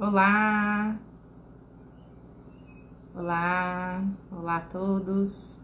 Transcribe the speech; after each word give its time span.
Olá! 0.00 0.98
Olá! 3.14 4.02
Olá 4.32 4.56
a 4.56 4.60
todos! 4.60 5.60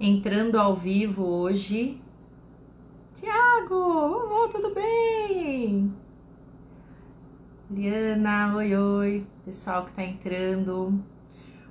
Entrando 0.00 0.58
ao 0.58 0.74
vivo 0.74 1.26
hoje. 1.26 2.00
Tiago! 3.12 3.74
Oh, 3.74 4.48
tudo 4.48 4.72
bem? 4.72 5.94
Liana, 7.70 8.56
oi, 8.56 8.74
oi, 8.74 9.26
pessoal 9.44 9.84
que 9.84 9.92
tá 9.92 10.02
entrando. 10.02 11.04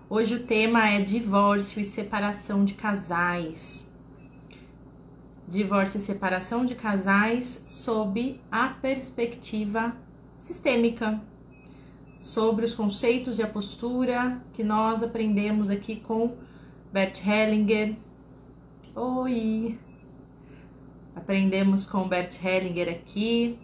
Hoje 0.07 0.35
o 0.35 0.45
tema 0.45 0.89
é 0.89 1.01
divórcio 1.01 1.81
e 1.81 1.83
separação 1.83 2.63
de 2.63 2.75
casais. 2.75 3.86
Divórcio 5.47 5.97
e 5.97 6.01
separação 6.01 6.65
de 6.65 6.75
casais 6.75 7.63
sob 7.65 8.41
a 8.51 8.67
perspectiva 8.67 9.95
sistêmica, 10.37 11.21
sobre 12.17 12.65
os 12.65 12.73
conceitos 12.73 13.39
e 13.39 13.43
a 13.43 13.47
postura 13.47 14.41
que 14.51 14.61
nós 14.61 15.01
aprendemos 15.01 15.69
aqui 15.69 15.95
com 15.95 16.35
Bert 16.91 17.25
Hellinger. 17.25 17.95
Oi! 18.93 19.79
Aprendemos 21.15 21.85
com 21.85 22.07
Bert 22.09 22.43
Hellinger 22.43 22.89
aqui. 22.89 23.57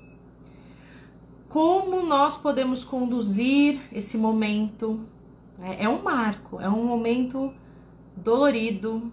Como 1.49 2.02
nós 2.02 2.38
podemos 2.38 2.85
conduzir 2.85 3.81
esse 3.91 4.17
momento? 4.17 5.05
É, 5.61 5.83
é 5.83 5.89
um 5.89 6.02
marco, 6.02 6.61
é 6.61 6.69
um 6.69 6.85
momento 6.85 7.53
dolorido, 8.15 9.11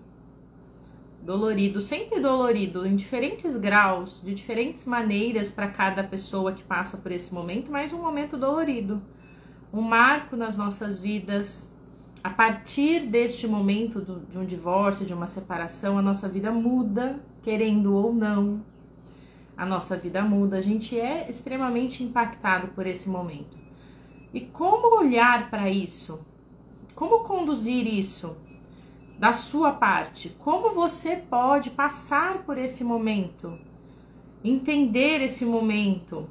dolorido, 1.23 1.81
sempre 1.81 2.19
dolorido, 2.19 2.87
em 2.87 2.97
diferentes 2.97 3.57
graus, 3.57 4.23
de 4.25 4.35
diferentes 4.35 4.87
maneiras 4.87 5.51
para 5.51 5.69
cada 5.69 6.03
pessoa 6.03 6.53
que 6.53 6.63
passa 6.63 6.97
por 6.97 7.13
esse 7.13 7.33
momento, 7.33 7.71
mas 7.71 7.93
um 7.93 8.01
momento 8.01 8.37
dolorido, 8.37 9.03
um 9.73 9.83
marco 9.83 10.37
nas 10.37 10.57
nossas 10.57 10.99
vidas. 10.99 11.71
A 12.23 12.31
partir 12.31 13.07
deste 13.07 13.47
momento 13.47 14.01
do, 14.01 14.21
de 14.21 14.39
um 14.39 14.45
divórcio, 14.45 15.07
de 15.07 15.15
uma 15.15 15.27
separação, 15.27 15.97
a 15.97 16.03
nossa 16.03 16.29
vida 16.29 16.51
muda, 16.51 17.21
querendo 17.43 17.95
ou 17.95 18.13
não. 18.13 18.63
A 19.57 19.65
nossa 19.65 19.97
vida 19.97 20.23
muda, 20.23 20.59
a 20.59 20.63
gente 20.63 20.99
é 20.99 21.29
extremamente 21.31 22.03
impactado 22.03 22.69
por 22.69 22.87
esse 22.87 23.09
momento. 23.09 23.59
E 24.33 24.41
como 24.41 24.99
olhar 24.99 25.51
para 25.51 25.71
isso? 25.71 26.21
Como 26.95 27.21
conduzir 27.21 27.87
isso? 27.87 28.37
Da 29.21 29.35
sua 29.35 29.71
parte. 29.73 30.31
Como 30.39 30.71
você 30.71 31.15
pode 31.15 31.69
passar 31.69 32.43
por 32.45 32.57
esse 32.57 32.83
momento, 32.83 33.59
entender 34.43 35.21
esse 35.21 35.45
momento. 35.45 36.27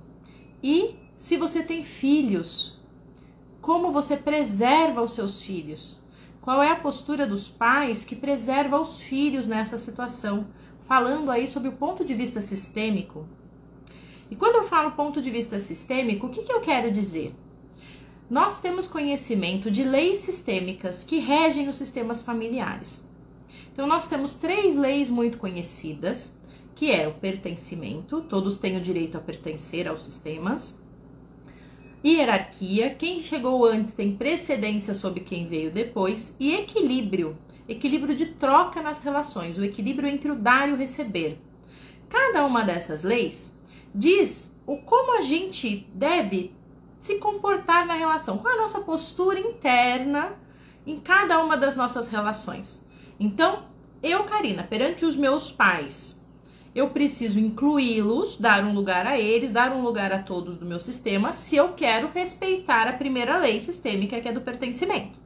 E 0.61 0.95
se 1.15 1.37
você 1.37 1.61
tem 1.61 1.83
filhos, 1.83 2.81
como 3.61 3.91
você 3.91 4.17
preserva 4.17 5.03
os 5.03 5.11
seus 5.11 5.39
filhos? 5.39 6.01
Qual 6.41 6.63
é 6.63 6.71
a 6.71 6.75
postura 6.77 7.27
dos 7.27 7.47
pais 7.47 8.03
que 8.03 8.15
preserva 8.15 8.81
os 8.81 8.99
filhos 8.99 9.47
nessa 9.47 9.77
situação? 9.77 10.47
Falando 10.79 11.29
aí 11.29 11.47
sobre 11.47 11.69
o 11.69 11.73
ponto 11.73 12.03
de 12.03 12.15
vista 12.15 12.41
sistêmico. 12.41 13.27
E 14.31 14.35
quando 14.35 14.55
eu 14.55 14.63
falo 14.63 14.93
ponto 14.93 15.21
de 15.21 15.29
vista 15.29 15.59
sistêmico, 15.59 16.25
o 16.25 16.29
que, 16.31 16.41
que 16.41 16.51
eu 16.51 16.61
quero 16.61 16.91
dizer? 16.91 17.35
Nós 18.29 18.59
temos 18.59 18.87
conhecimento 18.87 19.71
de 19.71 19.83
leis 19.83 20.19
sistêmicas 20.19 21.03
que 21.03 21.17
regem 21.17 21.67
os 21.67 21.75
sistemas 21.75 22.21
familiares. 22.21 23.03
Então, 23.73 23.87
nós 23.87 24.07
temos 24.07 24.35
três 24.35 24.77
leis 24.77 25.09
muito 25.09 25.37
conhecidas, 25.37 26.37
que 26.75 26.91
é 26.91 27.07
o 27.07 27.13
pertencimento, 27.13 28.21
todos 28.21 28.57
têm 28.57 28.77
o 28.77 28.81
direito 28.81 29.17
a 29.17 29.21
pertencer 29.21 29.87
aos 29.87 30.03
sistemas, 30.03 30.79
hierarquia, 32.05 32.91
quem 32.91 33.21
chegou 33.21 33.65
antes 33.65 33.93
tem 33.93 34.15
precedência 34.15 34.93
sobre 34.93 35.21
quem 35.21 35.47
veio 35.47 35.71
depois, 35.71 36.35
e 36.39 36.53
equilíbrio, 36.53 37.37
equilíbrio 37.67 38.15
de 38.15 38.27
troca 38.27 38.81
nas 38.81 38.99
relações, 38.99 39.57
o 39.57 39.65
equilíbrio 39.65 40.07
entre 40.07 40.31
o 40.31 40.35
dar 40.35 40.69
e 40.69 40.73
o 40.73 40.77
receber. 40.77 41.39
Cada 42.07 42.45
uma 42.45 42.63
dessas 42.63 43.03
leis 43.03 43.57
diz 43.93 44.55
o 44.65 44.77
como 44.77 45.17
a 45.17 45.21
gente 45.21 45.87
deve 45.93 46.53
se 46.99 47.17
comportar 47.17 47.87
na 47.87 47.93
relação, 47.93 48.37
qual 48.37 48.53
é 48.53 48.57
a 48.57 48.61
nossa 48.61 48.81
postura 48.81 49.39
interna 49.39 50.33
em 50.85 50.99
cada 50.99 51.41
uma 51.41 51.55
das 51.55 51.75
nossas 51.75 52.09
relações. 52.09 52.85
Então, 53.19 53.63
eu, 54.03 54.23
Karina, 54.25 54.63
perante 54.63 55.05
os 55.05 55.15
meus 55.15 55.51
pais, 55.51 56.19
eu 56.73 56.89
preciso 56.89 57.39
incluí-los, 57.39 58.37
dar 58.37 58.63
um 58.63 58.73
lugar 58.73 59.07
a 59.07 59.17
eles, 59.17 59.51
dar 59.51 59.71
um 59.71 59.81
lugar 59.81 60.11
a 60.11 60.23
todos 60.23 60.55
do 60.55 60.65
meu 60.65 60.79
sistema, 60.79 61.33
se 61.33 61.55
eu 61.55 61.73
quero 61.73 62.09
respeitar 62.13 62.87
a 62.87 62.93
primeira 62.93 63.37
lei 63.37 63.59
sistêmica, 63.59 64.19
que 64.21 64.27
é 64.27 64.31
do 64.31 64.41
pertencimento. 64.41 65.19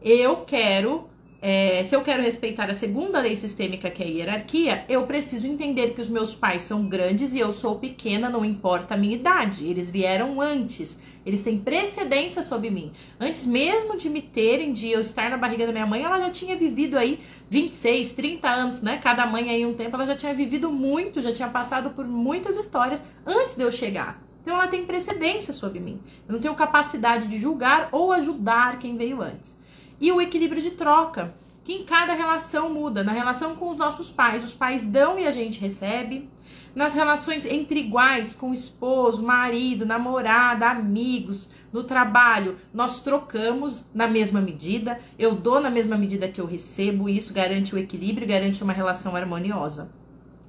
Eu 0.00 0.44
quero 0.44 1.08
é, 1.40 1.84
se 1.84 1.94
eu 1.94 2.02
quero 2.02 2.20
respeitar 2.20 2.68
a 2.68 2.74
segunda 2.74 3.20
lei 3.20 3.36
sistêmica, 3.36 3.88
que 3.88 4.02
é 4.02 4.06
a 4.06 4.08
hierarquia, 4.08 4.84
eu 4.88 5.06
preciso 5.06 5.46
entender 5.46 5.94
que 5.94 6.00
os 6.00 6.08
meus 6.08 6.34
pais 6.34 6.62
são 6.62 6.88
grandes 6.88 7.32
e 7.32 7.38
eu 7.38 7.52
sou 7.52 7.78
pequena, 7.78 8.28
não 8.28 8.44
importa 8.44 8.94
a 8.94 8.96
minha 8.96 9.14
idade. 9.14 9.64
Eles 9.64 9.88
vieram 9.88 10.40
antes, 10.40 11.00
eles 11.24 11.40
têm 11.40 11.56
precedência 11.56 12.42
sobre 12.42 12.70
mim. 12.70 12.92
Antes 13.20 13.46
mesmo 13.46 13.96
de 13.96 14.10
me 14.10 14.20
terem, 14.20 14.72
de 14.72 14.90
eu 14.90 15.00
estar 15.00 15.30
na 15.30 15.36
barriga 15.36 15.64
da 15.64 15.70
minha 15.70 15.86
mãe, 15.86 16.02
ela 16.02 16.18
já 16.18 16.30
tinha 16.30 16.56
vivido 16.56 16.98
aí 16.98 17.20
26, 17.48 18.12
30 18.12 18.48
anos, 18.48 18.82
né? 18.82 18.98
Cada 19.00 19.24
mãe 19.24 19.48
aí 19.48 19.64
um 19.64 19.74
tempo, 19.74 19.94
ela 19.94 20.06
já 20.06 20.16
tinha 20.16 20.34
vivido 20.34 20.72
muito, 20.72 21.20
já 21.20 21.32
tinha 21.32 21.48
passado 21.48 21.90
por 21.90 22.04
muitas 22.04 22.56
histórias 22.56 23.00
antes 23.24 23.54
de 23.54 23.62
eu 23.62 23.70
chegar. 23.70 24.20
Então 24.42 24.56
ela 24.56 24.66
tem 24.66 24.84
precedência 24.84 25.52
sobre 25.52 25.78
mim. 25.78 26.00
Eu 26.26 26.32
não 26.32 26.40
tenho 26.40 26.54
capacidade 26.56 27.28
de 27.28 27.38
julgar 27.38 27.90
ou 27.92 28.12
ajudar 28.12 28.80
quem 28.80 28.96
veio 28.96 29.22
antes 29.22 29.56
e 30.00 30.12
o 30.12 30.20
equilíbrio 30.20 30.62
de 30.62 30.72
troca, 30.72 31.34
que 31.64 31.72
em 31.72 31.84
cada 31.84 32.14
relação 32.14 32.72
muda. 32.72 33.04
Na 33.04 33.12
relação 33.12 33.54
com 33.54 33.70
os 33.70 33.76
nossos 33.76 34.10
pais, 34.10 34.42
os 34.42 34.54
pais 34.54 34.86
dão 34.86 35.18
e 35.18 35.26
a 35.26 35.30
gente 35.30 35.60
recebe. 35.60 36.28
Nas 36.74 36.94
relações 36.94 37.44
entre 37.44 37.80
iguais, 37.80 38.34
com 38.34 38.52
esposo, 38.52 39.22
marido, 39.22 39.84
namorada, 39.84 40.68
amigos, 40.68 41.52
no 41.72 41.84
trabalho, 41.84 42.58
nós 42.72 43.00
trocamos 43.00 43.90
na 43.94 44.06
mesma 44.06 44.40
medida. 44.40 45.00
Eu 45.18 45.34
dou 45.34 45.60
na 45.60 45.70
mesma 45.70 45.96
medida 45.96 46.28
que 46.28 46.40
eu 46.40 46.46
recebo, 46.46 47.08
e 47.08 47.16
isso 47.16 47.34
garante 47.34 47.74
o 47.74 47.78
equilíbrio, 47.78 48.26
garante 48.26 48.62
uma 48.62 48.72
relação 48.72 49.14
harmoniosa. 49.14 49.92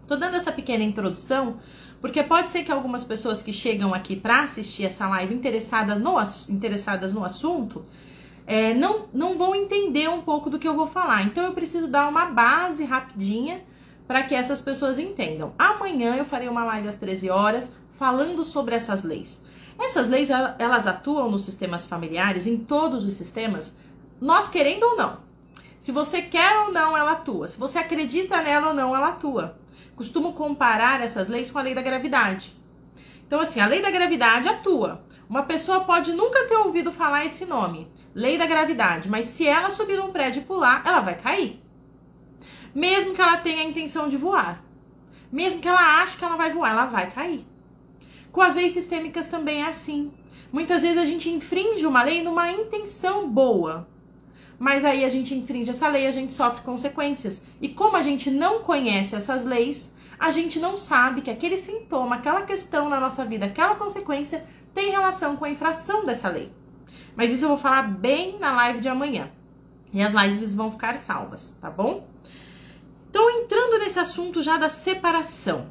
Tô 0.07 0.15
dando 0.15 0.35
essa 0.35 0.51
pequena 0.51 0.83
introdução 0.83 1.59
porque 2.01 2.23
pode 2.23 2.49
ser 2.49 2.63
que 2.63 2.71
algumas 2.71 3.03
pessoas 3.03 3.43
que 3.43 3.51
chegam 3.51 3.93
aqui 3.93 4.15
para 4.15 4.43
assistir 4.43 4.85
essa 4.85 5.07
live 5.09 5.35
interessada 5.35 5.95
no, 5.95 6.15
interessadas 6.49 7.13
no 7.13 7.23
assunto 7.23 7.85
é, 8.49 8.73
não, 8.73 9.07
não 9.13 9.37
vão 9.37 9.53
entender 9.53 10.09
um 10.09 10.21
pouco 10.21 10.49
do 10.49 10.57
que 10.57 10.67
eu 10.67 10.73
vou 10.73 10.87
falar. 10.87 11.21
Então 11.21 11.43
eu 11.43 11.53
preciso 11.53 11.87
dar 11.87 12.07
uma 12.07 12.25
base 12.25 12.83
rapidinha 12.83 13.63
para 14.07 14.23
que 14.23 14.33
essas 14.33 14.59
pessoas 14.59 14.97
entendam. 14.97 15.53
Amanhã 15.55 16.15
eu 16.15 16.25
farei 16.25 16.49
uma 16.49 16.65
live 16.65 16.87
às 16.87 16.95
13 16.95 17.29
horas 17.29 17.71
falando 17.91 18.43
sobre 18.43 18.73
essas 18.73 19.03
leis. 19.03 19.39
Essas 19.79 20.09
leis 20.09 20.31
elas 20.31 20.87
atuam 20.87 21.29
nos 21.29 21.45
sistemas 21.45 21.85
familiares, 21.85 22.47
em 22.47 22.57
todos 22.57 23.05
os 23.05 23.13
sistemas, 23.13 23.77
nós 24.19 24.49
querendo 24.49 24.83
ou 24.83 24.97
não. 24.97 25.17
Se 25.77 25.91
você 25.91 26.19
quer 26.19 26.65
ou 26.65 26.71
não, 26.71 26.97
ela 26.97 27.11
atua. 27.11 27.47
Se 27.47 27.59
você 27.59 27.77
acredita 27.77 28.41
nela 28.41 28.69
ou 28.69 28.73
não, 28.73 28.95
ela 28.95 29.09
atua. 29.09 29.59
Costumo 29.95 30.33
comparar 30.33 31.01
essas 31.01 31.29
leis 31.29 31.51
com 31.51 31.59
a 31.59 31.61
lei 31.61 31.75
da 31.75 31.83
gravidade. 31.83 32.57
Então, 33.27 33.39
assim, 33.39 33.59
a 33.59 33.67
lei 33.67 33.79
da 33.79 33.91
gravidade 33.91 34.49
atua. 34.49 35.03
Uma 35.29 35.43
pessoa 35.43 35.81
pode 35.81 36.11
nunca 36.11 36.47
ter 36.47 36.55
ouvido 36.55 36.91
falar 36.91 37.23
esse 37.23 37.45
nome, 37.45 37.87
lei 38.15 38.35
da 38.35 38.47
gravidade, 38.47 39.07
mas 39.07 39.27
se 39.27 39.45
ela 39.45 39.69
subir 39.69 39.95
num 39.95 40.11
prédio 40.11 40.41
e 40.41 40.45
pular, 40.45 40.81
ela 40.83 41.01
vai 41.01 41.15
cair. 41.15 41.61
Mesmo 42.73 43.13
que 43.13 43.21
ela 43.21 43.37
tenha 43.37 43.61
a 43.61 43.63
intenção 43.63 44.09
de 44.09 44.17
voar. 44.17 44.63
Mesmo 45.31 45.59
que 45.59 45.67
ela 45.67 46.01
ache 46.01 46.17
que 46.17 46.25
ela 46.25 46.35
vai 46.35 46.51
voar, 46.51 46.71
ela 46.71 46.85
vai 46.85 47.11
cair. 47.11 47.45
Com 48.31 48.41
as 48.41 48.55
leis 48.55 48.73
sistêmicas 48.73 49.27
também 49.27 49.61
é 49.61 49.67
assim. 49.67 50.11
Muitas 50.51 50.81
vezes 50.81 50.97
a 50.97 51.05
gente 51.05 51.29
infringe 51.29 51.85
uma 51.85 52.01
lei 52.01 52.23
numa 52.23 52.51
intenção 52.51 53.29
boa. 53.29 53.87
Mas 54.57 54.83
aí 54.83 55.05
a 55.05 55.09
gente 55.09 55.35
infringe 55.35 55.69
essa 55.69 55.87
lei, 55.87 56.07
a 56.07 56.11
gente 56.11 56.33
sofre 56.33 56.63
consequências. 56.63 57.43
E 57.61 57.69
como 57.69 57.95
a 57.95 58.01
gente 58.01 58.31
não 58.31 58.63
conhece 58.63 59.15
essas 59.15 59.45
leis, 59.45 59.93
a 60.19 60.31
gente 60.31 60.59
não 60.59 60.75
sabe 60.75 61.21
que 61.21 61.31
aquele 61.31 61.55
sintoma, 61.55 62.17
aquela 62.17 62.41
questão 62.41 62.89
na 62.89 62.99
nossa 62.99 63.23
vida, 63.23 63.45
aquela 63.45 63.75
consequência 63.75 64.45
tem 64.79 64.91
relação 64.91 65.35
com 65.35 65.43
a 65.43 65.49
infração 65.49 66.05
dessa 66.05 66.29
lei. 66.29 66.53
Mas 67.13 67.33
isso 67.33 67.43
eu 67.43 67.49
vou 67.49 67.57
falar 67.57 67.81
bem 67.81 68.39
na 68.39 68.53
live 68.53 68.79
de 68.79 68.87
amanhã. 68.87 69.29
E 69.91 70.01
as 70.01 70.13
lives 70.13 70.55
vão 70.55 70.71
ficar 70.71 70.97
salvas, 70.97 71.57
tá 71.59 71.69
bom? 71.69 72.07
Então, 73.09 73.29
entrando 73.29 73.77
nesse 73.79 73.99
assunto 73.99 74.41
já 74.41 74.57
da 74.57 74.69
separação. 74.69 75.67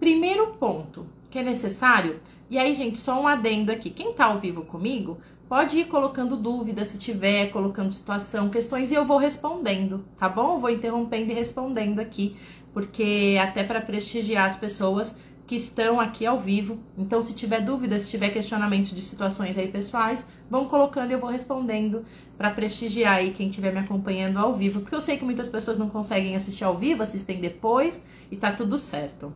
Primeiro 0.00 0.48
ponto 0.48 1.06
que 1.30 1.38
é 1.38 1.44
necessário, 1.44 2.20
e 2.50 2.58
aí, 2.58 2.74
gente, 2.74 2.98
só 2.98 3.20
um 3.20 3.28
adendo 3.28 3.70
aqui. 3.70 3.88
Quem 3.88 4.12
tá 4.12 4.24
ao 4.24 4.40
vivo 4.40 4.62
comigo, 4.62 5.18
pode 5.48 5.78
ir 5.78 5.84
colocando 5.84 6.36
dúvidas 6.36 6.88
se 6.88 6.98
tiver, 6.98 7.52
colocando 7.52 7.92
situação, 7.92 8.50
questões, 8.50 8.90
e 8.90 8.96
eu 8.96 9.04
vou 9.04 9.18
respondendo, 9.18 10.04
tá 10.18 10.28
bom? 10.28 10.54
Eu 10.54 10.58
vou 10.58 10.70
interrompendo 10.70 11.30
e 11.30 11.34
respondendo 11.34 12.00
aqui, 12.00 12.36
porque 12.72 13.38
até 13.40 13.62
para 13.62 13.80
prestigiar 13.80 14.46
as 14.46 14.56
pessoas 14.56 15.14
que 15.48 15.56
estão 15.56 15.98
aqui 15.98 16.26
ao 16.26 16.38
vivo. 16.38 16.78
Então, 16.96 17.22
se 17.22 17.32
tiver 17.32 17.62
dúvidas, 17.62 18.02
se 18.02 18.10
tiver 18.10 18.28
questionamento 18.28 18.94
de 18.94 19.00
situações 19.00 19.56
aí 19.56 19.66
pessoais, 19.66 20.28
vão 20.50 20.66
colocando 20.66 21.10
e 21.10 21.14
eu 21.14 21.18
vou 21.18 21.30
respondendo 21.30 22.04
para 22.36 22.50
prestigiar 22.50 23.14
aí 23.14 23.32
quem 23.32 23.48
estiver 23.48 23.72
me 23.72 23.78
acompanhando 23.78 24.36
ao 24.36 24.54
vivo, 24.54 24.82
porque 24.82 24.94
eu 24.94 25.00
sei 25.00 25.16
que 25.16 25.24
muitas 25.24 25.48
pessoas 25.48 25.78
não 25.78 25.88
conseguem 25.88 26.36
assistir 26.36 26.64
ao 26.64 26.76
vivo, 26.76 27.02
assistem 27.02 27.40
depois 27.40 28.04
e 28.30 28.36
tá 28.36 28.52
tudo 28.52 28.76
certo. 28.76 29.32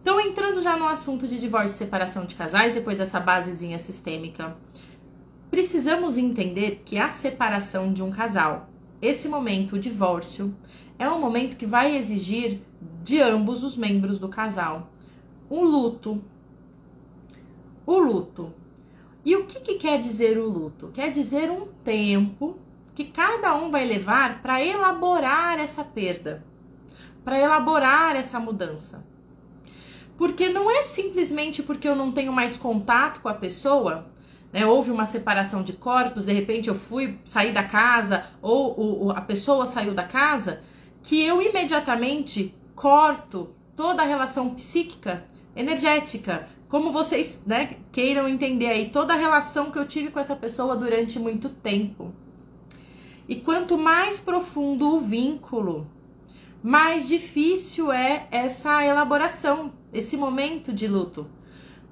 Então, 0.00 0.20
entrando 0.20 0.62
já 0.62 0.76
no 0.76 0.86
assunto 0.86 1.26
de 1.26 1.40
divórcio 1.40 1.74
e 1.74 1.78
separação 1.78 2.24
de 2.24 2.36
casais, 2.36 2.72
depois 2.72 2.96
dessa 2.96 3.18
basezinha 3.18 3.80
sistêmica, 3.80 4.56
precisamos 5.50 6.16
entender 6.16 6.82
que 6.84 6.98
a 6.98 7.10
separação 7.10 7.92
de 7.92 8.00
um 8.00 8.12
casal, 8.12 8.70
esse 9.02 9.28
momento, 9.28 9.74
o 9.74 9.78
divórcio, 9.80 10.54
é 10.96 11.10
um 11.10 11.20
momento 11.20 11.56
que 11.56 11.66
vai 11.66 11.96
exigir 11.96 12.60
de 13.02 13.20
ambos 13.20 13.64
os 13.64 13.76
membros 13.76 14.20
do 14.20 14.28
casal 14.28 14.92
um 15.50 15.62
luto. 15.62 16.22
O 17.86 17.98
luto. 17.98 18.52
E 19.24 19.34
o 19.36 19.44
que, 19.44 19.60
que 19.60 19.74
quer 19.74 20.00
dizer 20.00 20.38
o 20.38 20.48
luto? 20.48 20.88
Quer 20.94 21.10
dizer 21.10 21.50
um 21.50 21.66
tempo 21.84 22.58
que 22.94 23.04
cada 23.04 23.54
um 23.54 23.70
vai 23.70 23.84
levar 23.84 24.40
para 24.40 24.64
elaborar 24.64 25.58
essa 25.58 25.84
perda, 25.84 26.44
para 27.24 27.38
elaborar 27.38 28.16
essa 28.16 28.40
mudança. 28.40 29.04
Porque 30.16 30.48
não 30.48 30.70
é 30.70 30.82
simplesmente 30.82 31.62
porque 31.62 31.86
eu 31.86 31.94
não 31.94 32.10
tenho 32.10 32.32
mais 32.32 32.56
contato 32.56 33.20
com 33.20 33.28
a 33.28 33.34
pessoa, 33.34 34.06
né, 34.52 34.64
houve 34.64 34.90
uma 34.90 35.04
separação 35.04 35.62
de 35.62 35.74
corpos, 35.74 36.24
de 36.24 36.32
repente 36.32 36.68
eu 36.68 36.74
fui 36.74 37.18
sair 37.24 37.52
da 37.52 37.64
casa 37.64 38.24
ou, 38.40 38.78
ou 38.78 39.10
a 39.10 39.20
pessoa 39.20 39.66
saiu 39.66 39.92
da 39.92 40.04
casa, 40.04 40.62
que 41.02 41.22
eu 41.22 41.42
imediatamente 41.42 42.54
corto 42.74 43.54
toda 43.74 44.02
a 44.02 44.06
relação 44.06 44.54
psíquica 44.54 45.24
energética, 45.56 46.48
como 46.68 46.92
vocês 46.92 47.42
né, 47.46 47.76
queiram 47.90 48.28
entender 48.28 48.66
aí, 48.66 48.90
toda 48.90 49.14
a 49.14 49.16
relação 49.16 49.70
que 49.70 49.78
eu 49.78 49.86
tive 49.86 50.10
com 50.10 50.20
essa 50.20 50.36
pessoa 50.36 50.76
durante 50.76 51.18
muito 51.18 51.48
tempo. 51.48 52.12
E 53.28 53.36
quanto 53.36 53.76
mais 53.76 54.20
profundo 54.20 54.94
o 54.94 55.00
vínculo, 55.00 55.90
mais 56.62 57.08
difícil 57.08 57.90
é 57.90 58.26
essa 58.30 58.84
elaboração, 58.84 59.72
esse 59.92 60.16
momento 60.16 60.72
de 60.72 60.86
luto. 60.86 61.26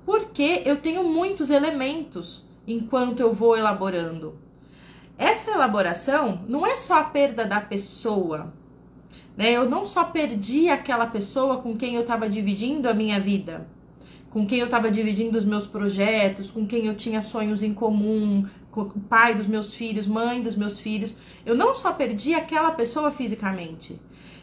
Porque 0.04 0.62
eu 0.64 0.76
tenho 0.76 1.02
muitos 1.04 1.50
elementos 1.50 2.44
enquanto 2.66 3.20
eu 3.20 3.32
vou 3.32 3.56
elaborando. 3.56 4.38
Essa 5.16 5.52
elaboração 5.52 6.44
não 6.48 6.66
é 6.66 6.76
só 6.76 6.98
a 6.98 7.04
perda 7.04 7.44
da 7.44 7.60
pessoa, 7.60 8.52
né? 9.36 9.52
Eu 9.52 9.68
não 9.68 9.84
só 9.84 10.04
perdi 10.04 10.68
aquela 10.68 11.06
pessoa 11.06 11.58
com 11.58 11.76
quem 11.76 11.94
eu 11.94 12.02
estava 12.02 12.28
dividindo 12.28 12.88
a 12.88 12.94
minha 12.94 13.18
vida, 13.18 13.66
com 14.30 14.46
quem 14.46 14.58
eu 14.58 14.66
estava 14.66 14.90
dividindo 14.90 15.38
os 15.38 15.44
meus 15.44 15.66
projetos, 15.66 16.50
com 16.50 16.66
quem 16.66 16.86
eu 16.86 16.94
tinha 16.94 17.22
sonhos 17.22 17.62
em 17.62 17.72
comum, 17.72 18.46
com 18.70 18.82
o 18.82 19.00
pai 19.00 19.34
dos 19.34 19.46
meus 19.46 19.74
filhos, 19.74 20.06
mãe 20.06 20.42
dos 20.42 20.56
meus 20.56 20.78
filhos. 20.78 21.16
Eu 21.46 21.54
não 21.54 21.74
só 21.74 21.92
perdi 21.92 22.34
aquela 22.34 22.72
pessoa 22.72 23.10
fisicamente. 23.10 24.00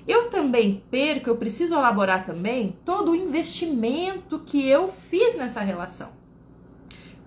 Eu 0.08 0.30
também 0.30 0.84
perco, 0.90 1.30
eu 1.30 1.36
preciso 1.36 1.76
elaborar 1.76 2.26
também 2.26 2.76
todo 2.84 3.12
o 3.12 3.16
investimento 3.16 4.40
que 4.40 4.68
eu 4.68 4.88
fiz 4.88 5.36
nessa 5.36 5.62
relação. 5.62 6.10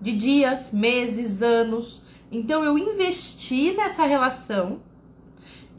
De 0.01 0.11
dias, 0.11 0.71
meses, 0.71 1.41
anos. 1.41 2.03
Então 2.31 2.63
eu 2.63 2.77
investi 2.77 3.71
nessa 3.73 4.05
relação 4.05 4.81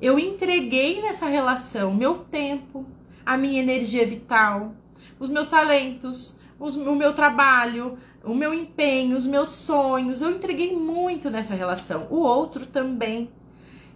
eu 0.01 0.19
entreguei 0.19 1.01
nessa 1.01 1.27
relação 1.27 1.95
meu 1.95 2.19
tempo, 2.19 2.87
a 3.25 3.37
minha 3.37 3.61
energia 3.61 4.07
vital, 4.07 4.75
os 5.19 5.31
meus 5.31 5.47
talentos, 5.47 6.37
os, 6.59 6.77
o 6.77 6.95
meu 6.95 7.13
trabalho, 7.13 7.99
o 8.25 8.35
meu 8.35 8.53
empenho, 8.53 9.17
os 9.17 9.27
meus 9.27 9.51
sonhos. 9.51 10.21
Eu 10.21 10.31
entreguei 10.31 10.77
muito 10.77 11.31
nessa 11.31 11.55
relação. 11.55 12.07
O 12.11 12.17
outro 12.17 12.67
também. 12.67 13.31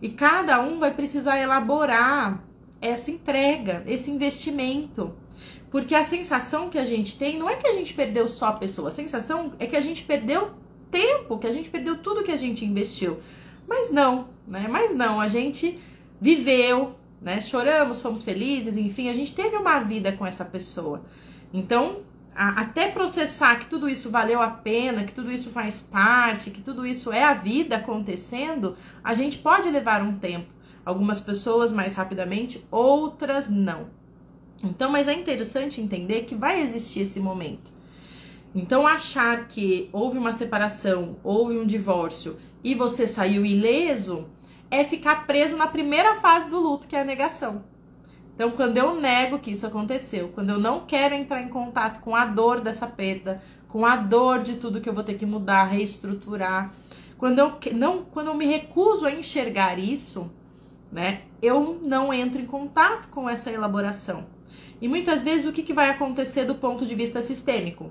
E 0.01 0.09
cada 0.09 0.61
um 0.61 0.79
vai 0.79 0.93
precisar 0.93 1.39
elaborar 1.39 2.43
essa 2.81 3.11
entrega, 3.11 3.83
esse 3.87 4.11
investimento. 4.11 5.15
Porque 5.71 5.95
a 5.95 6.05
sensação 6.05 6.71
que 6.71 6.79
a 6.79 6.85
gente 6.85 7.19
tem 7.19 7.39
não 7.39 7.49
é 7.49 7.57
que 7.57 7.67
a 7.67 7.75
gente 7.75 7.93
perdeu 7.95 8.27
só 8.29 8.47
a 8.47 8.53
pessoa, 8.53 8.89
a 8.89 8.93
sensação 8.93 9.53
é 9.59 9.67
que 9.67 9.77
a 9.77 9.81
gente 9.81 10.03
perdeu 10.03 10.51
tempo, 10.91 11.39
que 11.39 11.47
a 11.47 11.53
gente 11.53 11.71
perdeu 11.71 11.99
tudo 11.99 12.25
que 12.25 12.33
a 12.33 12.37
gente 12.37 12.65
investiu. 12.65 13.21
Mas 13.69 13.91
não, 13.91 14.29
né? 14.49 14.67
Mas 14.69 14.93
não, 14.93 15.21
a 15.21 15.29
gente 15.29 15.79
viveu, 16.21 16.95
né? 17.21 17.41
Choramos, 17.41 18.01
fomos 18.01 18.23
felizes, 18.23 18.77
enfim, 18.77 19.09
a 19.09 19.15
gente 19.15 19.35
teve 19.35 19.57
uma 19.57 19.81
vida 19.81 20.13
com 20.13 20.27
essa 20.27 20.45
pessoa. 20.45 21.03
Então, 21.53 22.03
a, 22.35 22.61
até 22.61 22.89
processar 22.89 23.59
que 23.59 23.67
tudo 23.67 23.89
isso 23.89 24.11
valeu 24.11 24.41
a 24.41 24.49
pena, 24.49 25.05
que 25.05 25.15
tudo 25.15 25.31
isso 25.33 25.51
faz 25.51 25.81
parte, 25.81 26.51
que 26.51 26.63
tudo 26.63 26.87
isso 26.87 27.13
é 27.13 27.23
a 27.23 27.35
vida 27.35 27.77
acontecendo, 27.77 28.77
a 29.03 29.15
gente 29.15 29.39
pode 29.39 29.69
levar 29.71 30.03
um 30.03 30.15
tempo. 30.15 30.49
Algumas 30.85 31.21
pessoas 31.21 31.73
mais 31.73 31.95
rapidamente, 31.95 32.65
outras 32.71 33.49
não. 33.49 33.89
Então, 34.63 34.91
mas 34.91 35.09
é 35.09 35.15
interessante 35.15 35.81
entender 35.81 36.23
que 36.23 36.35
vai 36.35 36.61
existir 36.63 37.01
esse 37.01 37.21
momento. 37.21 37.71
Então, 38.55 38.87
achar 38.87 39.47
que 39.47 39.89
houve 39.93 40.19
uma 40.19 40.33
separação, 40.33 41.17
houve 41.23 41.57
um 41.57 41.67
divórcio 41.67 42.37
e 42.65 42.75
você 42.75 43.07
saiu 43.07 43.45
ileso, 43.45 44.27
é 44.71 44.85
ficar 44.85 45.27
preso 45.27 45.57
na 45.57 45.67
primeira 45.67 46.17
fase 46.21 46.49
do 46.49 46.59
luto, 46.59 46.87
que 46.87 46.95
é 46.95 47.01
a 47.01 47.05
negação. 47.05 47.65
Então, 48.35 48.53
quando 48.53 48.79
eu 48.79 48.99
nego 48.99 49.39
que 49.39 49.51
isso 49.51 49.67
aconteceu, 49.67 50.29
quando 50.29 50.51
eu 50.51 50.59
não 50.59 50.87
quero 50.87 51.15
entrar 51.15 51.43
em 51.43 51.49
contato 51.49 52.01
com 52.01 52.15
a 52.15 52.25
dor 52.25 52.61
dessa 52.61 52.87
perda, 52.87 53.43
com 53.69 53.85
a 53.85 53.97
dor 53.97 54.39
de 54.39 54.57
tudo 54.57 54.81
que 54.81 54.89
eu 54.89 54.95
vou 54.95 55.05
ter 55.05 55.19
que 55.19 55.27
mudar, 55.27 55.65
reestruturar, 55.65 56.73
quando 57.19 57.39
eu 57.39 57.59
não, 57.75 58.03
quando 58.05 58.29
eu 58.29 58.35
me 58.35 58.47
recuso 58.47 59.05
a 59.05 59.13
enxergar 59.13 59.79
isso, 59.79 60.33
né, 60.91 61.23
eu 61.43 61.79
não 61.83 62.15
entro 62.15 62.41
em 62.41 62.47
contato 62.47 63.09
com 63.09 63.29
essa 63.29 63.51
elaboração. 63.51 64.27
E 64.81 64.89
muitas 64.89 65.23
vezes 65.23 65.47
o 65.47 65.53
que, 65.53 65.63
que 65.63 65.75
vai 65.75 65.91
acontecer 65.91 66.47
do 66.47 66.55
ponto 66.55 66.87
de 66.87 66.95
vista 66.95 67.21
sistêmico? 67.21 67.91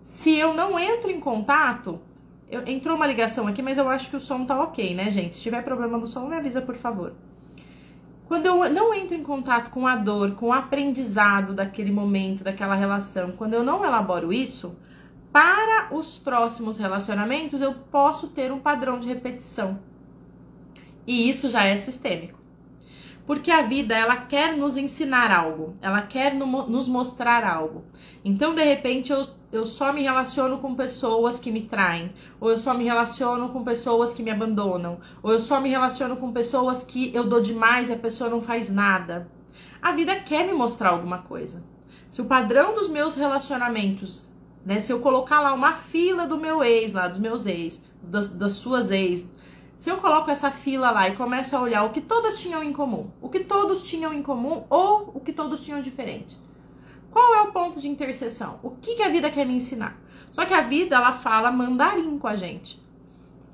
Se 0.00 0.34
eu 0.34 0.54
não 0.54 0.78
entro 0.78 1.10
em 1.10 1.20
contato, 1.20 2.00
eu, 2.54 2.62
entrou 2.66 2.96
uma 2.96 3.06
ligação 3.06 3.46
aqui, 3.46 3.62
mas 3.62 3.78
eu 3.78 3.88
acho 3.88 4.08
que 4.10 4.16
o 4.16 4.20
som 4.20 4.44
tá 4.44 4.60
ok, 4.62 4.94
né, 4.94 5.10
gente? 5.10 5.36
Se 5.36 5.42
tiver 5.42 5.62
problema 5.62 5.98
no 5.98 6.06
som, 6.06 6.28
me 6.28 6.36
avisa, 6.36 6.62
por 6.62 6.76
favor. 6.76 7.12
Quando 8.26 8.46
eu 8.46 8.70
não 8.70 8.94
entro 8.94 9.16
em 9.16 9.22
contato 9.22 9.70
com 9.70 9.86
a 9.86 9.96
dor, 9.96 10.32
com 10.32 10.46
o 10.46 10.52
aprendizado 10.52 11.52
daquele 11.52 11.92
momento, 11.92 12.42
daquela 12.42 12.74
relação, 12.74 13.32
quando 13.32 13.54
eu 13.54 13.62
não 13.62 13.84
elaboro 13.84 14.32
isso, 14.32 14.76
para 15.30 15.88
os 15.94 16.18
próximos 16.18 16.78
relacionamentos 16.78 17.60
eu 17.60 17.74
posso 17.74 18.28
ter 18.28 18.52
um 18.52 18.60
padrão 18.60 18.98
de 18.98 19.08
repetição. 19.08 19.78
E 21.06 21.28
isso 21.28 21.50
já 21.50 21.64
é 21.64 21.76
sistêmico. 21.76 22.43
Porque 23.26 23.50
a 23.50 23.62
vida, 23.62 23.94
ela 23.96 24.16
quer 24.16 24.56
nos 24.56 24.76
ensinar 24.76 25.30
algo, 25.30 25.74
ela 25.80 26.02
quer 26.02 26.34
nos 26.34 26.88
mostrar 26.88 27.42
algo. 27.44 27.84
Então, 28.24 28.54
de 28.54 28.62
repente, 28.62 29.12
eu 29.12 29.26
eu 29.54 29.64
só 29.64 29.92
me 29.92 30.02
relaciono 30.02 30.58
com 30.58 30.74
pessoas 30.74 31.38
que 31.38 31.52
me 31.52 31.62
traem, 31.62 32.12
ou 32.40 32.50
eu 32.50 32.56
só 32.56 32.74
me 32.74 32.82
relaciono 32.82 33.50
com 33.50 33.62
pessoas 33.62 34.12
que 34.12 34.20
me 34.20 34.32
abandonam, 34.32 34.98
ou 35.22 35.30
eu 35.30 35.38
só 35.38 35.60
me 35.60 35.68
relaciono 35.68 36.16
com 36.16 36.32
pessoas 36.32 36.82
que 36.82 37.14
eu 37.14 37.22
dou 37.22 37.40
demais 37.40 37.88
e 37.88 37.92
a 37.92 37.96
pessoa 37.96 38.28
não 38.28 38.40
faz 38.40 38.68
nada. 38.68 39.30
A 39.80 39.92
vida 39.92 40.16
quer 40.16 40.44
me 40.44 40.52
mostrar 40.52 40.88
alguma 40.88 41.18
coisa. 41.18 41.62
Se 42.10 42.20
o 42.20 42.24
padrão 42.24 42.74
dos 42.74 42.88
meus 42.88 43.14
relacionamentos, 43.14 44.26
né, 44.66 44.80
se 44.80 44.92
eu 44.92 44.98
colocar 44.98 45.40
lá 45.40 45.52
uma 45.52 45.72
fila 45.72 46.26
do 46.26 46.36
meu 46.36 46.64
ex, 46.64 46.92
lá 46.92 47.06
dos 47.06 47.20
meus 47.20 47.46
ex, 47.46 47.80
das, 48.02 48.26
das 48.26 48.54
suas 48.54 48.90
ex, 48.90 49.24
se 49.76 49.90
eu 49.90 49.96
coloco 49.98 50.30
essa 50.30 50.50
fila 50.50 50.90
lá 50.90 51.08
e 51.08 51.16
começo 51.16 51.56
a 51.56 51.60
olhar 51.60 51.84
o 51.84 51.90
que 51.90 52.00
todas 52.00 52.40
tinham 52.40 52.62
em 52.62 52.72
comum, 52.72 53.10
o 53.20 53.28
que 53.28 53.40
todos 53.40 53.82
tinham 53.82 54.12
em 54.12 54.22
comum 54.22 54.64
ou 54.70 55.10
o 55.14 55.20
que 55.20 55.32
todos 55.32 55.64
tinham 55.64 55.80
diferente, 55.80 56.38
qual 57.10 57.34
é 57.34 57.42
o 57.42 57.52
ponto 57.52 57.80
de 57.80 57.88
interseção? 57.88 58.58
O 58.62 58.70
que, 58.70 58.96
que 58.96 59.02
a 59.02 59.08
vida 59.08 59.30
quer 59.30 59.46
me 59.46 59.54
ensinar? 59.54 59.96
Só 60.32 60.44
que 60.44 60.52
a 60.52 60.62
vida, 60.62 60.96
ela 60.96 61.12
fala 61.12 61.52
mandarim 61.52 62.18
com 62.18 62.26
a 62.26 62.34
gente. 62.34 62.82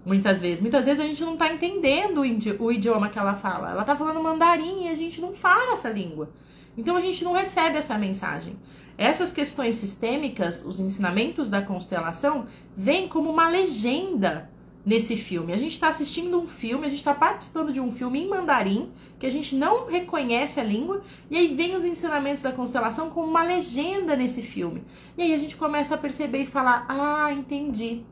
Muitas 0.03 0.41
vezes. 0.41 0.63
Muitas 0.63 0.87
vezes 0.87 0.99
a 0.99 1.07
gente 1.07 1.23
não 1.23 1.37
tá 1.37 1.53
entendendo 1.53 2.23
o 2.59 2.73
idioma 2.73 3.11
que 3.11 3.19
ela 3.19 3.35
fala. 3.35 3.71
Ela 3.71 3.85
tá 3.85 3.95
falando 3.95 4.23
mandarim 4.23 4.85
e 4.85 4.89
a 4.89 4.95
gente 4.95 5.21
não 5.21 5.35
fala 5.35 5.75
essa 5.75 5.91
língua. 5.91 6.31
Então 6.75 6.97
a 6.97 7.03
gente 7.03 7.23
não 7.23 7.33
recebe 7.33 7.77
essa 7.77 7.99
mensagem. 7.99 8.57
Essas 8.97 9.31
questões 9.31 9.75
sistêmicas, 9.75 10.65
os 10.65 10.81
ensinamentos 10.81 11.51
da 11.51 11.61
constelação, 11.61 12.47
vêm 12.75 13.09
como 13.09 13.29
uma 13.31 13.47
legenda 13.47 14.51
nesse 14.85 15.17
filme. 15.17 15.53
A 15.53 15.57
gente 15.57 15.73
está 15.73 15.89
assistindo 15.89 16.41
um 16.41 16.47
filme, 16.47 16.87
a 16.87 16.89
gente 16.89 16.99
está 16.99 17.15
participando 17.15 17.73
de 17.73 17.81
um 17.81 17.91
filme 17.91 18.21
em 18.21 18.29
mandarim, 18.29 18.91
que 19.19 19.27
a 19.27 19.31
gente 19.31 19.55
não 19.55 19.87
reconhece 19.87 20.59
a 20.59 20.65
língua, 20.65 21.03
e 21.31 21.37
aí 21.37 21.55
vem 21.55 21.77
os 21.77 21.85
ensinamentos 21.85 22.43
da 22.43 22.53
constelação 22.53 23.11
como 23.11 23.29
uma 23.29 23.43
legenda 23.43 24.17
nesse 24.17 24.41
filme. 24.41 24.83
E 25.17 25.23
aí 25.23 25.35
a 25.35 25.39
gente 25.39 25.57
começa 25.57 25.95
a 25.95 25.99
perceber 25.99 26.43
e 26.43 26.47
falar: 26.47 26.87
ah, 26.89 27.33
entendi. 27.33 28.03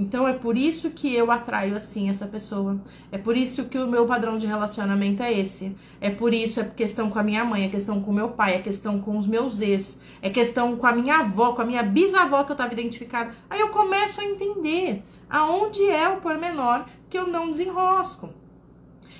Então 0.00 0.26
é 0.26 0.32
por 0.32 0.56
isso 0.56 0.90
que 0.92 1.14
eu 1.14 1.30
atraio 1.30 1.76
assim 1.76 2.08
essa 2.08 2.26
pessoa. 2.26 2.80
É 3.12 3.18
por 3.18 3.36
isso 3.36 3.66
que 3.66 3.76
o 3.76 3.86
meu 3.86 4.06
padrão 4.06 4.38
de 4.38 4.46
relacionamento 4.46 5.22
é 5.22 5.30
esse. 5.30 5.76
É 6.00 6.08
por 6.08 6.32
isso, 6.32 6.58
é 6.58 6.64
questão 6.64 7.10
com 7.10 7.18
a 7.18 7.22
minha 7.22 7.44
mãe, 7.44 7.64
é 7.64 7.68
questão 7.68 8.00
com 8.00 8.10
o 8.10 8.14
meu 8.14 8.30
pai, 8.30 8.54
é 8.54 8.60
questão 8.60 8.98
com 8.98 9.18
os 9.18 9.26
meus 9.26 9.60
ex, 9.60 10.00
é 10.22 10.30
questão 10.30 10.74
com 10.74 10.86
a 10.86 10.92
minha 10.92 11.18
avó, 11.18 11.52
com 11.52 11.60
a 11.60 11.66
minha 11.66 11.82
bisavó 11.82 12.42
que 12.44 12.50
eu 12.50 12.54
estava 12.54 12.72
identificada. 12.72 13.34
Aí 13.50 13.60
eu 13.60 13.68
começo 13.68 14.22
a 14.22 14.24
entender 14.24 15.02
aonde 15.28 15.84
é 15.90 16.08
o 16.08 16.16
pormenor 16.22 16.86
que 17.10 17.18
eu 17.18 17.26
não 17.26 17.50
desenrosco. 17.50 18.30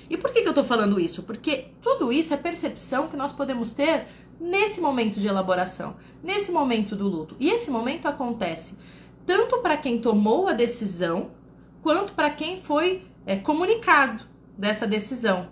E 0.09 0.17
por 0.17 0.33
que, 0.33 0.41
que 0.41 0.49
eu 0.49 0.53
tô 0.53 0.63
falando 0.63 0.99
isso? 0.99 1.21
Porque 1.21 1.67
tudo 1.79 2.11
isso 2.11 2.33
é 2.33 2.37
percepção 2.37 3.07
que 3.07 3.15
nós 3.15 3.31
podemos 3.31 3.71
ter 3.71 4.07
nesse 4.39 4.81
momento 4.81 5.19
de 5.19 5.27
elaboração, 5.27 5.95
nesse 6.23 6.51
momento 6.51 6.95
do 6.95 7.07
luto. 7.07 7.35
E 7.39 7.51
esse 7.51 7.69
momento 7.69 8.07
acontece 8.07 8.75
tanto 9.25 9.59
para 9.59 9.77
quem 9.77 9.99
tomou 9.99 10.47
a 10.47 10.53
decisão, 10.53 11.31
quanto 11.81 12.13
para 12.13 12.29
quem 12.29 12.61
foi 12.61 13.05
é, 13.25 13.35
comunicado 13.35 14.23
dessa 14.57 14.85
decisão. 14.85 15.49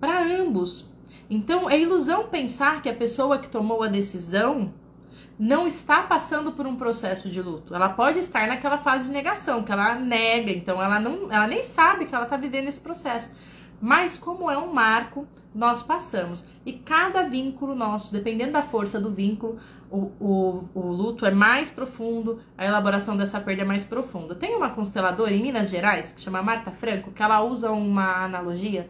Para 0.00 0.22
ambos. 0.22 0.88
Então, 1.30 1.68
é 1.68 1.78
ilusão 1.78 2.28
pensar 2.28 2.80
que 2.80 2.88
a 2.88 2.94
pessoa 2.94 3.38
que 3.38 3.48
tomou 3.48 3.82
a 3.82 3.88
decisão 3.88 4.72
não 5.38 5.66
está 5.66 6.02
passando 6.02 6.52
por 6.52 6.66
um 6.66 6.76
processo 6.76 7.28
de 7.28 7.40
luto. 7.40 7.74
Ela 7.74 7.90
pode 7.90 8.18
estar 8.18 8.48
naquela 8.48 8.78
fase 8.78 9.06
de 9.06 9.12
negação, 9.12 9.62
que 9.62 9.70
ela 9.70 9.94
nega, 9.94 10.50
então 10.50 10.82
ela 10.82 10.98
não, 10.98 11.30
ela 11.30 11.46
nem 11.46 11.62
sabe 11.62 12.06
que 12.06 12.14
ela 12.14 12.24
está 12.24 12.36
vivendo 12.36 12.66
esse 12.66 12.80
processo. 12.80 13.32
Mas 13.80 14.18
como 14.18 14.50
é 14.50 14.58
um 14.58 14.72
marco, 14.72 15.26
nós 15.54 15.82
passamos. 15.82 16.44
E 16.64 16.72
cada 16.72 17.22
vínculo 17.22 17.74
nosso, 17.74 18.12
dependendo 18.12 18.52
da 18.52 18.62
força 18.62 19.00
do 19.00 19.12
vínculo, 19.12 19.58
o, 19.90 20.12
o, 20.20 20.70
o, 20.74 20.92
luto 20.92 21.24
é 21.24 21.30
mais 21.30 21.70
profundo, 21.70 22.40
a 22.56 22.64
elaboração 22.64 23.16
dessa 23.16 23.40
perda 23.40 23.62
é 23.62 23.64
mais 23.64 23.84
profunda. 23.84 24.34
Tem 24.34 24.54
uma 24.54 24.70
consteladora 24.70 25.32
em 25.32 25.42
Minas 25.42 25.70
Gerais, 25.70 26.12
que 26.12 26.20
chama 26.20 26.42
Marta 26.42 26.70
Franco, 26.70 27.12
que 27.12 27.22
ela 27.22 27.42
usa 27.42 27.70
uma 27.70 28.24
analogia 28.24 28.88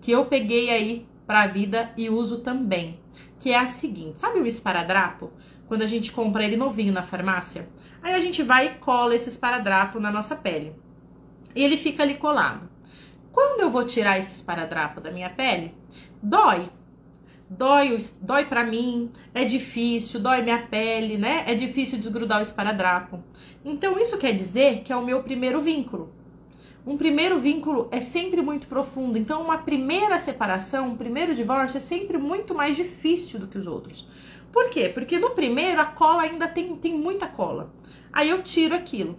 que 0.00 0.10
eu 0.10 0.26
peguei 0.26 0.70
aí 0.70 1.06
para 1.26 1.42
a 1.42 1.46
vida 1.46 1.92
e 1.96 2.10
uso 2.10 2.38
também, 2.38 2.98
que 3.38 3.50
é 3.50 3.58
a 3.58 3.66
seguinte: 3.66 4.18
sabe 4.18 4.40
o 4.40 4.46
esparadrapo? 4.46 5.30
Quando 5.68 5.82
a 5.82 5.86
gente 5.86 6.10
compra 6.10 6.44
ele 6.44 6.56
novinho 6.56 6.92
na 6.92 7.02
farmácia, 7.02 7.68
aí 8.02 8.12
a 8.12 8.20
gente 8.20 8.42
vai 8.42 8.66
e 8.66 8.74
cola 8.74 9.14
esse 9.14 9.28
esparadrapo 9.28 10.00
na 10.00 10.10
nossa 10.10 10.34
pele. 10.34 10.74
E 11.54 11.62
ele 11.62 11.76
fica 11.76 12.02
ali 12.02 12.16
colado. 12.16 12.69
Quando 13.32 13.60
eu 13.60 13.70
vou 13.70 13.84
tirar 13.84 14.18
esse 14.18 14.32
esparadrapo 14.32 15.00
da 15.00 15.10
minha 15.10 15.30
pele, 15.30 15.74
dói. 16.22 16.68
Dói, 17.48 17.96
dói 18.20 18.44
para 18.44 18.62
mim, 18.62 19.10
é 19.34 19.44
difícil, 19.44 20.20
dói 20.20 20.40
minha 20.42 20.66
pele, 20.68 21.18
né? 21.18 21.44
É 21.48 21.54
difícil 21.54 21.98
desgrudar 21.98 22.38
o 22.38 22.42
esparadrapo. 22.42 23.22
Então 23.64 23.98
isso 23.98 24.18
quer 24.18 24.32
dizer 24.32 24.82
que 24.82 24.92
é 24.92 24.96
o 24.96 25.04
meu 25.04 25.22
primeiro 25.22 25.60
vínculo. 25.60 26.14
Um 26.86 26.96
primeiro 26.96 27.38
vínculo 27.38 27.88
é 27.90 28.00
sempre 28.00 28.40
muito 28.40 28.66
profundo, 28.66 29.18
então 29.18 29.42
uma 29.42 29.58
primeira 29.58 30.18
separação, 30.18 30.88
um 30.88 30.96
primeiro 30.96 31.34
divórcio 31.34 31.76
é 31.76 31.80
sempre 31.80 32.16
muito 32.16 32.54
mais 32.54 32.74
difícil 32.74 33.38
do 33.38 33.46
que 33.46 33.58
os 33.58 33.66
outros. 33.66 34.08
Por 34.50 34.70
quê? 34.70 34.88
Porque 34.88 35.18
no 35.18 35.30
primeiro 35.30 35.80
a 35.80 35.84
cola 35.84 36.22
ainda 36.22 36.48
tem, 36.48 36.74
tem 36.76 36.94
muita 36.96 37.26
cola. 37.26 37.72
Aí 38.12 38.30
eu 38.30 38.42
tiro 38.42 38.74
aquilo. 38.74 39.18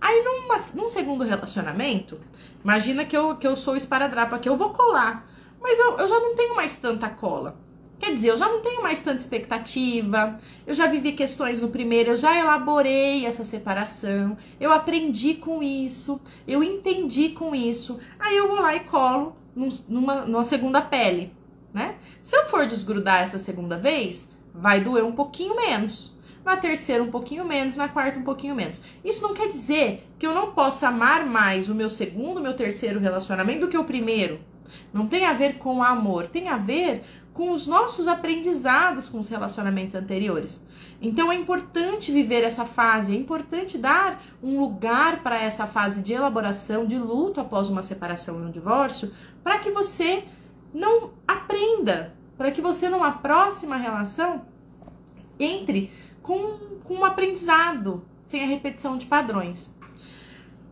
Aí 0.00 0.22
numa, 0.24 0.56
num 0.74 0.88
segundo 0.88 1.24
relacionamento, 1.24 2.18
imagina 2.64 3.04
que 3.04 3.16
eu, 3.16 3.36
que 3.36 3.46
eu 3.46 3.56
sou 3.56 3.76
esparadrapo 3.76 4.34
aqui, 4.34 4.48
eu 4.48 4.56
vou 4.56 4.70
colar, 4.70 5.28
mas 5.60 5.78
eu, 5.78 5.98
eu 5.98 6.08
já 6.08 6.18
não 6.18 6.34
tenho 6.34 6.56
mais 6.56 6.74
tanta 6.76 7.10
cola. 7.10 7.58
Quer 7.98 8.14
dizer, 8.14 8.30
eu 8.30 8.36
já 8.38 8.48
não 8.48 8.62
tenho 8.62 8.82
mais 8.82 8.98
tanta 9.00 9.18
expectativa, 9.18 10.38
eu 10.66 10.74
já 10.74 10.86
vivi 10.86 11.12
questões 11.12 11.60
no 11.60 11.68
primeiro, 11.68 12.12
eu 12.12 12.16
já 12.16 12.34
elaborei 12.34 13.26
essa 13.26 13.44
separação, 13.44 14.38
eu 14.58 14.72
aprendi 14.72 15.34
com 15.34 15.62
isso, 15.62 16.18
eu 16.48 16.64
entendi 16.64 17.28
com 17.28 17.54
isso. 17.54 18.00
Aí 18.18 18.34
eu 18.38 18.48
vou 18.48 18.58
lá 18.58 18.74
e 18.74 18.80
colo 18.80 19.36
numa, 19.54 20.22
numa 20.22 20.44
segunda 20.44 20.80
pele, 20.80 21.36
né? 21.74 21.96
Se 22.22 22.34
eu 22.34 22.46
for 22.46 22.66
desgrudar 22.66 23.20
essa 23.20 23.38
segunda 23.38 23.76
vez, 23.76 24.30
vai 24.54 24.80
doer 24.80 25.04
um 25.04 25.12
pouquinho 25.12 25.54
menos 25.54 26.18
na 26.44 26.56
terceira 26.56 27.02
um 27.02 27.10
pouquinho 27.10 27.44
menos, 27.44 27.76
na 27.76 27.88
quarta 27.88 28.18
um 28.18 28.24
pouquinho 28.24 28.54
menos. 28.54 28.82
Isso 29.04 29.22
não 29.22 29.34
quer 29.34 29.48
dizer 29.48 30.08
que 30.18 30.26
eu 30.26 30.34
não 30.34 30.52
possa 30.52 30.88
amar 30.88 31.26
mais 31.26 31.68
o 31.68 31.74
meu 31.74 31.88
segundo, 31.88 32.40
meu 32.40 32.54
terceiro 32.54 33.00
relacionamento 33.00 33.60
do 33.60 33.68
que 33.68 33.78
o 33.78 33.84
primeiro. 33.84 34.40
Não 34.92 35.06
tem 35.06 35.26
a 35.26 35.32
ver 35.32 35.58
com 35.58 35.82
amor, 35.82 36.28
tem 36.28 36.48
a 36.48 36.56
ver 36.56 37.02
com 37.32 37.52
os 37.52 37.66
nossos 37.66 38.06
aprendizados 38.08 39.08
com 39.08 39.18
os 39.18 39.28
relacionamentos 39.28 39.94
anteriores. 39.94 40.66
Então 41.00 41.32
é 41.32 41.34
importante 41.34 42.12
viver 42.12 42.42
essa 42.42 42.64
fase, 42.64 43.14
é 43.14 43.18
importante 43.18 43.78
dar 43.78 44.22
um 44.42 44.60
lugar 44.60 45.22
para 45.22 45.40
essa 45.40 45.66
fase 45.66 46.02
de 46.02 46.12
elaboração, 46.12 46.84
de 46.84 46.98
luto 46.98 47.40
após 47.40 47.68
uma 47.68 47.82
separação 47.82 48.38
e 48.40 48.44
um 48.44 48.50
divórcio, 48.50 49.12
para 49.42 49.58
que 49.58 49.70
você 49.70 50.24
não 50.72 51.12
aprenda, 51.26 52.14
para 52.36 52.50
que 52.50 52.60
você 52.60 52.88
numa 52.88 53.12
próxima 53.12 53.76
relação 53.76 54.42
entre 55.38 55.90
com, 56.22 56.78
com 56.84 56.94
um 56.94 57.04
aprendizado, 57.04 58.04
sem 58.24 58.42
a 58.42 58.46
repetição 58.46 58.96
de 58.96 59.06
padrões. 59.06 59.70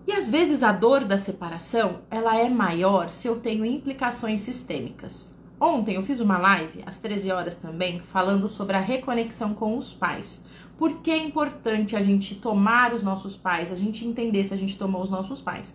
E 0.06 0.12
às 0.12 0.30
vezes 0.30 0.62
a 0.62 0.72
dor 0.72 1.04
da 1.04 1.18
separação, 1.18 2.00
ela 2.10 2.38
é 2.38 2.48
maior 2.48 3.10
se 3.10 3.28
eu 3.28 3.40
tenho 3.40 3.66
implicações 3.66 4.40
sistêmicas. 4.40 5.34
Ontem 5.60 5.96
eu 5.96 6.02
fiz 6.02 6.20
uma 6.20 6.38
live, 6.38 6.82
às 6.86 6.98
13 6.98 7.30
horas 7.30 7.56
também, 7.56 8.00
falando 8.00 8.48
sobre 8.48 8.76
a 8.76 8.80
reconexão 8.80 9.52
com 9.52 9.76
os 9.76 9.92
pais. 9.92 10.44
Por 10.78 11.02
que 11.02 11.10
é 11.10 11.18
importante 11.18 11.96
a 11.96 12.02
gente 12.02 12.36
tomar 12.36 12.94
os 12.94 13.02
nossos 13.02 13.36
pais, 13.36 13.72
a 13.72 13.76
gente 13.76 14.06
entender 14.06 14.44
se 14.44 14.54
a 14.54 14.56
gente 14.56 14.78
tomou 14.78 15.02
os 15.02 15.10
nossos 15.10 15.42
pais? 15.42 15.74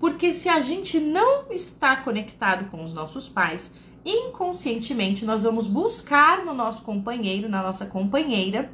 Porque 0.00 0.32
se 0.32 0.48
a 0.48 0.60
gente 0.60 0.98
não 0.98 1.52
está 1.52 1.96
conectado 1.96 2.70
com 2.70 2.82
os 2.82 2.92
nossos 2.92 3.28
pais, 3.28 3.72
inconscientemente 4.04 5.24
nós 5.24 5.42
vamos 5.42 5.66
buscar 5.66 6.44
no 6.44 6.54
nosso 6.54 6.82
companheiro, 6.82 7.48
na 7.48 7.62
nossa 7.62 7.84
companheira, 7.84 8.72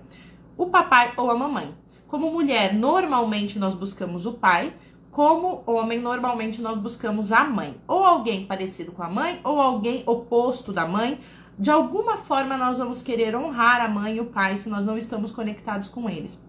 o 0.56 0.66
papai 0.66 1.12
ou 1.16 1.30
a 1.30 1.34
mamãe. 1.34 1.74
Como 2.06 2.30
mulher, 2.30 2.74
normalmente 2.74 3.58
nós 3.58 3.74
buscamos 3.74 4.26
o 4.26 4.34
pai, 4.34 4.74
como 5.10 5.62
homem, 5.64 6.00
normalmente 6.00 6.60
nós 6.60 6.76
buscamos 6.76 7.30
a 7.30 7.44
mãe. 7.44 7.76
Ou 7.86 8.04
alguém 8.04 8.46
parecido 8.46 8.90
com 8.90 9.02
a 9.02 9.08
mãe, 9.08 9.40
ou 9.44 9.60
alguém 9.60 10.02
oposto 10.06 10.72
da 10.72 10.86
mãe. 10.86 11.20
De 11.56 11.70
alguma 11.70 12.16
forma, 12.16 12.56
nós 12.56 12.78
vamos 12.78 13.00
querer 13.00 13.36
honrar 13.36 13.80
a 13.80 13.88
mãe 13.88 14.16
e 14.16 14.20
o 14.20 14.26
pai 14.26 14.56
se 14.56 14.68
nós 14.68 14.84
não 14.84 14.98
estamos 14.98 15.30
conectados 15.30 15.88
com 15.88 16.10
eles. 16.10 16.42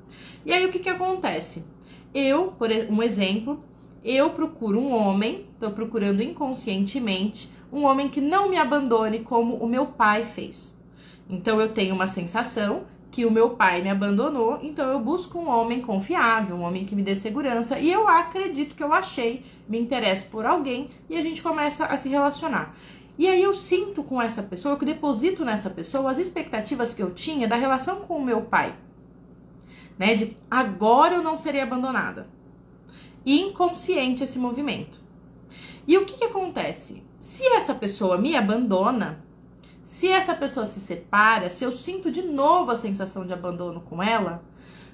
E 0.44 0.52
aí, 0.52 0.66
o 0.66 0.72
que, 0.72 0.80
que 0.80 0.90
acontece? 0.90 1.64
Eu, 2.12 2.54
por 2.54 2.70
um 2.90 3.04
exemplo, 3.04 3.64
eu 4.04 4.32
procuro 4.32 4.80
um 4.80 4.96
homem, 4.96 5.48
estou 5.54 5.70
procurando 5.70 6.24
inconscientemente, 6.24 7.52
um 7.72 7.86
homem 7.86 8.10
que 8.10 8.20
não 8.20 8.50
me 8.50 8.58
abandone 8.58 9.20
como 9.20 9.58
o 9.58 9.68
meu 9.68 9.86
pai 9.86 10.26
fez. 10.26 10.76
Então, 11.30 11.62
eu 11.62 11.72
tenho 11.72 11.94
uma 11.94 12.08
sensação 12.08 12.86
que 13.16 13.26
o 13.26 13.32
meu 13.32 13.52
pai 13.52 13.82
me 13.82 13.90
abandonou, 13.90 14.60
então 14.62 14.92
eu 14.92 15.00
busco 15.00 15.40
um 15.40 15.48
homem 15.48 15.80
confiável, 15.80 16.58
um 16.58 16.64
homem 16.64 16.84
que 16.84 16.94
me 16.94 17.02
dê 17.02 17.16
segurança, 17.16 17.80
e 17.80 17.90
eu 17.90 18.10
acredito 18.10 18.76
que 18.76 18.84
eu 18.84 18.92
achei, 18.92 19.46
me 19.70 19.80
interesso 19.80 20.28
por 20.30 20.46
alguém 20.46 20.90
e 21.10 21.16
a 21.16 21.22
gente 21.22 21.42
começa 21.42 21.86
a 21.86 21.96
se 21.96 22.10
relacionar. 22.10 22.76
E 23.18 23.26
aí 23.30 23.42
eu 23.42 23.56
sinto 23.56 24.04
com 24.04 24.22
essa 24.22 24.44
pessoa, 24.44 24.76
eu 24.76 24.86
deposito 24.86 25.46
nessa 25.46 25.70
pessoa 25.70 26.12
as 26.12 26.20
expectativas 26.20 26.94
que 26.94 27.02
eu 27.02 27.10
tinha 27.12 27.48
da 27.48 27.56
relação 27.56 28.02
com 28.02 28.18
o 28.18 28.26
meu 28.26 28.42
pai. 28.42 28.76
Né, 29.98 30.16
de 30.16 30.36
agora 30.52 31.16
eu 31.16 31.24
não 31.24 31.38
serei 31.38 31.62
abandonada. 31.62 32.28
Inconsciente 33.26 34.26
esse 34.26 34.38
movimento. 34.38 35.00
E 35.88 35.98
o 35.98 36.04
que, 36.04 36.18
que 36.18 36.26
acontece? 36.26 37.02
Se 37.18 37.48
essa 37.54 37.74
pessoa 37.74 38.18
me 38.18 38.36
abandona, 38.36 39.25
se 39.86 40.08
essa 40.08 40.34
pessoa 40.34 40.66
se 40.66 40.80
separa, 40.80 41.48
se 41.48 41.64
eu 41.64 41.72
sinto 41.72 42.10
de 42.10 42.24
novo 42.24 42.72
a 42.72 42.76
sensação 42.76 43.24
de 43.24 43.32
abandono 43.32 43.82
com 43.82 44.02
ela, 44.02 44.44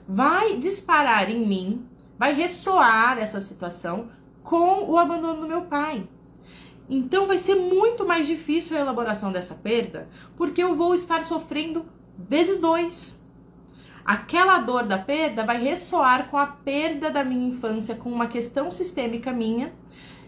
vai 0.06 0.58
disparar 0.58 1.32
em 1.32 1.48
mim, 1.48 1.88
vai 2.20 2.34
ressoar 2.34 3.18
essa 3.18 3.40
situação 3.40 4.10
com 4.44 4.84
o 4.92 4.98
abandono 4.98 5.42
do 5.42 5.48
meu 5.48 5.62
pai. 5.62 6.08
Então 6.90 7.26
vai 7.26 7.38
ser 7.38 7.56
muito 7.56 8.06
mais 8.06 8.28
difícil 8.28 8.76
a 8.76 8.82
elaboração 8.82 9.32
dessa 9.32 9.56
perda, 9.56 10.10
porque 10.36 10.62
eu 10.62 10.76
vou 10.76 10.94
estar 10.94 11.24
sofrendo 11.24 11.86
vezes 12.18 12.58
dois. 12.58 13.18
Aquela 14.04 14.60
dor 14.60 14.84
da 14.84 14.98
perda 14.98 15.46
vai 15.46 15.58
ressoar 15.64 16.30
com 16.30 16.38
a 16.38 16.48
perda 16.48 17.10
da 17.10 17.24
minha 17.24 17.48
infância, 17.48 17.96
com 17.96 18.12
uma 18.12 18.28
questão 18.28 18.70
sistêmica 18.70 19.32
minha, 19.32 19.74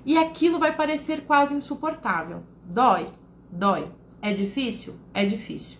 e 0.05 0.17
aquilo 0.17 0.57
vai 0.57 0.73
parecer 0.73 1.25
quase 1.25 1.53
insuportável. 1.53 2.43
Dói, 2.63 3.11
dói. 3.51 4.02
É 4.23 4.31
difícil? 4.31 4.95
É 5.13 5.25
difícil. 5.25 5.77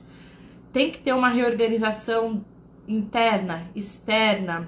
Tem 0.74 0.92
que 0.92 1.00
ter 1.00 1.14
uma 1.14 1.30
reorganização 1.30 2.44
interna, 2.86 3.72
externa, 3.74 4.68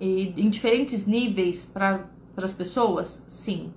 e 0.00 0.34
em 0.36 0.50
diferentes 0.50 1.06
níveis 1.06 1.64
para 1.64 2.08
as 2.36 2.52
pessoas? 2.52 3.22
Sim. 3.28 3.72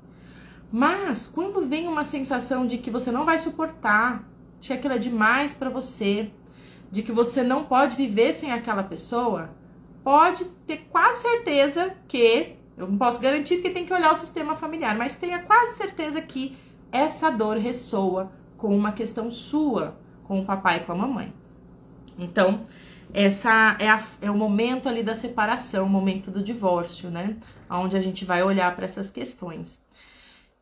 Mas 0.71 1.27
quando 1.27 1.61
vem 1.61 1.87
uma 1.87 2.03
sensação 2.03 2.65
de 2.65 2.79
que 2.79 2.89
você 2.89 3.11
não 3.11 3.23
vai 3.23 3.37
suportar, 3.37 4.27
de 4.59 4.69
que 4.69 4.73
aquilo 4.73 4.95
é 4.95 4.97
demais 4.97 5.53
para 5.53 5.69
você, 5.69 6.31
de 6.89 7.03
que 7.03 7.11
você 7.11 7.43
não 7.43 7.65
pode 7.65 7.95
viver 7.95 8.33
sem 8.33 8.51
aquela 8.51 8.81
pessoa, 8.81 9.51
pode 10.03 10.43
ter 10.65 10.87
quase 10.89 11.21
certeza 11.21 11.93
que 12.07 12.55
Eu 12.75 12.87
não 12.87 12.97
posso 12.97 13.21
garantir 13.21 13.57
porque 13.57 13.69
tem 13.69 13.85
que 13.85 13.93
olhar 13.93 14.11
o 14.11 14.15
sistema 14.15 14.55
familiar, 14.55 14.97
mas 14.97 15.17
tenha 15.17 15.37
quase 15.43 15.75
certeza 15.75 16.19
que 16.19 16.57
essa 16.91 17.29
dor 17.29 17.57
ressoa 17.57 18.31
com 18.59 18.75
uma 18.75 18.91
questão 18.91 19.31
sua, 19.31 19.97
com 20.25 20.39
o 20.39 20.45
papai 20.45 20.77
e 20.77 20.79
com 20.81 20.91
a 20.91 20.95
mamãe. 20.95 21.33
Então, 22.17 22.65
essa 23.13 23.75
é, 23.79 23.89
a, 23.89 24.03
é 24.21 24.29
o 24.29 24.37
momento 24.37 24.87
ali 24.87 25.01
da 25.01 25.15
separação, 25.15 25.85
o 25.85 25.89
momento 25.89 26.29
do 26.29 26.43
divórcio, 26.43 27.09
né? 27.09 27.37
Onde 27.69 27.97
a 27.97 28.01
gente 28.01 28.25
vai 28.25 28.43
olhar 28.43 28.75
para 28.75 28.85
essas 28.85 29.09
questões. 29.09 29.83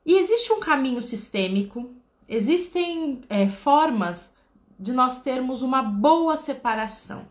E 0.06 0.18
existe 0.18 0.54
um 0.54 0.60
caminho 0.60 1.02
sistêmico, 1.02 1.94
existem 2.28 3.22
é, 3.28 3.48
formas 3.48 4.34
de 4.80 4.94
nós 4.94 5.20
termos 5.22 5.62
uma 5.62 5.82
boa 5.82 6.38
separação. 6.38 7.28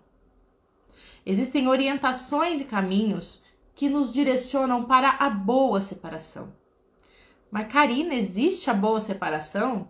Existem 1.25 1.69
orientações 1.69 2.61
e 2.61 2.65
caminhos 2.65 3.43
que 3.75 3.89
nos 3.89 4.13
direcionam 4.13 4.85
para 4.85 5.11
a 5.11 5.31
boa 5.31 5.81
separação. 5.81 6.53
Mas, 7.51 7.73
Karina, 7.73 8.15
existe 8.15 8.69
a 8.69 8.75
boa 8.75 9.01
separação? 9.01 9.89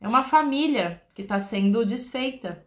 É 0.00 0.06
uma 0.06 0.22
família 0.22 1.02
que 1.14 1.22
está 1.22 1.40
sendo 1.40 1.84
desfeita. 1.84 2.64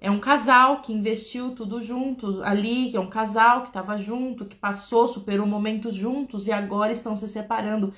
É 0.00 0.10
um 0.10 0.20
casal 0.20 0.82
que 0.82 0.92
investiu 0.92 1.54
tudo 1.54 1.80
junto 1.80 2.42
ali, 2.42 2.94
é 2.94 3.00
um 3.00 3.08
casal 3.08 3.62
que 3.62 3.68
estava 3.68 3.96
junto, 3.96 4.44
que 4.44 4.54
passou, 4.54 5.08
superou 5.08 5.46
momentos 5.46 5.94
juntos 5.94 6.46
e 6.46 6.52
agora 6.52 6.92
estão 6.92 7.16
se 7.16 7.26
separando. 7.26 7.94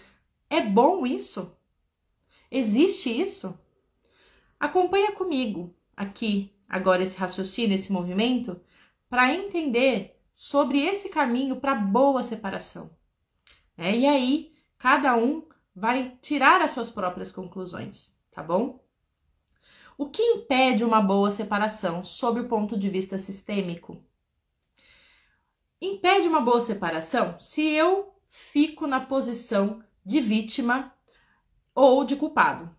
É 0.49 0.63
bom 0.63 1.05
isso? 1.05 1.57
Existe 2.51 3.11
isso? 3.11 3.59
Acompanha 4.59 5.13
comigo 5.13 5.75
aqui 5.97 6.55
agora 6.69 7.03
esse 7.03 7.17
raciocínio, 7.17 7.75
esse 7.75 7.93
movimento, 7.93 8.61
para 9.09 9.33
entender 9.33 10.17
sobre 10.33 10.81
esse 10.81 11.09
caminho 11.09 11.57
para 11.57 11.75
boa 11.75 12.23
separação. 12.23 12.91
É, 13.77 13.97
e 13.97 14.07
aí, 14.07 14.55
cada 14.79 15.17
um 15.17 15.47
vai 15.75 16.17
tirar 16.23 16.61
as 16.63 16.71
suas 16.71 16.91
próprias 16.91 17.31
conclusões, 17.31 18.16
tá 18.37 18.43
bom? 18.43 18.85
O 19.97 20.11
que 20.11 20.23
impede 20.23 20.85
uma 20.85 21.01
boa 21.01 21.31
separação 21.31 22.05
sob 22.05 22.41
o 22.41 22.49
ponto 22.49 22.79
de 22.79 22.91
vista 22.91 23.17
sistêmico? 23.17 23.97
Impede 25.81 26.29
uma 26.29 26.43
boa 26.43 26.61
separação 26.61 27.41
se 27.41 27.63
eu 27.63 28.15
fico 28.29 28.87
na 28.87 29.01
posição 29.01 29.83
de 30.05 30.21
vítima 30.21 30.95
ou 31.75 32.05
de 32.05 32.15
culpado. 32.15 32.77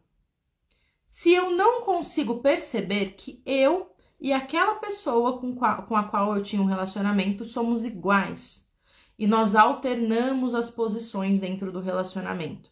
Se 1.08 1.34
eu 1.34 1.50
não 1.50 1.82
consigo 1.82 2.38
perceber 2.40 3.14
que 3.14 3.42
eu 3.44 3.92
e 4.20 4.32
aquela 4.32 4.76
pessoa 4.76 5.40
com, 5.40 5.56
com 5.56 5.96
a 5.96 6.04
qual 6.04 6.38
eu 6.38 6.44
tinha 6.44 6.62
um 6.62 6.66
relacionamento 6.66 7.46
somos 7.46 7.84
iguais 7.84 8.70
e 9.18 9.26
nós 9.26 9.56
alternamos 9.56 10.54
as 10.54 10.70
posições 10.70 11.40
dentro 11.40 11.72
do 11.72 11.80
relacionamento. 11.80 12.70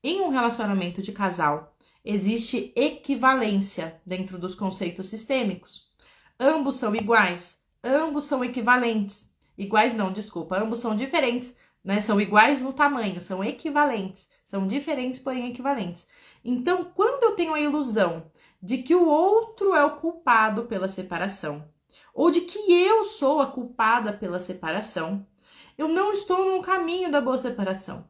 Em 0.00 0.20
um 0.20 0.28
relacionamento 0.28 1.02
de 1.02 1.10
casal, 1.10 1.74
existe 2.08 2.72
equivalência 2.74 4.00
dentro 4.04 4.38
dos 4.38 4.54
conceitos 4.54 5.08
sistêmicos. 5.08 5.92
Ambos 6.40 6.76
são 6.76 6.94
iguais, 6.94 7.60
ambos 7.84 8.24
são 8.24 8.42
equivalentes. 8.42 9.30
Iguais 9.58 9.92
não, 9.92 10.10
desculpa, 10.10 10.58
ambos 10.58 10.78
são 10.78 10.96
diferentes, 10.96 11.54
né? 11.84 12.00
São 12.00 12.18
iguais 12.18 12.62
no 12.62 12.72
tamanho, 12.72 13.20
são 13.20 13.44
equivalentes, 13.44 14.26
são 14.42 14.66
diferentes, 14.66 15.20
porém 15.20 15.50
equivalentes. 15.50 16.08
Então, 16.42 16.90
quando 16.94 17.24
eu 17.24 17.36
tenho 17.36 17.52
a 17.52 17.60
ilusão 17.60 18.30
de 18.62 18.78
que 18.78 18.94
o 18.94 19.06
outro 19.06 19.74
é 19.74 19.84
o 19.84 19.96
culpado 19.96 20.64
pela 20.64 20.88
separação, 20.88 21.68
ou 22.14 22.30
de 22.30 22.40
que 22.40 22.58
eu 22.72 23.04
sou 23.04 23.38
a 23.38 23.46
culpada 23.46 24.14
pela 24.14 24.38
separação, 24.38 25.26
eu 25.76 25.88
não 25.88 26.10
estou 26.12 26.56
no 26.56 26.62
caminho 26.62 27.10
da 27.10 27.20
boa 27.20 27.36
separação. 27.36 28.08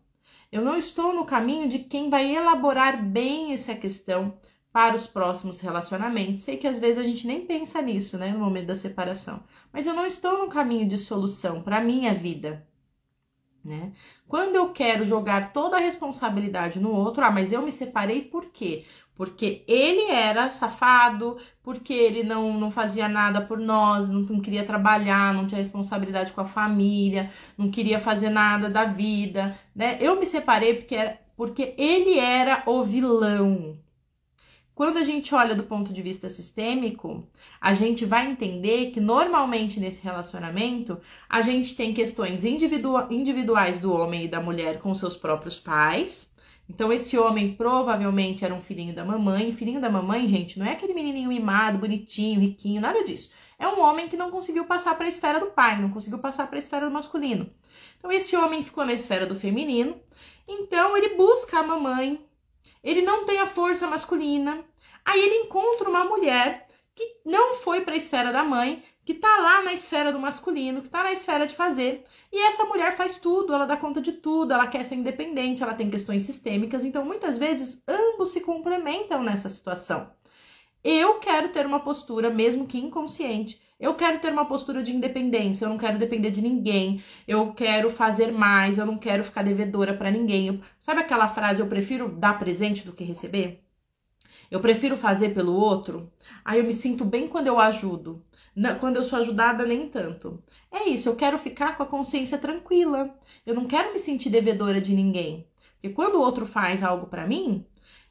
Eu 0.51 0.63
não 0.63 0.77
estou 0.77 1.15
no 1.15 1.27
caminho 1.27 1.69
de 1.69 1.81
quem 1.81 2.09
vai 2.09 2.35
elaborar 2.35 3.03
bem 3.05 3.53
essa 3.53 3.75
questão 3.75 4.39
para 4.73 4.95
os 4.95 5.07
próximos 5.07 5.61
relacionamentos. 5.61 6.45
Sei 6.45 6.57
que 6.57 6.67
às 6.67 6.79
vezes 6.79 6.99
a 6.99 7.03
gente 7.03 7.27
nem 7.27 7.45
pensa 7.45 7.83
nisso, 7.83 8.17
né, 8.17 8.31
no 8.31 8.39
momento 8.39 8.69
da 8.69 8.75
separação, 8.75 9.43
mas 9.73 9.87
eu 9.87 9.95
não 9.95 10.07
estou 10.07 10.39
no 10.39 10.49
caminho 10.49 10.89
de 10.89 10.97
solução 10.97 11.63
para 11.63 11.81
minha 11.81 12.15
vida. 12.15 12.67
Né? 13.65 13.93
Quando 14.27 14.57
eu 14.57 14.73
quero 14.73 15.05
jogar 15.05 15.53
toda 15.53 15.77
a 15.77 15.81
responsabilidade 15.81 16.81
no 16.81 16.93
outro, 16.93 17.23
ah, 17.25 17.31
mas 17.31 17.53
eu 17.53 17.61
me 17.61 17.73
separei 17.73 18.23
por 18.23 18.47
quê? 18.47 18.87
Porque 19.19 19.65
ele 19.69 20.11
era 20.11 20.49
safado, 20.49 21.37
porque 21.63 21.93
ele 21.93 22.23
não, 22.23 22.59
não 22.59 22.71
fazia 22.71 23.07
nada 23.09 23.43
por 23.43 23.59
nós, 23.59 24.09
não, 24.09 24.21
não 24.21 24.41
queria 24.41 24.65
trabalhar, 24.65 25.35
não 25.35 25.47
tinha 25.47 25.59
responsabilidade 25.59 26.33
com 26.33 26.41
a 26.41 26.47
família, 26.47 27.31
não 27.59 27.71
queria 27.71 27.99
fazer 27.99 28.31
nada 28.31 28.71
da 28.71 28.85
vida, 28.85 29.55
né? 29.75 29.99
Eu 30.01 30.19
me 30.19 30.25
separei 30.25 30.75
porque, 30.75 30.95
era, 30.95 31.21
porque 31.37 31.75
ele 31.77 32.19
era 32.19 32.63
o 32.67 32.83
vilão, 32.83 33.79
quando 34.79 34.99
a 34.99 35.03
gente 35.03 35.35
olha 35.35 35.57
do 35.57 35.65
ponto 35.65 35.93
de 35.93 36.01
vista 36.01 36.29
sistêmico, 36.29 37.29
a 37.61 37.75
gente 37.75 38.05
vai 38.05 38.31
entender 38.31 38.93
que 38.93 39.01
normalmente 39.01 39.81
nesse 39.81 40.01
relacionamento 40.01 41.01
a 41.29 41.43
gente 41.43 41.75
tem 41.75 41.93
questões 41.93 42.45
individuais 42.45 43.81
do 43.81 43.93
homem 43.93 44.27
e 44.27 44.29
da 44.29 44.41
mulher 44.41 44.79
com 44.79 44.95
seus 44.95 45.17
próprios 45.17 45.59
pais. 45.59 46.33
Então, 46.69 46.93
esse 46.93 47.17
homem 47.17 47.55
provavelmente 47.55 48.45
era 48.45 48.53
um 48.53 48.61
filhinho 48.61 48.95
da 48.95 49.05
mamãe. 49.05 49.51
Filhinho 49.53 49.81
da 49.81 49.89
mamãe, 49.89 50.29
gente, 50.29 50.59
não 50.59 50.67
é 50.67 50.73
aquele 50.73 50.93
menininho 50.93 51.31
mimado, 51.31 51.79
bonitinho, 51.79 52.41
riquinho, 52.41 52.81
nada 52.81 53.03
disso. 53.03 53.31
É 53.59 53.67
um 53.67 53.81
homem 53.81 54.09
que 54.09 54.17
não 54.17 54.31
conseguiu 54.31 54.65
passar 54.67 54.95
para 54.97 55.07
a 55.07 55.09
esfera 55.09 55.41
do 55.41 55.47
pai, 55.47 55.81
não 55.81 55.91
conseguiu 55.91 56.19
passar 56.19 56.47
para 56.47 56.57
a 56.57 56.59
esfera 56.59 56.87
do 56.87 56.93
masculino. 56.93 57.51
Então, 57.99 58.13
esse 58.13 58.37
homem 58.37 58.63
ficou 58.63 58.85
na 58.85 58.93
esfera 58.93 59.27
do 59.27 59.35
feminino. 59.35 59.99
Então, 60.47 60.97
ele 60.97 61.17
busca 61.17 61.59
a 61.59 61.63
mamãe, 61.63 62.25
ele 62.85 63.03
não 63.03 63.25
tem 63.25 63.41
a 63.41 63.47
força 63.47 63.87
masculina. 63.87 64.63
Aí 65.05 65.21
ele 65.21 65.47
encontra 65.47 65.89
uma 65.89 66.05
mulher 66.05 66.69
que 66.95 67.21
não 67.25 67.55
foi 67.55 67.81
para 67.81 67.95
a 67.95 67.97
esfera 67.97 68.31
da 68.31 68.45
mãe, 68.45 68.83
que 69.09 69.15
tá 69.15 69.39
lá 69.39 69.63
na 69.63 69.73
esfera 69.73 70.13
do 70.13 70.19
masculino, 70.19 70.83
que 70.83 70.91
tá 70.91 71.03
na 71.03 71.11
esfera 71.11 71.47
de 71.47 71.55
fazer. 71.55 72.05
E 72.31 72.47
essa 72.47 72.67
mulher 72.67 72.95
faz 72.95 73.19
tudo, 73.19 73.55
ela 73.55 73.65
dá 73.65 73.75
conta 73.75 74.03
de 74.03 74.13
tudo, 74.13 74.53
ela 74.53 74.67
quer 74.67 74.85
ser 74.85 74.97
independente, 74.97 75.63
ela 75.63 75.73
tem 75.73 75.89
questões 75.89 76.25
sistêmicas, 76.25 76.85
então 76.85 77.07
muitas 77.07 77.39
vezes 77.39 77.83
ambos 77.89 78.29
se 78.29 78.43
complementam 78.43 79.23
nessa 79.23 79.49
situação. 79.49 80.11
Eu 80.85 81.15
quero 81.21 81.49
ter 81.49 81.65
uma 81.65 81.81
postura, 81.81 82.29
mesmo 82.29 82.67
que 82.67 82.77
inconsciente, 82.77 83.59
eu 83.81 83.95
quero 83.95 84.19
ter 84.19 84.31
uma 84.31 84.45
postura 84.45 84.83
de 84.83 84.95
independência, 84.95 85.65
eu 85.65 85.71
não 85.71 85.79
quero 85.79 85.99
depender 85.99 86.31
de 86.31 86.43
ninguém, 86.43 87.03
eu 87.27 87.55
quero 87.55 87.89
fazer 87.89 88.31
mais, 88.31 88.77
eu 88.77 88.85
não 88.85 88.99
quero 88.99 89.25
ficar 89.25 89.43
devedora 89.43 89.95
para 89.95 90.11
ninguém. 90.11 90.63
Sabe 90.79 91.01
aquela 91.01 91.29
frase, 91.29 91.63
eu 91.63 91.67
prefiro 91.67 92.11
dar 92.11 92.39
presente 92.39 92.85
do 92.85 92.93
que 92.93 93.05
receber? 93.05 93.65
Eu 94.51 94.61
prefiro 94.61 94.99
fazer 94.99 95.35
pelo 95.35 95.55
outro. 95.55 96.13
Aí 96.45 96.59
eu 96.59 96.65
me 96.65 96.75
sinto 96.75 97.07
bem 97.07 97.27
quando 97.27 97.47
eu 97.47 97.59
ajudo. 97.59 98.23
Quando 98.81 98.97
eu 98.97 99.05
sou 99.05 99.19
ajudada, 99.19 99.65
nem 99.65 99.89
tanto. 99.89 100.43
É 100.71 100.89
isso, 100.89 101.09
eu 101.09 101.17
quero 101.17 101.39
ficar 101.39 101.77
com 101.77 101.83
a 101.83 101.87
consciência 101.87 102.39
tranquila. 102.39 103.15
Eu 103.47 103.55
não 103.55 103.67
quero 103.67 103.93
me 103.93 103.99
sentir 103.99 104.31
devedora 104.31 104.81
de 104.81 104.95
ninguém. 104.95 105.47
Porque 105.75 105.95
quando 105.95 106.17
o 106.17 106.23
outro 106.23 106.47
faz 106.47 106.83
algo 106.83 107.07
para 107.07 107.27
mim, 107.27 107.65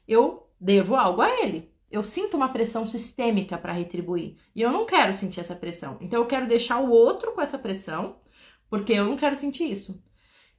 eu 0.06 0.48
devo 0.60 0.96
algo 0.96 1.20
a 1.20 1.30
ele 1.42 1.70
eu 1.90 2.02
sinto 2.02 2.36
uma 2.36 2.50
pressão 2.50 2.86
sistêmica 2.86 3.56
para 3.56 3.72
retribuir. 3.72 4.36
E 4.54 4.60
eu 4.60 4.70
não 4.70 4.84
quero 4.84 5.14
sentir 5.14 5.40
essa 5.40 5.56
pressão. 5.56 5.96
Então 6.00 6.20
eu 6.20 6.26
quero 6.26 6.46
deixar 6.46 6.78
o 6.78 6.90
outro 6.90 7.32
com 7.32 7.40
essa 7.40 7.58
pressão, 7.58 8.16
porque 8.68 8.92
eu 8.92 9.06
não 9.06 9.16
quero 9.16 9.36
sentir 9.36 9.70
isso. 9.70 10.02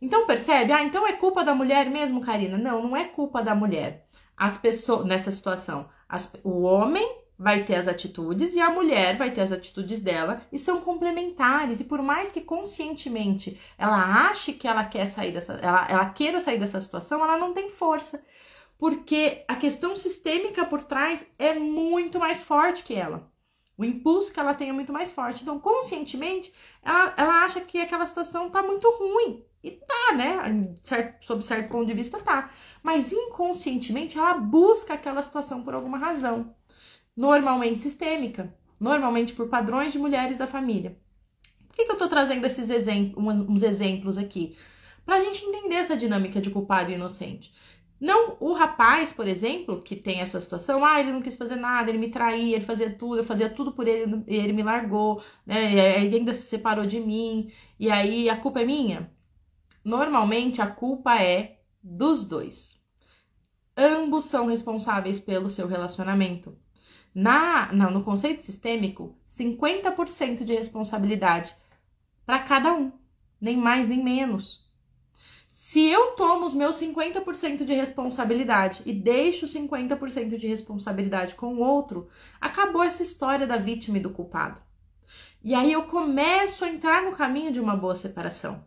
Então 0.01 0.25
percebe? 0.25 0.71
Ah, 0.71 0.83
então 0.83 1.05
é 1.05 1.13
culpa 1.13 1.43
da 1.43 1.53
mulher 1.53 1.89
mesmo, 1.89 2.21
Karina? 2.21 2.57
Não, 2.57 2.81
não 2.81 2.97
é 2.97 3.05
culpa 3.05 3.43
da 3.43 3.53
mulher. 3.53 4.07
As 4.35 4.57
pessoas 4.57 5.05
nessa 5.05 5.31
situação, 5.31 5.89
as, 6.07 6.33
o 6.43 6.61
homem 6.61 7.07
vai 7.39 7.63
ter 7.63 7.75
as 7.75 7.87
atitudes 7.87 8.53
e 8.53 8.59
a 8.59 8.69
mulher 8.69 9.17
vai 9.17 9.31
ter 9.31 9.41
as 9.41 9.51
atitudes 9.51 9.99
dela 10.01 10.41
e 10.51 10.59
são 10.59 10.81
complementares. 10.81 11.79
E 11.79 11.85
por 11.85 12.01
mais 12.01 12.31
que 12.31 12.41
conscientemente 12.41 13.59
ela 13.77 14.29
ache 14.29 14.53
que 14.53 14.67
ela 14.67 14.83
quer 14.85 15.07
sair 15.07 15.31
dessa, 15.31 15.53
ela, 15.53 15.87
ela 15.89 16.09
queira 16.09 16.41
sair 16.41 16.59
dessa 16.59 16.81
situação, 16.81 17.23
ela 17.23 17.37
não 17.37 17.53
tem 17.53 17.69
força 17.69 18.23
porque 18.79 19.43
a 19.47 19.55
questão 19.57 19.95
sistêmica 19.95 20.65
por 20.65 20.83
trás 20.83 21.27
é 21.37 21.53
muito 21.53 22.17
mais 22.17 22.43
forte 22.43 22.83
que 22.83 22.95
ela. 22.95 23.29
O 23.77 23.85
impulso 23.85 24.33
que 24.33 24.39
ela 24.39 24.53
tem 24.53 24.69
é 24.69 24.73
muito 24.73 24.93
mais 24.93 25.11
forte. 25.11 25.43
Então, 25.43 25.59
conscientemente, 25.59 26.53
ela, 26.83 27.13
ela 27.17 27.45
acha 27.45 27.61
que 27.61 27.79
aquela 27.79 28.05
situação 28.05 28.49
tá 28.49 28.61
muito 28.63 28.89
ruim. 28.91 29.45
E 29.63 29.71
tá, 29.71 30.13
né? 30.15 30.77
Certo, 30.81 31.25
sob 31.25 31.43
certo 31.43 31.69
ponto 31.69 31.87
de 31.87 31.93
vista, 31.93 32.19
tá. 32.19 32.49
Mas 32.81 33.11
inconscientemente, 33.11 34.17
ela 34.17 34.33
busca 34.35 34.93
aquela 34.93 35.21
situação 35.21 35.63
por 35.63 35.73
alguma 35.73 35.97
razão. 35.97 36.55
Normalmente 37.19 37.81
sistêmica. 37.81 38.55
Normalmente 38.79 39.33
por 39.33 39.49
padrões 39.49 39.91
de 39.91 39.99
mulheres 39.99 40.37
da 40.37 40.47
família. 40.47 40.97
Por 41.67 41.75
que, 41.75 41.83
que 41.83 41.91
eu 41.91 41.97
tô 41.97 42.07
trazendo 42.07 42.45
esses 42.47 42.69
exemplos, 42.69 43.41
uns, 43.41 43.61
exemplos 43.61 44.17
aqui? 44.17 44.55
Pra 45.05 45.19
gente 45.19 45.43
entender 45.43 45.75
essa 45.75 45.97
dinâmica 45.97 46.39
de 46.39 46.49
culpado 46.49 46.91
e 46.91 46.93
inocente. 46.93 47.53
Não 47.99 48.37
o 48.39 48.53
rapaz, 48.53 49.11
por 49.11 49.27
exemplo, 49.27 49.81
que 49.81 49.97
tem 49.97 50.21
essa 50.21 50.39
situação, 50.39 50.85
ah, 50.85 51.01
ele 51.01 51.11
não 51.11 51.21
quis 51.21 51.35
fazer 51.35 51.57
nada, 51.57 51.89
ele 51.89 51.97
me 51.97 52.09
traía, 52.09 52.55
ele 52.55 52.63
fazia 52.63 52.89
tudo, 52.89 53.17
eu 53.17 53.23
fazia 53.25 53.49
tudo 53.49 53.73
por 53.73 53.85
ele 53.85 54.23
ele 54.25 54.53
me 54.53 54.63
largou, 54.63 55.21
né? 55.45 56.01
Ele 56.01 56.15
ainda 56.15 56.31
se 56.31 56.43
separou 56.43 56.85
de 56.85 57.01
mim, 57.01 57.51
e 57.77 57.91
aí 57.91 58.29
a 58.29 58.37
culpa 58.37 58.61
é 58.61 58.65
minha. 58.65 59.11
Normalmente 59.83 60.61
a 60.61 60.67
culpa 60.67 61.21
é 61.21 61.59
dos 61.83 62.25
dois. 62.25 62.79
Ambos 63.75 64.23
são 64.23 64.47
responsáveis 64.47 65.19
pelo 65.19 65.49
seu 65.49 65.67
relacionamento. 65.67 66.57
Na, 67.13 67.71
na 67.73 67.89
no 67.89 68.03
conceito 68.03 68.41
sistêmico, 68.41 69.17
50% 69.27 70.43
de 70.43 70.53
responsabilidade 70.53 71.55
para 72.25 72.39
cada 72.39 72.73
um, 72.73 72.91
nem 73.41 73.57
mais 73.57 73.87
nem 73.87 74.03
menos. 74.03 74.69
Se 75.51 75.85
eu 75.85 76.11
tomo 76.11 76.45
os 76.45 76.53
meus 76.53 76.77
50% 76.77 77.65
de 77.65 77.73
responsabilidade 77.73 78.81
e 78.85 78.93
deixo 78.93 79.45
50% 79.45 80.37
de 80.37 80.47
responsabilidade 80.47 81.35
com 81.35 81.55
o 81.55 81.59
outro, 81.59 82.07
acabou 82.39 82.83
essa 82.83 83.03
história 83.03 83.45
da 83.45 83.57
vítima 83.57 83.97
e 83.97 84.01
do 84.01 84.11
culpado. 84.11 84.61
E 85.43 85.55
aí 85.55 85.71
eu 85.71 85.83
começo 85.83 86.63
a 86.63 86.69
entrar 86.69 87.03
no 87.03 87.11
caminho 87.11 87.51
de 87.51 87.59
uma 87.59 87.75
boa 87.75 87.95
separação. 87.95 88.65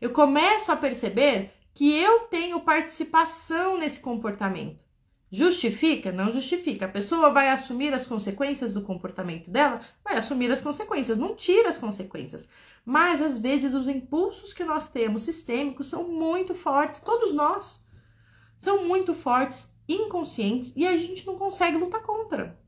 Eu 0.00 0.10
começo 0.10 0.70
a 0.70 0.76
perceber 0.76 1.52
que 1.74 1.96
eu 1.96 2.20
tenho 2.26 2.60
participação 2.60 3.78
nesse 3.78 4.00
comportamento. 4.00 4.87
Justifica? 5.30 6.10
Não 6.10 6.30
justifica. 6.30 6.86
A 6.86 6.88
pessoa 6.88 7.30
vai 7.30 7.50
assumir 7.50 7.92
as 7.92 8.06
consequências 8.06 8.72
do 8.72 8.82
comportamento 8.82 9.50
dela? 9.50 9.80
Vai 10.02 10.16
assumir 10.16 10.50
as 10.50 10.62
consequências, 10.62 11.18
não 11.18 11.34
tira 11.34 11.68
as 11.68 11.76
consequências. 11.76 12.48
Mas 12.84 13.20
às 13.20 13.38
vezes 13.38 13.74
os 13.74 13.88
impulsos 13.88 14.54
que 14.54 14.64
nós 14.64 14.88
temos 14.88 15.22
sistêmicos 15.22 15.88
são 15.88 16.08
muito 16.08 16.54
fortes, 16.54 17.00
todos 17.00 17.32
nós 17.34 17.86
são 18.58 18.86
muito 18.86 19.12
fortes, 19.14 19.72
inconscientes 19.88 20.74
e 20.76 20.86
a 20.86 20.96
gente 20.96 21.26
não 21.26 21.36
consegue 21.36 21.76
lutar 21.76 22.02
contra. 22.02 22.58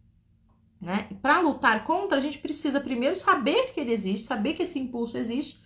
Né? 0.80 1.08
Para 1.20 1.40
lutar 1.40 1.84
contra, 1.84 2.16
a 2.16 2.20
gente 2.20 2.38
precisa 2.38 2.80
primeiro 2.80 3.16
saber 3.16 3.72
que 3.72 3.80
ele 3.80 3.92
existe, 3.92 4.26
saber 4.26 4.54
que 4.54 4.62
esse 4.62 4.78
impulso 4.78 5.18
existe, 5.18 5.60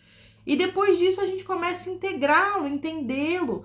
e 0.47 0.57
depois 0.57 0.99
disso 0.99 1.21
a 1.21 1.27
gente 1.27 1.45
começa 1.45 1.89
a 1.89 1.93
integrá-lo, 1.93 2.67
entendê-lo, 2.67 3.65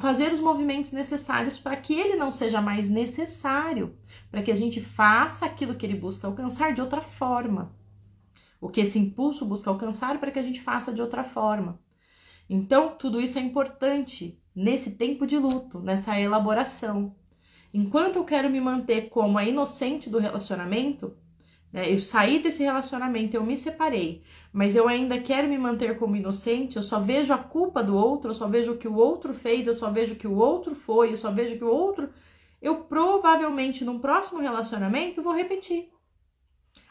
fazer 0.00 0.32
os 0.32 0.40
movimentos 0.40 0.92
necessários 0.92 1.58
para 1.58 1.76
que 1.76 1.98
ele 1.98 2.14
não 2.14 2.32
seja 2.32 2.60
mais 2.60 2.88
necessário, 2.88 3.96
para 4.30 4.42
que 4.42 4.50
a 4.50 4.54
gente 4.54 4.80
faça 4.80 5.44
aquilo 5.44 5.74
que 5.74 5.84
ele 5.84 5.96
busca 5.96 6.26
alcançar 6.26 6.72
de 6.72 6.80
outra 6.80 7.00
forma. 7.00 7.74
O 8.60 8.68
que 8.68 8.80
esse 8.80 8.98
impulso 8.98 9.44
busca 9.44 9.68
alcançar 9.70 10.20
para 10.20 10.30
que 10.30 10.38
a 10.38 10.42
gente 10.42 10.60
faça 10.60 10.92
de 10.92 11.02
outra 11.02 11.24
forma. 11.24 11.80
Então, 12.48 12.96
tudo 12.96 13.20
isso 13.20 13.38
é 13.38 13.42
importante 13.42 14.40
nesse 14.54 14.92
tempo 14.92 15.26
de 15.26 15.36
luto, 15.36 15.80
nessa 15.80 16.18
elaboração. 16.20 17.16
Enquanto 17.74 18.16
eu 18.16 18.24
quero 18.24 18.50
me 18.50 18.60
manter 18.60 19.08
como 19.08 19.38
a 19.38 19.44
inocente 19.44 20.08
do 20.10 20.18
relacionamento, 20.18 21.16
eu 21.72 21.98
saí 21.98 22.38
desse 22.38 22.62
relacionamento, 22.62 23.34
eu 23.34 23.42
me 23.42 23.56
separei, 23.56 24.22
mas 24.52 24.76
eu 24.76 24.86
ainda 24.86 25.18
quero 25.18 25.48
me 25.48 25.56
manter 25.56 25.98
como 25.98 26.16
inocente, 26.16 26.76
eu 26.76 26.82
só 26.82 27.00
vejo 27.00 27.32
a 27.32 27.38
culpa 27.38 27.82
do 27.82 27.96
outro, 27.96 28.30
eu 28.30 28.34
só 28.34 28.46
vejo 28.46 28.72
o 28.72 28.76
que 28.76 28.86
o 28.86 28.96
outro 28.96 29.32
fez, 29.32 29.66
eu 29.66 29.72
só 29.72 29.90
vejo 29.90 30.12
o 30.12 30.16
que 30.16 30.26
o 30.26 30.36
outro 30.36 30.74
foi, 30.74 31.12
eu 31.12 31.16
só 31.16 31.30
vejo 31.30 31.56
que 31.56 31.64
o 31.64 31.70
outro. 31.70 32.10
Eu 32.60 32.84
provavelmente 32.84 33.84
num 33.84 33.98
próximo 33.98 34.40
relacionamento 34.40 35.22
vou 35.22 35.34
repetir. 35.34 35.90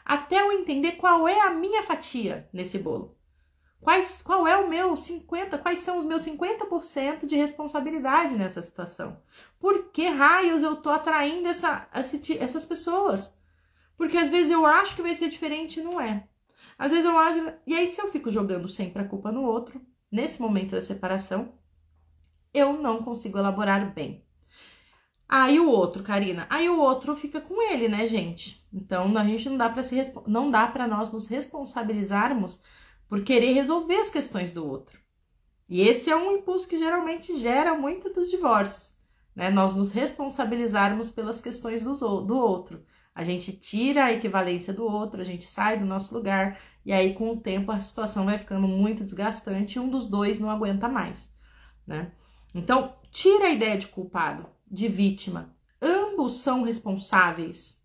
Até 0.04 0.40
eu 0.40 0.52
entender 0.52 0.92
qual 0.92 1.28
é 1.28 1.40
a 1.40 1.50
minha 1.50 1.84
fatia 1.84 2.48
nesse 2.52 2.78
bolo. 2.78 3.16
Quais, 3.80 4.22
qual 4.22 4.46
é 4.46 4.56
o 4.56 4.68
meu 4.68 4.96
50, 4.96 5.58
quais 5.58 5.80
são 5.80 5.98
os 5.98 6.04
meus 6.04 6.22
50% 6.22 7.26
de 7.26 7.36
responsabilidade 7.36 8.34
nessa 8.34 8.62
situação? 8.62 9.20
Por 9.58 9.90
que 9.90 10.08
raios 10.08 10.62
eu 10.62 10.76
tô 10.76 10.90
atraindo 10.90 11.48
essa, 11.48 11.88
essas 11.92 12.64
pessoas? 12.64 13.36
Porque 14.02 14.18
às 14.18 14.28
vezes 14.28 14.50
eu 14.50 14.66
acho 14.66 14.96
que 14.96 15.02
vai 15.02 15.14
ser 15.14 15.28
diferente 15.28 15.78
e 15.78 15.82
não 15.84 16.00
é. 16.00 16.26
Às 16.76 16.90
vezes 16.90 17.04
eu 17.04 17.16
acho. 17.16 17.54
E 17.64 17.72
aí, 17.72 17.86
se 17.86 18.02
eu 18.02 18.08
fico 18.08 18.32
jogando 18.32 18.68
sempre 18.68 19.00
a 19.00 19.06
culpa 19.06 19.30
no 19.30 19.44
outro, 19.44 19.80
nesse 20.10 20.42
momento 20.42 20.72
da 20.72 20.82
separação, 20.82 21.52
eu 22.52 22.72
não 22.72 23.00
consigo 23.00 23.38
elaborar 23.38 23.94
bem. 23.94 24.26
Aí 25.28 25.60
o 25.60 25.70
outro, 25.70 26.02
Karina, 26.02 26.48
aí 26.50 26.68
o 26.68 26.80
outro 26.80 27.14
fica 27.14 27.40
com 27.40 27.62
ele, 27.70 27.86
né, 27.86 28.08
gente? 28.08 28.66
Então 28.72 29.16
a 29.16 29.24
gente 29.24 29.48
não 29.48 29.56
dá 29.56 29.68
para 29.68 29.84
se 29.84 30.02
não 30.26 30.50
dá 30.50 30.66
para 30.66 30.88
nós 30.88 31.12
nos 31.12 31.28
responsabilizarmos 31.28 32.60
por 33.08 33.22
querer 33.22 33.52
resolver 33.52 33.98
as 33.98 34.10
questões 34.10 34.50
do 34.50 34.66
outro. 34.66 34.98
E 35.68 35.80
esse 35.80 36.10
é 36.10 36.16
um 36.16 36.38
impulso 36.38 36.66
que 36.66 36.76
geralmente 36.76 37.36
gera 37.36 37.72
muito 37.72 38.12
dos 38.12 38.28
divórcios, 38.28 38.98
né? 39.32 39.48
Nós 39.48 39.76
nos 39.76 39.92
responsabilizarmos 39.92 41.08
pelas 41.08 41.40
questões 41.40 41.84
do, 41.84 41.92
do 42.22 42.36
outro. 42.36 42.84
A 43.14 43.22
gente 43.24 43.52
tira 43.52 44.06
a 44.06 44.12
equivalência 44.12 44.72
do 44.72 44.84
outro, 44.84 45.20
a 45.20 45.24
gente 45.24 45.44
sai 45.44 45.78
do 45.78 45.84
nosso 45.84 46.14
lugar, 46.14 46.58
e 46.84 46.92
aí 46.92 47.14
com 47.14 47.30
o 47.30 47.40
tempo 47.40 47.70
a 47.70 47.80
situação 47.80 48.24
vai 48.24 48.38
ficando 48.38 48.66
muito 48.66 49.04
desgastante 49.04 49.76
e 49.76 49.80
um 49.80 49.88
dos 49.88 50.06
dois 50.06 50.40
não 50.40 50.50
aguenta 50.50 50.88
mais, 50.88 51.36
né? 51.86 52.10
Então, 52.54 52.96
tira 53.10 53.46
a 53.46 53.50
ideia 53.50 53.76
de 53.76 53.88
culpado, 53.88 54.46
de 54.70 54.88
vítima. 54.88 55.54
Ambos 55.80 56.40
são 56.40 56.62
responsáveis. 56.62 57.80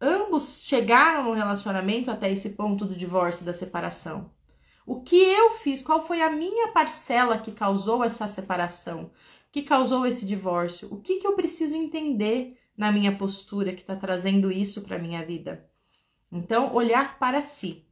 Ambos 0.00 0.64
chegaram 0.64 1.24
no 1.24 1.32
relacionamento 1.32 2.10
até 2.10 2.30
esse 2.30 2.50
ponto 2.50 2.84
do 2.84 2.96
divórcio 2.96 3.44
da 3.44 3.52
separação. 3.52 4.30
O 4.86 5.00
que 5.00 5.16
eu 5.16 5.50
fiz? 5.50 5.82
Qual 5.82 6.04
foi 6.04 6.20
a 6.20 6.30
minha 6.30 6.68
parcela 6.72 7.38
que 7.38 7.52
causou 7.52 8.04
essa 8.04 8.28
separação? 8.28 9.10
Que 9.50 9.62
causou 9.62 10.04
esse 10.04 10.26
divórcio? 10.26 10.88
O 10.92 11.00
que, 11.00 11.16
que 11.16 11.26
eu 11.26 11.34
preciso 11.34 11.74
entender 11.74 12.58
na 12.76 12.90
minha 12.90 13.16
postura 13.16 13.72
que 13.72 13.80
está 13.80 13.96
trazendo 13.96 14.50
isso 14.50 14.82
para 14.82 14.98
minha 14.98 15.24
vida. 15.24 15.68
Então, 16.30 16.74
olhar 16.74 17.18
para 17.18 17.40
si. 17.40 17.86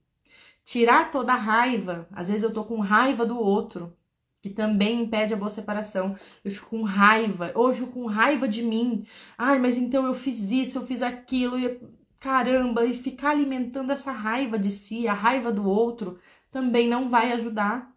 Tirar 0.64 1.10
toda 1.10 1.32
a 1.32 1.36
raiva. 1.36 2.08
Às 2.12 2.28
vezes 2.28 2.42
eu 2.42 2.52
tô 2.52 2.64
com 2.64 2.80
raiva 2.80 3.24
do 3.24 3.38
outro, 3.38 3.96
que 4.40 4.50
também 4.50 5.02
impede 5.02 5.32
a 5.32 5.36
boa 5.36 5.48
separação. 5.48 6.16
Eu 6.44 6.50
fico 6.50 6.70
com 6.70 6.82
raiva, 6.82 7.52
ou 7.54 7.68
eu 7.68 7.74
fico 7.74 7.92
com 7.92 8.06
raiva 8.06 8.48
de 8.48 8.62
mim. 8.62 9.06
Ai, 9.38 9.58
mas 9.58 9.78
então 9.78 10.04
eu 10.04 10.14
fiz 10.14 10.50
isso, 10.50 10.78
eu 10.78 10.86
fiz 10.86 11.02
aquilo, 11.02 11.58
e 11.58 11.80
caramba, 12.18 12.84
e 12.84 12.94
ficar 12.94 13.30
alimentando 13.30 13.92
essa 13.92 14.12
raiva 14.12 14.58
de 14.58 14.70
si, 14.70 15.08
a 15.08 15.14
raiva 15.14 15.52
do 15.52 15.68
outro, 15.68 16.18
também 16.50 16.88
não 16.88 17.08
vai 17.08 17.32
ajudar, 17.32 17.92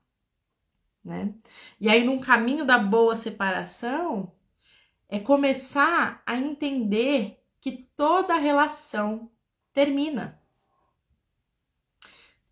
né? 1.04 1.36
E 1.80 1.90
aí, 1.90 2.04
num 2.04 2.20
caminho 2.20 2.66
da 2.66 2.80
boa 2.80 3.16
separação, 3.16 4.35
é 5.08 5.20
começar 5.20 6.22
a 6.26 6.36
entender 6.36 7.44
que 7.60 7.84
toda 7.96 8.36
relação 8.38 9.32
termina. 9.74 10.42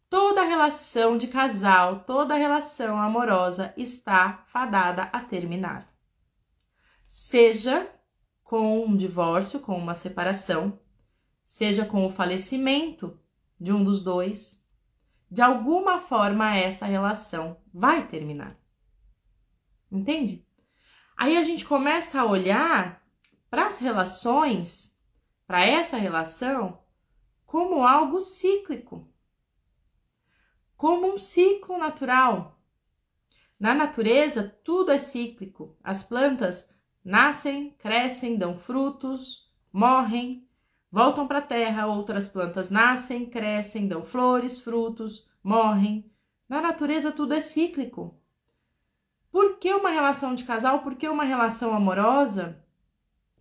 Toda 0.09 0.43
relação 0.43 1.17
de 1.17 1.27
casal, 1.27 2.03
toda 2.05 2.35
relação 2.35 2.97
amorosa 2.99 3.73
está 3.75 4.43
fadada 4.47 5.03
a 5.03 5.19
terminar. 5.21 5.91
Seja 7.07 7.91
com 8.43 8.85
um 8.85 8.95
divórcio, 8.95 9.59
com 9.59 9.75
uma 9.75 9.95
separação, 9.95 10.79
seja 11.43 11.85
com 11.85 12.05
o 12.05 12.11
falecimento 12.11 13.19
de 13.59 13.71
um 13.71 13.83
dos 13.83 14.01
dois, 14.01 14.63
de 15.29 15.41
alguma 15.41 15.97
forma 15.97 16.55
essa 16.55 16.85
relação 16.85 17.57
vai 17.73 18.07
terminar. 18.07 18.55
Entende? 19.91 20.45
Aí 21.15 21.37
a 21.37 21.43
gente 21.43 21.65
começa 21.65 22.21
a 22.21 22.25
olhar 22.25 23.01
para 23.49 23.67
as 23.67 23.79
relações, 23.79 24.97
para 25.45 25.63
essa 25.63 25.97
relação, 25.97 26.79
como 27.45 27.85
algo 27.85 28.19
cíclico, 28.19 29.07
como 30.75 31.13
um 31.13 31.17
ciclo 31.17 31.77
natural. 31.77 32.59
Na 33.59 33.73
natureza, 33.73 34.43
tudo 34.63 34.91
é 34.91 34.97
cíclico. 34.97 35.77
As 35.83 36.03
plantas 36.03 36.69
nascem, 37.05 37.71
crescem, 37.77 38.37
dão 38.37 38.57
frutos, 38.57 39.53
morrem, 39.71 40.47
voltam 40.91 41.27
para 41.27 41.37
a 41.37 41.43
terra. 41.43 41.85
Outras 41.85 42.27
plantas 42.27 42.69
nascem, 42.69 43.29
crescem, 43.29 43.87
dão 43.87 44.03
flores, 44.03 44.59
frutos, 44.59 45.29
morrem. 45.43 46.11
Na 46.49 46.61
natureza, 46.61 47.11
tudo 47.11 47.33
é 47.33 47.41
cíclico. 47.41 48.19
Por 49.33 49.57
que 49.57 49.73
uma 49.73 49.89
relação 49.89 50.35
de 50.35 50.43
casal, 50.43 50.83
por 50.83 50.93
que 50.93 51.09
uma 51.09 51.23
relação 51.23 51.73
amorosa 51.73 52.63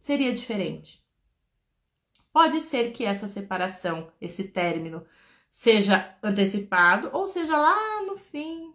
seria 0.00 0.32
diferente? 0.32 1.04
Pode 2.32 2.62
ser 2.62 2.92
que 2.92 3.04
essa 3.04 3.28
separação, 3.28 4.10
esse 4.18 4.44
término, 4.44 5.04
seja 5.50 6.16
antecipado 6.22 7.10
ou 7.12 7.28
seja 7.28 7.58
lá 7.58 8.06
no 8.06 8.16
fim, 8.16 8.72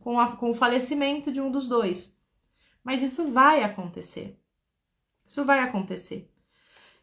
com, 0.00 0.18
a, 0.18 0.38
com 0.38 0.52
o 0.52 0.54
falecimento 0.54 1.30
de 1.30 1.38
um 1.38 1.52
dos 1.52 1.68
dois. 1.68 2.18
Mas 2.82 3.02
isso 3.02 3.30
vai 3.30 3.62
acontecer. 3.62 4.40
Isso 5.22 5.44
vai 5.44 5.58
acontecer. 5.58 6.32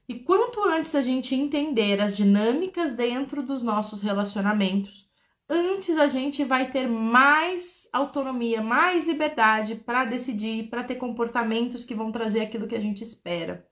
E 0.09 0.21
quanto 0.21 0.63
antes 0.63 0.95
a 0.95 1.03
gente 1.03 1.35
entender 1.35 2.01
as 2.01 2.17
dinâmicas 2.17 2.95
dentro 2.95 3.43
dos 3.43 3.61
nossos 3.61 4.01
relacionamentos, 4.01 5.10
antes 5.51 5.97
a 5.97 6.07
gente 6.07 6.43
vai 6.45 6.71
ter 6.71 6.87
mais 6.87 7.87
autonomia, 7.93 8.61
mais 8.61 9.05
liberdade 9.05 9.75
para 9.75 10.05
decidir, 10.05 10.69
para 10.69 10.83
ter 10.83 10.95
comportamentos 10.95 11.83
que 11.83 11.93
vão 11.95 12.11
trazer 12.11 12.41
aquilo 12.41 12.67
que 12.67 12.75
a 12.75 12.79
gente 12.81 13.03
espera. 13.03 13.67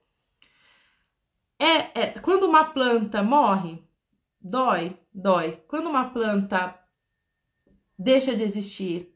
É, 1.58 2.00
é, 2.00 2.06
quando 2.20 2.44
uma 2.44 2.64
planta 2.64 3.22
morre, 3.22 3.82
dói, 4.40 4.98
dói. 5.12 5.62
Quando 5.68 5.88
uma 5.88 6.10
planta 6.10 6.78
deixa 7.98 8.34
de 8.36 8.42
existir, 8.42 9.14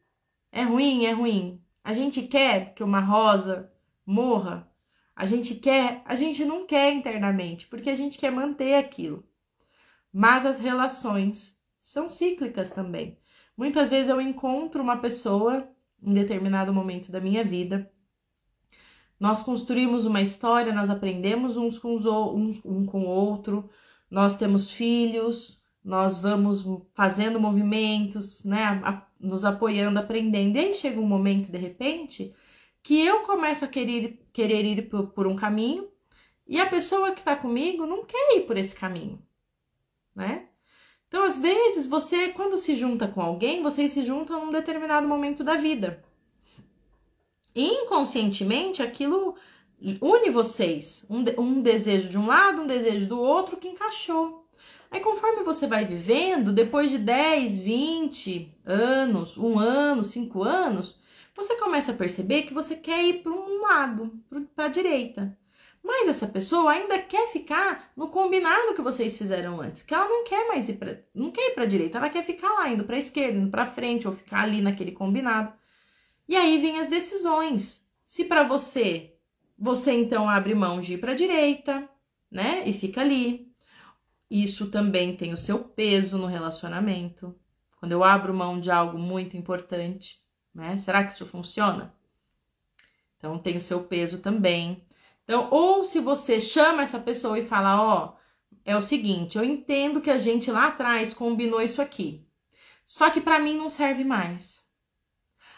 É 0.52 0.62
ruim, 0.62 1.04
é 1.06 1.12
ruim. 1.12 1.62
A 1.82 1.94
gente 1.94 2.22
quer 2.22 2.74
que 2.74 2.82
uma 2.84 3.00
rosa 3.00 3.72
morra. 4.06 4.70
A 5.16 5.26
gente 5.26 5.54
quer, 5.56 6.02
a 6.04 6.14
gente 6.16 6.44
não 6.44 6.66
quer 6.66 6.92
internamente, 6.92 7.66
porque 7.68 7.90
a 7.90 7.96
gente 7.96 8.18
quer 8.18 8.30
manter 8.32 8.74
aquilo. 8.76 9.24
Mas 10.12 10.46
as 10.46 10.60
relações 10.60 11.53
são 11.84 12.08
cíclicas 12.08 12.70
também. 12.70 13.18
Muitas 13.54 13.90
vezes 13.90 14.08
eu 14.08 14.18
encontro 14.18 14.82
uma 14.82 14.96
pessoa 14.96 15.68
em 16.02 16.14
determinado 16.14 16.72
momento 16.72 17.12
da 17.12 17.20
minha 17.20 17.44
vida. 17.44 17.92
Nós 19.20 19.42
construímos 19.42 20.06
uma 20.06 20.22
história, 20.22 20.72
nós 20.72 20.88
aprendemos 20.88 21.58
uns 21.58 21.78
com, 21.78 21.94
os, 21.94 22.06
uns, 22.06 22.64
um 22.64 22.86
com 22.86 23.02
o 23.02 23.08
outro, 23.08 23.68
nós 24.10 24.34
temos 24.34 24.70
filhos, 24.70 25.62
nós 25.84 26.16
vamos 26.16 26.64
fazendo 26.94 27.38
movimentos, 27.38 28.46
né, 28.46 28.80
a, 28.82 29.06
nos 29.20 29.44
apoiando, 29.44 29.98
aprendendo. 29.98 30.56
E 30.56 30.60
aí 30.60 30.74
chega 30.74 30.98
um 30.98 31.06
momento, 31.06 31.52
de 31.52 31.58
repente, 31.58 32.34
que 32.82 32.98
eu 32.98 33.24
começo 33.24 33.62
a 33.62 33.68
querer, 33.68 34.26
querer 34.32 34.64
ir 34.64 34.88
por, 34.88 35.08
por 35.08 35.26
um 35.26 35.36
caminho 35.36 35.86
e 36.48 36.58
a 36.58 36.66
pessoa 36.66 37.12
que 37.12 37.20
está 37.20 37.36
comigo 37.36 37.84
não 37.84 38.06
quer 38.06 38.38
ir 38.38 38.46
por 38.46 38.56
esse 38.56 38.74
caminho, 38.74 39.22
né? 40.14 40.48
Então, 41.14 41.26
às 41.26 41.38
vezes, 41.38 41.86
você, 41.86 42.30
quando 42.30 42.58
se 42.58 42.74
junta 42.74 43.06
com 43.06 43.22
alguém, 43.22 43.62
vocês 43.62 43.92
se 43.92 44.02
juntam 44.02 44.44
num 44.44 44.50
determinado 44.50 45.06
momento 45.06 45.44
da 45.44 45.54
vida. 45.54 46.02
Inconscientemente, 47.54 48.82
aquilo 48.82 49.36
une 50.00 50.28
vocês. 50.28 51.06
Um, 51.08 51.24
um 51.40 51.62
desejo 51.62 52.08
de 52.08 52.18
um 52.18 52.26
lado, 52.26 52.62
um 52.62 52.66
desejo 52.66 53.06
do 53.06 53.20
outro 53.20 53.58
que 53.58 53.68
encaixou. 53.68 54.48
Aí, 54.90 54.98
conforme 54.98 55.44
você 55.44 55.68
vai 55.68 55.84
vivendo, 55.84 56.50
depois 56.50 56.90
de 56.90 56.98
10, 56.98 57.60
20 57.60 58.52
anos, 58.64 59.38
um 59.38 59.56
ano, 59.56 60.02
cinco 60.02 60.42
anos, 60.42 61.00
você 61.32 61.54
começa 61.54 61.92
a 61.92 61.96
perceber 61.96 62.42
que 62.42 62.52
você 62.52 62.74
quer 62.74 63.04
ir 63.04 63.22
para 63.22 63.30
um 63.30 63.62
lado, 63.62 64.18
para 64.56 64.64
a 64.64 64.68
direita. 64.68 65.38
Mas 65.84 66.08
essa 66.08 66.26
pessoa 66.26 66.72
ainda 66.72 66.98
quer 66.98 67.30
ficar 67.30 67.92
no 67.94 68.08
combinado 68.08 68.74
que 68.74 68.80
vocês 68.80 69.18
fizeram 69.18 69.60
antes, 69.60 69.82
que 69.82 69.92
ela 69.92 70.08
não 70.08 70.24
quer 70.24 70.48
mais 70.48 70.66
ir 70.70 70.78
para, 70.78 71.04
não 71.14 71.30
quer 71.30 71.50
ir 71.50 71.54
para 71.54 71.66
direita, 71.66 71.98
ela 71.98 72.08
quer 72.08 72.24
ficar 72.24 72.48
lá 72.54 72.70
indo 72.70 72.84
para 72.84 72.96
esquerda, 72.96 73.38
indo 73.38 73.50
para 73.50 73.66
frente 73.66 74.08
ou 74.08 74.14
ficar 74.14 74.44
ali 74.44 74.62
naquele 74.62 74.92
combinado. 74.92 75.52
E 76.26 76.36
aí 76.36 76.58
vem 76.58 76.80
as 76.80 76.88
decisões. 76.88 77.86
Se 78.02 78.24
para 78.24 78.42
você, 78.44 79.14
você 79.58 79.92
então 79.92 80.26
abre 80.26 80.54
mão 80.54 80.80
de 80.80 80.94
ir 80.94 80.98
para 80.98 81.12
direita, 81.12 81.86
né, 82.30 82.62
e 82.66 82.72
fica 82.72 83.02
ali. 83.02 83.52
Isso 84.30 84.70
também 84.70 85.14
tem 85.14 85.34
o 85.34 85.36
seu 85.36 85.58
peso 85.58 86.16
no 86.16 86.26
relacionamento. 86.26 87.38
Quando 87.76 87.92
eu 87.92 88.02
abro 88.02 88.32
mão 88.32 88.58
de 88.58 88.70
algo 88.70 88.98
muito 88.98 89.36
importante, 89.36 90.18
né? 90.54 90.76
Será 90.78 91.04
que 91.04 91.12
isso 91.12 91.26
funciona? 91.26 91.94
Então 93.18 93.38
tem 93.38 93.56
o 93.58 93.60
seu 93.60 93.84
peso 93.84 94.20
também. 94.20 94.82
Então, 95.24 95.48
ou 95.50 95.84
se 95.84 96.00
você 96.00 96.38
chama 96.38 96.82
essa 96.82 96.98
pessoa 96.98 97.38
e 97.38 97.46
fala, 97.46 97.80
ó, 97.80 98.04
oh, 98.04 98.24
é 98.64 98.76
o 98.76 98.82
seguinte, 98.82 99.36
eu 99.36 99.44
entendo 99.44 100.00
que 100.00 100.10
a 100.10 100.18
gente 100.18 100.50
lá 100.50 100.68
atrás 100.68 101.12
combinou 101.12 101.60
isso 101.60 101.80
aqui. 101.82 102.26
Só 102.84 103.10
que 103.10 103.20
para 103.20 103.38
mim 103.38 103.56
não 103.56 103.70
serve 103.70 104.04
mais. 104.04 104.62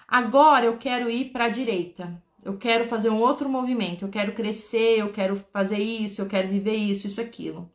Agora 0.07 0.66
eu 0.66 0.79
quero 0.79 1.11
ir 1.11 1.33
para 1.33 1.46
a 1.46 1.48
direita. 1.48 2.22
Eu 2.44 2.57
quero 2.57 2.85
fazer 2.85 3.11
um 3.11 3.20
outro 3.20 3.48
movimento, 3.48 4.05
eu 4.05 4.09
quero 4.09 4.33
crescer, 4.33 5.00
eu 5.00 5.12
quero 5.12 5.35
fazer 5.35 5.79
isso, 5.79 6.22
eu 6.22 6.29
quero 6.29 6.46
viver 6.46 6.76
isso, 6.76 7.09
isso 7.09 7.20
aquilo. 7.20 7.68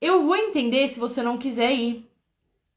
Eu 0.00 0.22
vou 0.22 0.36
entender 0.36 0.88
se 0.88 0.98
você 0.98 1.22
não 1.22 1.36
quiser 1.36 1.70
ir. 1.72 2.10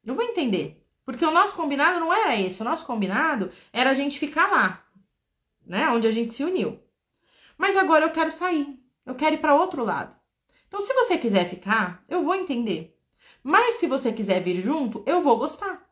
Eu 0.05 0.15
vou 0.15 0.23
entender. 0.23 0.85
Porque 1.05 1.25
o 1.25 1.31
nosso 1.31 1.55
combinado 1.55 2.01
não 2.01 2.13
era 2.13 2.37
esse. 2.37 2.61
O 2.61 2.65
nosso 2.65 2.85
combinado 2.85 3.49
era 3.71 3.89
a 3.91 3.93
gente 3.93 4.19
ficar 4.19 4.47
lá, 4.47 4.85
né? 5.65 5.87
Onde 5.89 6.07
a 6.07 6.11
gente 6.11 6.33
se 6.33 6.43
uniu. 6.43 6.77
Mas 7.57 7.75
agora 7.75 8.05
eu 8.05 8.11
quero 8.11 8.31
sair, 8.31 8.79
eu 9.05 9.15
quero 9.15 9.35
ir 9.35 9.39
para 9.39 9.55
outro 9.55 9.83
lado. 9.83 10.15
Então, 10.67 10.81
se 10.81 10.93
você 10.93 11.17
quiser 11.17 11.45
ficar, 11.45 12.03
eu 12.07 12.23
vou 12.23 12.35
entender. 12.35 12.97
Mas 13.41 13.75
se 13.75 13.87
você 13.87 14.11
quiser 14.11 14.41
vir 14.41 14.61
junto, 14.61 15.03
eu 15.05 15.21
vou 15.21 15.37
gostar. 15.37 15.87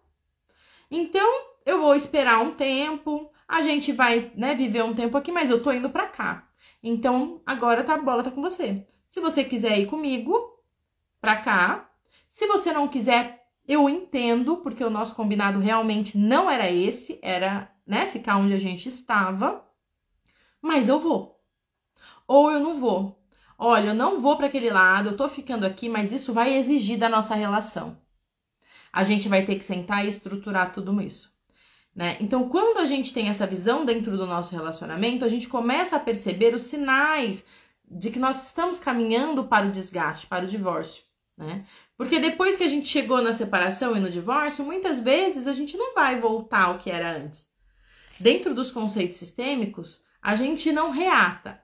Então, 0.92 1.46
eu 1.66 1.82
vou 1.82 1.96
esperar 1.96 2.42
um 2.42 2.52
tempo, 2.52 3.32
a 3.48 3.62
gente 3.62 3.92
vai, 3.92 4.32
né, 4.36 4.54
viver 4.54 4.84
um 4.84 4.94
tempo 4.94 5.18
aqui, 5.18 5.32
mas 5.32 5.50
eu 5.50 5.64
tô 5.64 5.72
indo 5.72 5.90
para 5.90 6.08
cá. 6.08 6.48
Então, 6.84 7.42
agora 7.46 7.84
tá, 7.84 7.96
a 7.96 8.02
bola 8.02 8.24
tá 8.24 8.30
com 8.30 8.42
você. 8.42 8.86
Se 9.08 9.20
você 9.20 9.44
quiser 9.44 9.80
ir 9.80 9.88
comigo 9.88 10.60
para 11.20 11.38
cá, 11.38 11.90
se 12.28 12.46
você 12.46 12.72
não 12.72 12.88
quiser, 12.88 13.48
eu 13.68 13.90
entendo, 13.90 14.58
porque 14.58 14.84
o 14.84 14.90
nosso 14.90 15.16
combinado 15.16 15.60
realmente 15.60 16.18
não 16.18 16.52
era 16.52 16.70
esse, 16.70 17.18
era, 17.22 17.72
né, 17.88 18.06
ficar 18.06 18.38
onde 18.38 18.54
a 18.54 18.60
gente 18.60 18.90
estava, 18.90 19.66
mas 20.62 20.90
eu 20.90 21.00
vou 21.00 21.35
ou 22.28 22.52
eu 22.52 22.60
não 22.60 22.80
vou. 22.80 23.20
Olha, 23.58 23.90
eu 23.90 23.96
não 23.96 24.20
vou 24.20 24.36
para 24.36 24.48
aquele 24.48 24.70
lado, 24.70 25.10
eu 25.10 25.18
tô 25.18 25.28
ficando 25.30 25.66
aqui, 25.66 25.88
mas 25.88 26.12
isso 26.12 26.34
vai 26.34 26.56
exigir 26.56 26.98
da 26.98 27.08
nossa 27.08 27.36
relação. 27.36 27.98
A 28.92 29.04
gente 29.04 29.30
vai 29.30 29.46
ter 29.46 29.56
que 29.56 29.64
sentar 29.64 30.06
e 30.06 30.10
estruturar 30.10 30.74
tudo 30.74 31.02
isso. 31.02 31.34
Né? 31.96 32.18
Então, 32.20 32.50
quando 32.50 32.80
a 32.80 32.86
gente 32.86 33.14
tem 33.14 33.30
essa 33.30 33.48
visão 33.48 33.86
dentro 33.86 34.18
do 34.18 34.26
nosso 34.26 34.54
relacionamento, 34.54 35.24
a 35.24 35.30
gente 35.30 35.48
começa 35.48 35.96
a 35.96 36.00
perceber 36.00 36.54
os 36.54 36.64
sinais 36.64 37.46
de 37.90 38.12
que 38.12 38.20
nós 38.20 38.48
estamos 38.48 38.80
caminhando 38.80 39.46
para 39.46 39.68
o 39.68 39.72
desgaste, 39.72 40.28
para 40.28 40.44
o 40.44 40.48
divórcio. 40.48 41.04
Né? 41.38 41.66
Porque 41.98 42.20
depois 42.20 42.58
que 42.58 42.64
a 42.64 42.68
gente 42.68 42.88
chegou 42.90 43.22
na 43.22 43.34
separação 43.34 43.96
e 43.96 44.00
no 44.00 44.10
divórcio, 44.10 44.66
muitas 44.66 45.00
vezes 45.00 45.48
a 45.48 45.54
gente 45.54 45.78
não 45.78 45.94
vai 45.94 46.20
voltar 46.20 46.64
ao 46.66 46.78
que 46.78 46.92
era 46.92 47.18
antes. 47.18 47.50
Dentro 48.20 48.54
dos 48.54 48.72
conceitos 48.72 49.18
sistêmicos, 49.18 50.04
a 50.22 50.36
gente 50.36 50.72
não 50.72 50.92
reata, 50.92 51.62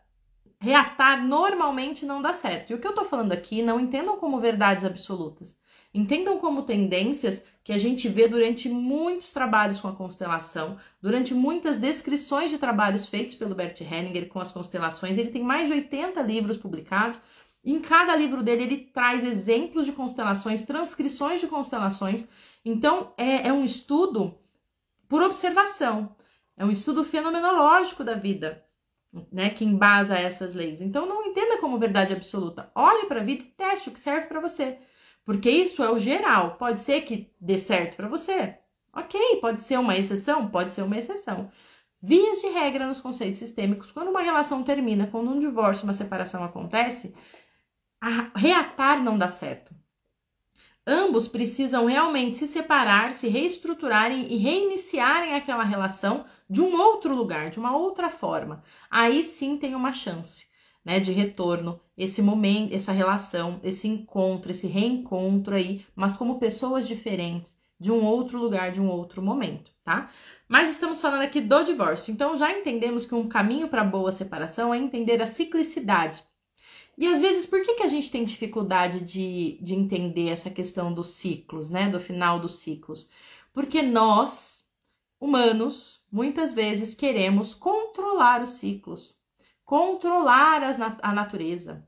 reatar 0.62 1.26
normalmente 1.26 2.06
não 2.06 2.22
dá 2.22 2.34
certo. 2.34 2.70
E 2.70 2.76
o 2.76 2.80
que 2.80 2.86
eu 2.86 2.94
tô 2.94 3.04
falando 3.04 3.32
aqui, 3.32 3.64
não 3.64 3.80
entendam 3.80 4.16
como 4.18 4.40
verdades 4.40 4.86
absolutas. 4.86 5.60
Entendam 5.92 6.38
como 6.38 6.62
tendências 6.62 7.44
que 7.64 7.74
a 7.74 7.80
gente 7.80 8.08
vê 8.08 8.28
durante 8.28 8.70
muitos 8.70 9.34
trabalhos 9.34 9.80
com 9.82 9.88
a 9.88 9.96
constelação, 9.96 10.78
durante 11.02 11.34
muitas 11.34 11.80
descrições 11.80 12.52
de 12.52 12.60
trabalhos 12.60 13.08
feitos 13.08 13.34
pelo 13.34 13.56
Bert 13.56 13.82
Hellinger 13.82 14.30
com 14.30 14.40
as 14.40 14.52
constelações. 14.52 15.18
Ele 15.18 15.32
tem 15.32 15.44
mais 15.44 15.68
de 15.68 15.74
80 15.74 16.22
livros 16.22 16.58
publicados. 16.58 17.20
Em 17.66 17.80
cada 17.80 18.16
livro 18.16 18.44
dele, 18.44 18.64
ele 18.64 18.78
traz 18.78 19.26
exemplos 19.26 19.88
de 19.88 19.94
constelações, 19.94 20.64
transcrições 20.64 21.42
de 21.42 21.48
constelações. 21.48 22.30
Então, 22.64 23.14
é, 23.18 23.48
é 23.48 23.52
um 23.52 23.66
estudo 23.66 24.38
por 25.10 25.24
observação, 25.24 26.16
é 26.56 26.64
um 26.64 26.72
estudo 26.72 27.04
fenomenológico 27.04 28.04
da 28.04 28.14
vida 28.14 28.64
né, 29.32 29.50
que 29.50 29.66
embasa 29.66 30.18
essas 30.18 30.54
leis. 30.54 30.82
Então 30.82 31.06
não 31.06 31.24
entenda 31.26 31.58
como 31.58 31.80
verdade 31.80 32.14
absoluta. 32.14 32.72
Olhe 32.76 33.08
para 33.08 33.22
a 33.22 33.24
vida 33.24 33.44
e 33.44 33.46
teste 33.46 33.90
o 33.90 33.92
que 33.92 34.00
serve 34.00 34.28
para 34.28 34.40
você. 34.40 34.80
Porque 35.26 35.50
isso 35.50 35.84
é 35.84 35.92
o 35.92 36.00
geral. 36.00 36.56
Pode 36.56 36.80
ser 36.80 37.02
que 37.02 37.34
dê 37.40 37.58
certo 37.58 37.96
para 37.98 38.08
você. 38.08 38.58
Ok, 38.94 39.20
pode 39.42 39.62
ser 39.62 39.80
uma 39.80 39.98
exceção, 39.98 40.50
pode 40.50 40.74
ser 40.74 40.82
uma 40.82 40.98
exceção. 40.98 41.52
Vias 42.02 42.42
de 42.42 42.48
regra 42.48 42.88
nos 42.88 43.00
conceitos 43.00 43.40
sistêmicos, 43.40 43.92
quando 43.92 44.10
uma 44.10 44.22
relação 44.22 44.64
termina, 44.64 45.08
quando 45.08 45.30
um 45.30 45.40
divórcio, 45.40 45.84
uma 45.86 45.94
separação 45.94 46.44
acontece, 46.44 47.16
reatar 48.36 49.04
não 49.04 49.18
dá 49.18 49.28
certo. 49.28 49.74
Ambos 50.86 51.28
precisam 51.28 51.86
realmente 51.86 52.38
se 52.38 52.48
separar, 52.48 53.14
se 53.14 53.28
reestruturarem 53.28 54.32
e 54.34 54.38
reiniciarem 54.38 55.36
aquela 55.36 55.64
relação 55.64 56.26
de 56.50 56.60
um 56.60 56.76
outro 56.76 57.16
lugar, 57.16 57.52
de 57.52 57.60
uma 57.60 57.76
outra 57.78 58.10
forma. 58.10 58.64
Aí 58.90 59.22
sim 59.22 59.58
tem 59.58 59.76
uma 59.76 59.94
chance, 59.94 60.48
né, 60.84 61.00
de 61.00 61.12
retorno, 61.12 61.80
esse 61.96 62.22
momento, 62.22 62.74
essa 62.74 62.92
relação, 62.92 63.60
esse 63.64 63.88
encontro, 63.88 64.50
esse 64.50 64.66
reencontro 64.66 65.56
aí, 65.56 65.86
mas 65.96 66.18
como 66.18 66.40
pessoas 66.40 66.88
diferentes, 66.88 67.56
de 67.80 67.92
um 67.92 68.04
outro 68.04 68.40
lugar, 68.40 68.72
de 68.72 68.82
um 68.82 68.88
outro 68.88 69.22
momento, 69.22 69.72
tá? 69.84 70.10
Mas 70.48 70.70
estamos 70.70 71.00
falando 71.00 71.22
aqui 71.22 71.42
do 71.42 71.64
divórcio. 71.64 72.12
Então 72.12 72.36
já 72.36 72.52
entendemos 72.52 73.06
que 73.06 73.16
um 73.16 73.30
caminho 73.30 73.68
para 73.70 73.84
boa 73.84 74.12
separação 74.12 74.74
é 74.74 74.78
entender 74.78 75.22
a 75.22 75.26
ciclicidade. 75.26 76.24
E 76.98 77.08
às 77.08 77.22
vezes, 77.22 77.46
por 77.46 77.62
que, 77.64 77.76
que 77.76 77.84
a 77.84 77.88
gente 77.88 78.12
tem 78.12 78.24
dificuldade 78.24 79.02
de, 79.02 79.58
de 79.62 79.74
entender 79.74 80.30
essa 80.30 80.50
questão 80.50 80.94
dos 80.94 81.12
ciclos, 81.12 81.70
né? 81.70 81.90
Do 81.90 82.00
final 82.00 82.40
dos 82.40 82.60
ciclos? 82.60 83.10
Porque 83.54 83.82
nós, 83.82 84.70
humanos, 85.20 86.06
muitas 86.12 86.54
vezes 86.54 86.94
queremos 86.94 87.54
controlar 87.54 88.42
os 88.42 88.52
ciclos, 88.52 89.20
controlar 89.66 90.62
a 91.02 91.14
natureza. 91.14 91.88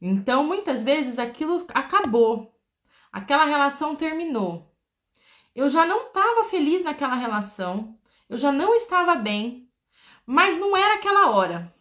Então, 0.00 0.44
muitas 0.44 0.82
vezes 0.82 1.18
aquilo 1.18 1.66
acabou, 1.74 2.56
aquela 3.12 3.44
relação 3.44 3.96
terminou. 3.96 4.72
Eu 5.54 5.68
já 5.68 5.84
não 5.84 6.06
estava 6.06 6.44
feliz 6.44 6.84
naquela 6.84 7.16
relação, 7.16 7.98
eu 8.28 8.36
já 8.36 8.52
não 8.52 8.74
estava 8.74 9.16
bem, 9.16 9.68
mas 10.24 10.58
não 10.58 10.76
era 10.76 10.94
aquela 10.94 11.30
hora. 11.30 11.74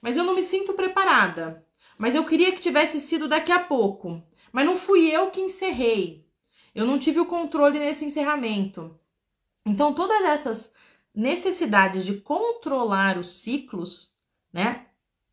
Mas 0.00 0.16
eu 0.16 0.24
não 0.24 0.34
me 0.34 0.42
sinto 0.42 0.72
preparada. 0.72 1.66
Mas 1.98 2.14
eu 2.14 2.24
queria 2.24 2.52
que 2.52 2.60
tivesse 2.60 3.00
sido 3.00 3.28
daqui 3.28 3.50
a 3.50 3.58
pouco. 3.58 4.22
Mas 4.52 4.64
não 4.64 4.76
fui 4.76 5.10
eu 5.10 5.30
que 5.30 5.40
encerrei. 5.40 6.26
Eu 6.74 6.86
não 6.86 6.98
tive 6.98 7.18
o 7.18 7.26
controle 7.26 7.78
nesse 7.78 8.04
encerramento. 8.04 8.98
Então, 9.66 9.92
todas 9.92 10.22
essas 10.22 10.72
necessidades 11.14 12.06
de 12.06 12.20
controlar 12.20 13.18
os 13.18 13.42
ciclos, 13.42 14.14
né, 14.52 14.86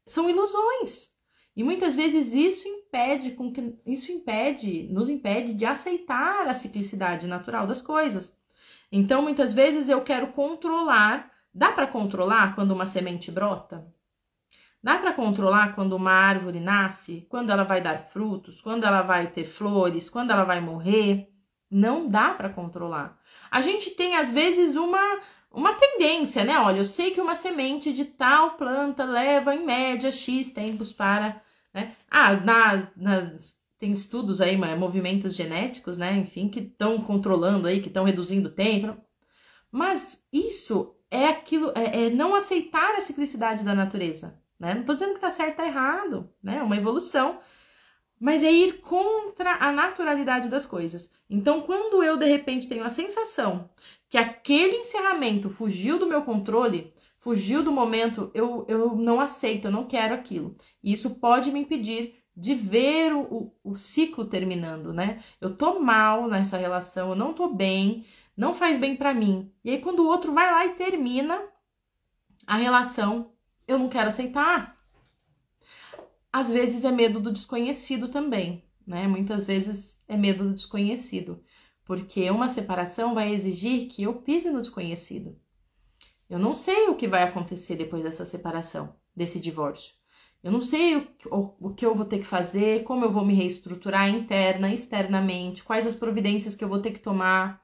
são 0.05 0.29
ilusões. 0.29 1.13
E 1.55 1.63
muitas 1.63 1.95
vezes 1.95 2.33
isso 2.33 2.67
impede 2.67 3.31
com 3.31 3.53
que 3.53 3.77
isso 3.85 4.11
impede, 4.11 4.89
nos 4.91 5.09
impede 5.09 5.53
de 5.53 5.65
aceitar 5.65 6.47
a 6.47 6.53
ciclicidade 6.53 7.27
natural 7.27 7.65
das 7.65 7.81
coisas. 7.81 8.37
Então, 8.91 9.21
muitas 9.21 9.53
vezes 9.53 9.87
eu 9.87 10.01
quero 10.01 10.33
controlar. 10.33 11.31
Dá 11.53 11.71
para 11.71 11.87
controlar 11.87 12.55
quando 12.55 12.71
uma 12.71 12.85
semente 12.85 13.31
brota? 13.31 13.87
Dá 14.85 14.99
para 14.99 15.13
controlar 15.13 15.73
quando 15.73 15.95
uma 15.95 16.11
árvore 16.11 16.59
nasce, 16.59 17.25
quando 17.27 17.49
ela 17.49 17.63
vai 17.63 17.81
dar 17.81 17.97
frutos, 17.97 18.61
quando 18.61 18.83
ela 18.83 19.01
vai 19.01 19.25
ter 19.25 19.43
flores, 19.43 20.11
quando 20.11 20.29
ela 20.29 20.43
vai 20.43 20.61
morrer? 20.61 21.27
Não 21.71 22.07
dá 22.07 22.35
para 22.35 22.51
controlar. 22.51 23.19
A 23.49 23.61
gente 23.61 23.89
tem 23.89 24.15
às 24.15 24.31
vezes 24.31 24.75
uma 24.75 25.21
uma 25.49 25.73
tendência, 25.73 26.43
né? 26.43 26.59
Olha, 26.59 26.77
eu 26.77 26.85
sei 26.85 27.09
que 27.09 27.19
uma 27.19 27.33
semente 27.33 27.91
de 27.91 28.05
tal 28.05 28.57
planta 28.57 29.03
leva 29.03 29.55
em 29.55 29.65
média 29.65 30.11
X 30.11 30.51
tempos 30.51 30.93
para, 30.93 31.41
né? 31.73 31.95
Ah, 32.07 32.35
na, 32.35 32.87
na 32.95 33.37
tem 33.79 33.91
estudos 33.91 34.39
aí, 34.39 34.55
movimentos 34.77 35.35
genéticos, 35.35 35.97
né? 35.97 36.15
Enfim, 36.15 36.47
que 36.47 36.59
estão 36.59 37.01
controlando 37.01 37.67
aí, 37.67 37.81
que 37.81 37.87
estão 37.87 38.03
reduzindo 38.03 38.49
o 38.49 38.53
tempo. 38.53 38.95
Mas 39.71 40.23
isso 40.31 40.95
é 41.09 41.27
aquilo, 41.29 41.73
é, 41.75 42.05
é, 42.05 42.09
não 42.11 42.35
aceitar 42.35 42.93
a 42.93 43.01
ciclicidade 43.01 43.63
da 43.63 43.73
natureza, 43.73 44.39
né? 44.59 44.73
Não 44.73 44.83
tô 44.83 44.93
dizendo 44.93 45.15
que 45.15 45.19
tá 45.21 45.31
certo 45.31 45.59
ou 45.59 45.65
errado, 45.65 46.33
né? 46.41 46.57
É 46.57 46.63
uma 46.63 46.77
evolução 46.77 47.39
mas 48.19 48.43
é 48.43 48.51
ir 48.51 48.79
contra 48.81 49.55
a 49.55 49.71
naturalidade 49.71 50.49
das 50.49 50.65
coisas. 50.65 51.11
Então, 51.29 51.61
quando 51.61 52.03
eu 52.03 52.17
de 52.17 52.25
repente 52.25 52.67
tenho 52.67 52.83
a 52.83 52.89
sensação 52.89 53.69
que 54.09 54.17
aquele 54.17 54.77
encerramento 54.77 55.49
fugiu 55.49 55.99
do 55.99 56.07
meu 56.07 56.21
controle, 56.21 56.93
fugiu 57.19 57.61
do 57.61 57.71
momento, 57.71 58.31
eu, 58.33 58.65
eu 58.67 58.95
não 58.95 59.19
aceito, 59.19 59.65
eu 59.65 59.71
não 59.71 59.85
quero 59.85 60.13
aquilo. 60.13 60.55
E 60.83 60.93
isso 60.93 61.19
pode 61.19 61.51
me 61.51 61.59
impedir 61.59 62.23
de 62.35 62.53
ver 62.53 63.13
o, 63.13 63.21
o, 63.21 63.71
o 63.71 63.75
ciclo 63.75 64.25
terminando, 64.25 64.93
né? 64.93 65.23
Eu 65.39 65.55
tô 65.55 65.79
mal 65.79 66.27
nessa 66.27 66.57
relação, 66.57 67.09
eu 67.09 67.15
não 67.15 67.33
tô 67.33 67.49
bem, 67.49 68.05
não 68.35 68.53
faz 68.53 68.77
bem 68.77 68.95
para 68.95 69.13
mim. 69.13 69.51
E 69.63 69.71
aí, 69.71 69.79
quando 69.79 69.99
o 69.99 70.07
outro 70.07 70.33
vai 70.33 70.51
lá 70.51 70.65
e 70.65 70.75
termina 70.75 71.41
a 72.45 72.57
relação, 72.57 73.34
eu 73.67 73.79
não 73.79 73.89
quero 73.89 74.09
aceitar 74.09 74.75
às 76.35 76.51
vezes 76.51 76.83
é 76.83 76.91
medo 76.91 77.21
do 77.21 77.31
desconhecido 77.31 78.09
também, 78.09 78.61
né? 78.85 79.07
Muitas 79.07 79.45
vezes 79.45 79.97
é 80.05 80.17
medo 80.17 80.43
do 80.43 80.53
desconhecido, 80.53 81.41
porque 81.85 82.29
uma 82.29 82.49
separação 82.49 83.15
vai 83.15 83.33
exigir 83.33 83.87
que 83.87 84.03
eu 84.03 84.15
pise 84.15 84.49
no 84.49 84.59
desconhecido. 84.59 85.33
Eu 86.29 86.37
não 86.37 86.53
sei 86.53 86.89
o 86.89 86.95
que 86.95 87.07
vai 87.07 87.23
acontecer 87.23 87.77
depois 87.77 88.03
dessa 88.03 88.25
separação, 88.25 88.93
desse 89.15 89.39
divórcio. 89.39 89.93
Eu 90.43 90.51
não 90.51 90.61
sei 90.61 90.97
o, 90.97 91.07
o, 91.31 91.69
o, 91.69 91.73
que 91.73 91.85
eu 91.85 91.95
vou 91.95 92.05
ter 92.05 92.19
que 92.19 92.25
fazer, 92.25 92.83
como 92.83 93.05
eu 93.05 93.11
vou 93.11 93.25
me 93.25 93.33
reestruturar 93.33 94.09
interna, 94.09 94.73
externamente, 94.73 95.63
quais 95.63 95.87
as 95.87 95.95
providências 95.95 96.53
que 96.53 96.65
eu 96.65 96.67
vou 96.67 96.81
ter 96.81 96.91
que 96.91 96.99
tomar. 96.99 97.63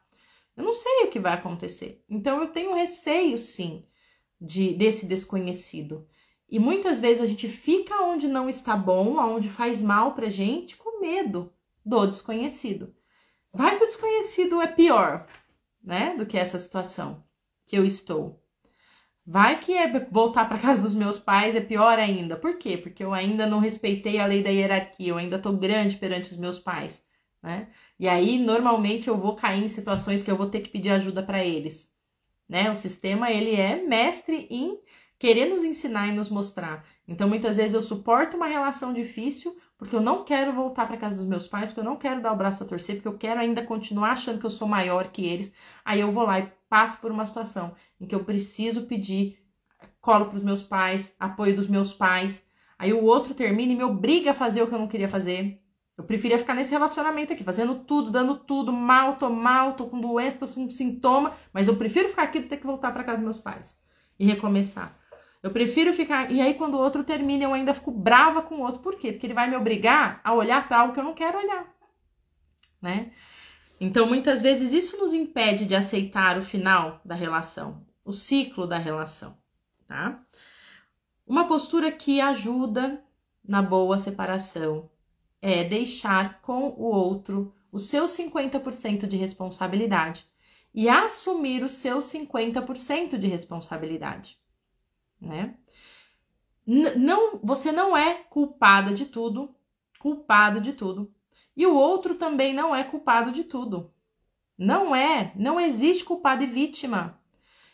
Eu 0.55 0.63
não 0.63 0.73
sei 0.73 1.03
o 1.03 1.09
que 1.09 1.19
vai 1.19 1.33
acontecer. 1.33 2.01
Então 2.09 2.39
eu 2.39 2.47
tenho 2.47 2.73
receio, 2.73 3.37
sim, 3.37 3.83
de 4.41 4.73
desse 4.73 5.05
desconhecido. 5.05 6.07
E 6.49 6.59
muitas 6.59 6.99
vezes 6.99 7.21
a 7.21 7.25
gente 7.25 7.47
fica 7.47 8.01
onde 8.01 8.27
não 8.27 8.49
está 8.49 8.75
bom, 8.75 9.17
onde 9.17 9.47
faz 9.47 9.79
mal 9.81 10.13
pra 10.13 10.29
gente, 10.29 10.75
com 10.75 10.99
medo 10.99 11.53
do 11.85 12.07
desconhecido. 12.07 12.93
Vai 13.53 13.77
que 13.77 13.83
o 13.83 13.87
desconhecido 13.87 14.61
é 14.61 14.67
pior, 14.67 15.27
né, 15.83 16.15
do 16.17 16.25
que 16.25 16.37
essa 16.37 16.57
situação 16.57 17.23
que 17.65 17.77
eu 17.77 17.85
estou. 17.85 18.39
Vai 19.25 19.59
que 19.59 19.73
é 19.73 19.87
voltar 20.09 20.45
para 20.45 20.57
casa 20.57 20.81
dos 20.81 20.95
meus 20.95 21.19
pais 21.19 21.55
é 21.55 21.61
pior 21.61 21.99
ainda. 21.99 22.35
Por 22.35 22.57
quê? 22.57 22.77
Porque 22.77 23.03
eu 23.03 23.13
ainda 23.13 23.45
não 23.45 23.59
respeitei 23.59 24.19
a 24.19 24.25
lei 24.25 24.41
da 24.41 24.49
hierarquia, 24.49 25.09
eu 25.09 25.17
ainda 25.17 25.39
tô 25.39 25.53
grande 25.53 25.97
perante 25.97 26.31
os 26.31 26.37
meus 26.37 26.59
pais, 26.59 27.05
né? 27.41 27.69
E 27.99 28.07
aí 28.07 28.39
normalmente 28.39 29.07
eu 29.07 29.17
vou 29.17 29.35
cair 29.35 29.63
em 29.63 29.67
situações 29.67 30.23
que 30.23 30.31
eu 30.31 30.35
vou 30.35 30.49
ter 30.49 30.61
que 30.61 30.69
pedir 30.69 30.89
ajuda 30.89 31.21
para 31.21 31.45
eles, 31.45 31.90
né? 32.51 32.69
O 32.69 32.75
sistema 32.75 33.31
ele 33.31 33.55
é 33.55 33.81
mestre 33.81 34.45
em 34.49 34.77
querer 35.17 35.45
nos 35.45 35.63
ensinar 35.63 36.09
e 36.09 36.11
nos 36.11 36.29
mostrar. 36.29 36.85
Então, 37.07 37.29
muitas 37.29 37.55
vezes 37.55 37.73
eu 37.73 37.81
suporto 37.81 38.35
uma 38.35 38.45
relação 38.45 38.91
difícil 38.91 39.57
porque 39.77 39.95
eu 39.95 40.01
não 40.01 40.25
quero 40.25 40.53
voltar 40.53 40.85
para 40.85 40.97
casa 40.97 41.15
dos 41.15 41.25
meus 41.25 41.47
pais, 41.47 41.69
porque 41.69 41.79
eu 41.79 41.85
não 41.85 41.95
quero 41.95 42.21
dar 42.21 42.33
o 42.33 42.35
braço 42.35 42.61
a 42.61 42.67
torcer, 42.67 42.95
porque 42.95 43.07
eu 43.07 43.17
quero 43.17 43.39
ainda 43.39 43.63
continuar 43.63 44.11
achando 44.11 44.37
que 44.37 44.45
eu 44.45 44.51
sou 44.51 44.67
maior 44.67 45.11
que 45.11 45.25
eles. 45.25 45.53
Aí 45.85 46.01
eu 46.01 46.11
vou 46.11 46.25
lá 46.25 46.41
e 46.41 46.51
passo 46.69 46.99
por 46.99 47.09
uma 47.09 47.25
situação 47.25 47.73
em 47.99 48.05
que 48.05 48.13
eu 48.13 48.25
preciso 48.25 48.85
pedir 48.85 49.39
colo 50.01 50.25
para 50.25 50.35
os 50.35 50.43
meus 50.43 50.61
pais, 50.61 51.15
apoio 51.17 51.55
dos 51.55 51.69
meus 51.69 51.93
pais. 51.93 52.45
Aí 52.77 52.91
o 52.91 53.03
outro 53.05 53.33
termina 53.33 53.71
e 53.71 53.77
me 53.77 53.83
obriga 53.83 54.31
a 54.31 54.33
fazer 54.33 54.61
o 54.61 54.67
que 54.67 54.75
eu 54.75 54.79
não 54.79 54.89
queria 54.89 55.07
fazer. 55.07 55.60
Eu 56.01 56.05
preferia 56.07 56.39
ficar 56.39 56.55
nesse 56.55 56.71
relacionamento 56.71 57.31
aqui, 57.31 57.43
fazendo 57.43 57.75
tudo, 57.75 58.09
dando 58.09 58.35
tudo, 58.35 58.73
mal, 58.73 59.17
tô 59.17 59.29
mal, 59.29 59.73
tô 59.73 59.85
com 59.85 60.01
doença, 60.01 60.39
tô 60.39 60.51
com 60.51 60.67
sintoma, 60.71 61.33
mas 61.53 61.67
eu 61.67 61.75
prefiro 61.75 62.09
ficar 62.09 62.23
aqui 62.23 62.39
do 62.39 62.43
que 62.43 62.49
ter 62.49 62.57
que 62.57 62.65
voltar 62.65 62.91
para 62.91 63.03
casa 63.03 63.17
dos 63.17 63.23
meus 63.23 63.37
pais 63.37 63.79
e 64.17 64.25
recomeçar. 64.25 64.97
Eu 65.43 65.51
prefiro 65.51 65.93
ficar. 65.93 66.31
E 66.31 66.41
aí, 66.41 66.55
quando 66.55 66.73
o 66.73 66.79
outro 66.79 67.03
termina, 67.03 67.43
eu 67.43 67.53
ainda 67.53 67.71
fico 67.71 67.91
brava 67.91 68.41
com 68.41 68.55
o 68.55 68.61
outro. 68.61 68.81
Por 68.81 68.95
quê? 68.95 69.11
Porque 69.11 69.27
ele 69.27 69.35
vai 69.35 69.47
me 69.47 69.55
obrigar 69.55 70.21
a 70.23 70.33
olhar 70.33 70.67
para 70.67 70.79
algo 70.79 70.93
que 70.93 70.99
eu 70.99 71.03
não 71.03 71.13
quero 71.13 71.37
olhar. 71.37 71.71
Né? 72.81 73.11
Então, 73.79 74.07
muitas 74.07 74.41
vezes, 74.41 74.73
isso 74.73 74.97
nos 74.97 75.13
impede 75.13 75.65
de 75.65 75.75
aceitar 75.75 76.35
o 76.35 76.41
final 76.41 76.99
da 77.05 77.13
relação, 77.13 77.85
o 78.03 78.11
ciclo 78.11 78.65
da 78.65 78.79
relação. 78.79 79.37
Tá? 79.87 80.19
Uma 81.27 81.47
postura 81.47 81.91
que 81.91 82.19
ajuda 82.19 83.03
na 83.47 83.61
boa 83.61 83.99
separação 83.99 84.89
é 85.41 85.63
deixar 85.63 86.41
com 86.41 86.69
o 86.69 86.83
outro 86.83 87.53
o 87.71 87.79
seu 87.79 88.05
50% 88.05 89.07
de 89.07 89.17
responsabilidade 89.17 90.25
e 90.73 90.87
assumir 90.87 91.63
o 91.63 91.69
seu 91.69 91.99
50% 91.99 93.17
de 93.17 93.27
responsabilidade 93.27 94.41
né? 95.21 95.55
não, 96.65 97.39
você 97.43 97.71
não 97.71 97.95
é 97.95 98.15
culpada 98.29 98.93
de 98.93 99.05
tudo, 99.05 99.53
culpado 99.99 100.59
de 100.59 100.73
tudo. 100.73 101.13
E 101.55 101.65
o 101.67 101.75
outro 101.75 102.15
também 102.15 102.53
não 102.53 102.75
é 102.75 102.83
culpado 102.83 103.31
de 103.31 103.43
tudo. 103.43 103.93
Não 104.57 104.95
é, 104.95 105.31
não 105.35 105.59
existe 105.59 106.03
culpado 106.03 106.43
e 106.43 106.47
vítima. 106.47 107.19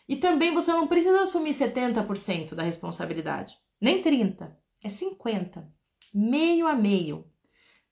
E 0.08 0.16
também 0.16 0.52
você 0.52 0.72
não 0.72 0.86
precisa 0.86 1.22
assumir 1.22 1.50
70% 1.50 2.54
da 2.54 2.62
responsabilidade, 2.62 3.58
nem 3.80 4.00
30, 4.00 4.58
é 4.82 4.88
50, 4.88 5.70
meio 6.14 6.66
a 6.66 6.74
meio. 6.74 7.26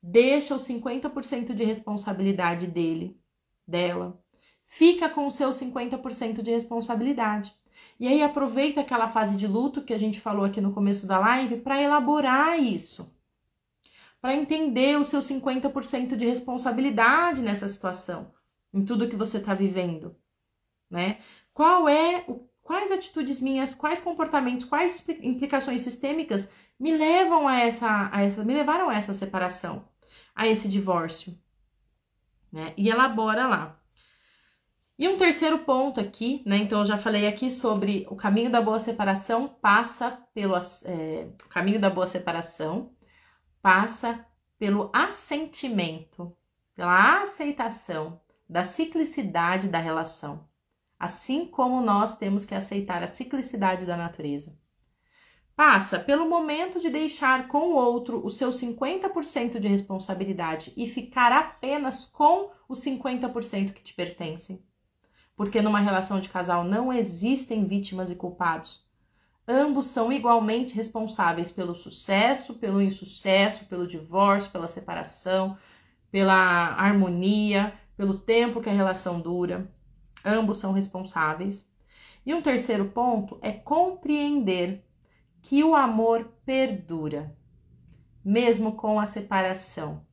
Deixa 0.03 0.55
os 0.55 0.67
50% 0.69 1.55
de 1.55 1.65
responsabilidade 1.65 2.67
dele, 2.67 3.19
dela. 3.67 4.23
Fica 4.65 5.09
com 5.09 5.27
o 5.27 5.31
seu 5.31 5.51
50% 5.51 6.43
de 6.43 6.51
responsabilidade. 6.51 7.55
E 7.99 8.09
aí 8.09 8.23
aproveita 8.23 8.81
aquela 8.81 9.09
fase 9.09 9.37
de 9.37 9.47
luto 9.47 9.83
que 9.83 9.95
a 9.95 9.99
gente 9.99 10.21
falou 10.21 10.45
aqui 10.45 10.61
no 10.61 10.73
começo 10.73 11.07
da 11.07 11.19
live 11.19 11.59
para 11.59 11.81
elaborar 11.81 12.59
isso. 12.59 13.15
Para 14.21 14.35
entender 14.35 14.99
o 14.99 15.05
seu 15.05 15.21
50% 15.21 16.17
de 16.17 16.27
responsabilidade 16.27 17.43
nessa 17.43 17.69
situação, 17.69 18.33
em 18.73 18.85
tudo 18.85 19.09
que 19.09 19.17
você 19.17 19.39
está 19.39 19.55
vivendo, 19.55 20.17
né? 20.91 21.19
Qual 21.55 21.89
é 21.89 22.25
o 22.29 22.47
quais 22.67 22.91
atitudes 22.91 23.41
minhas, 23.41 23.75
quais 23.75 24.01
comportamentos, 24.01 24.65
quais 24.65 25.07
implicações 25.23 25.83
sistêmicas 25.83 26.49
me 26.79 26.97
levam 26.97 27.49
a 27.49 27.59
essa, 27.61 28.11
a 28.13 28.23
essa, 28.23 28.45
me 28.45 28.55
levaram 28.55 28.89
a 28.89 28.95
essa 28.95 29.15
separação, 29.15 29.89
a 30.35 30.47
esse 30.47 30.69
divórcio, 30.69 31.37
né? 32.53 32.73
E 32.77 32.89
elabora 32.89 33.47
lá. 33.47 33.81
E 34.99 35.07
um 35.09 35.19
terceiro 35.19 35.59
ponto 35.59 36.01
aqui, 36.01 36.43
né? 36.47 36.57
Então 36.57 36.81
eu 36.81 36.87
já 36.87 36.97
falei 36.97 37.27
aqui 37.27 37.51
sobre 37.51 38.07
o 38.11 38.17
caminho 38.17 38.51
da 38.51 38.63
boa 38.63 38.79
separação 38.79 39.47
passa 39.49 40.19
pelo 40.33 40.57
é, 40.57 41.29
o 41.45 41.49
caminho 41.49 41.81
da 41.81 41.91
boa 41.91 42.07
separação 42.07 42.95
passa 43.61 44.25
pelo 44.59 44.91
assentimento, 44.95 46.35
pela 46.75 47.23
aceitação 47.23 48.21
da 48.49 48.65
ciclicidade 48.65 49.69
da 49.69 49.79
relação, 49.79 50.49
assim 50.99 51.47
como 51.47 51.81
nós 51.81 52.17
temos 52.17 52.45
que 52.45 52.55
aceitar 52.55 53.03
a 53.03 53.07
ciclicidade 53.07 53.85
da 53.85 53.97
natureza. 53.97 54.59
Passa 55.57 55.99
pelo 55.99 56.29
momento 56.29 56.79
de 56.79 56.91
deixar 56.91 57.49
com 57.49 57.71
o 57.71 57.75
outro 57.75 58.25
o 58.25 58.31
seu 58.31 58.51
50% 58.51 59.59
de 59.59 59.67
responsabilidade 59.67 60.73
e 60.77 60.87
ficar 60.87 61.33
apenas 61.33 62.05
com 62.05 62.51
os 62.69 62.79
50% 62.81 63.73
que 63.73 63.83
te 63.83 63.95
pertencem 63.95 64.63
porque 65.37 65.61
numa 65.61 65.79
relação 65.79 66.19
de 66.19 66.31
casal 66.31 66.65
não 66.65 66.93
existem 66.93 67.67
vítimas 67.67 68.11
e 68.11 68.17
culpados. 68.17 68.85
Ambos 69.47 69.87
são 69.87 70.11
igualmente 70.11 70.75
responsáveis 70.75 71.53
pelo 71.53 71.75
sucesso, 71.75 72.55
pelo 72.55 72.83
insucesso, 72.83 73.67
pelo 73.67 73.87
divórcio, 73.87 74.51
pela 74.51 74.67
separação, 74.67 75.57
pela 76.11 76.35
harmonia, 76.75 77.75
pelo 77.97 78.19
tempo 78.19 78.61
que 78.61 78.71
a 78.71 78.73
relação 78.73 79.21
dura. 79.21 79.71
Ambos 80.25 80.57
são 80.57 80.73
responsáveis. 80.73 81.71
E 82.25 82.35
um 82.35 82.43
terceiro 82.43 82.87
ponto 82.87 83.39
é 83.41 83.53
compreender 83.53 84.85
que 85.49 85.63
o 85.63 85.77
amor 85.77 86.25
perdura, 86.45 87.33
mesmo 88.25 88.73
com 88.73 88.99
a 88.99 89.07
separação. 89.07 90.05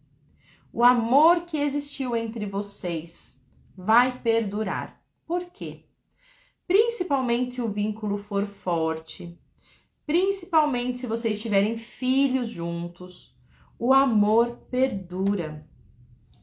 O 0.71 0.83
amor 0.83 1.47
que 1.47 1.57
existiu 1.57 2.15
entre 2.15 2.45
vocês 2.45 3.43
vai 3.75 4.21
perdurar. 4.21 5.03
Por 5.25 5.45
quê? 5.45 5.85
Principalmente 6.67 7.55
se 7.55 7.61
o 7.63 7.67
vínculo 7.67 8.15
for 8.15 8.45
forte, 8.45 9.41
principalmente 10.05 10.99
se 10.99 11.07
vocês 11.07 11.41
tiverem 11.41 11.77
filhos 11.77 12.49
juntos, 12.49 13.35
o 13.79 13.91
amor 13.91 14.67
perdura. 14.69 15.67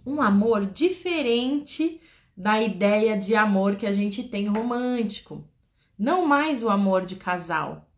Um 0.04 0.20
amor 0.20 0.66
diferente 0.66 2.00
da 2.36 2.60
ideia 2.60 3.16
de 3.16 3.36
amor 3.36 3.76
que 3.76 3.86
a 3.86 3.92
gente 3.92 4.24
tem 4.24 4.48
romântico. 4.48 5.48
Não 5.96 6.26
mais 6.26 6.64
o 6.64 6.68
amor 6.68 7.06
de 7.06 7.14
casal, 7.14 7.89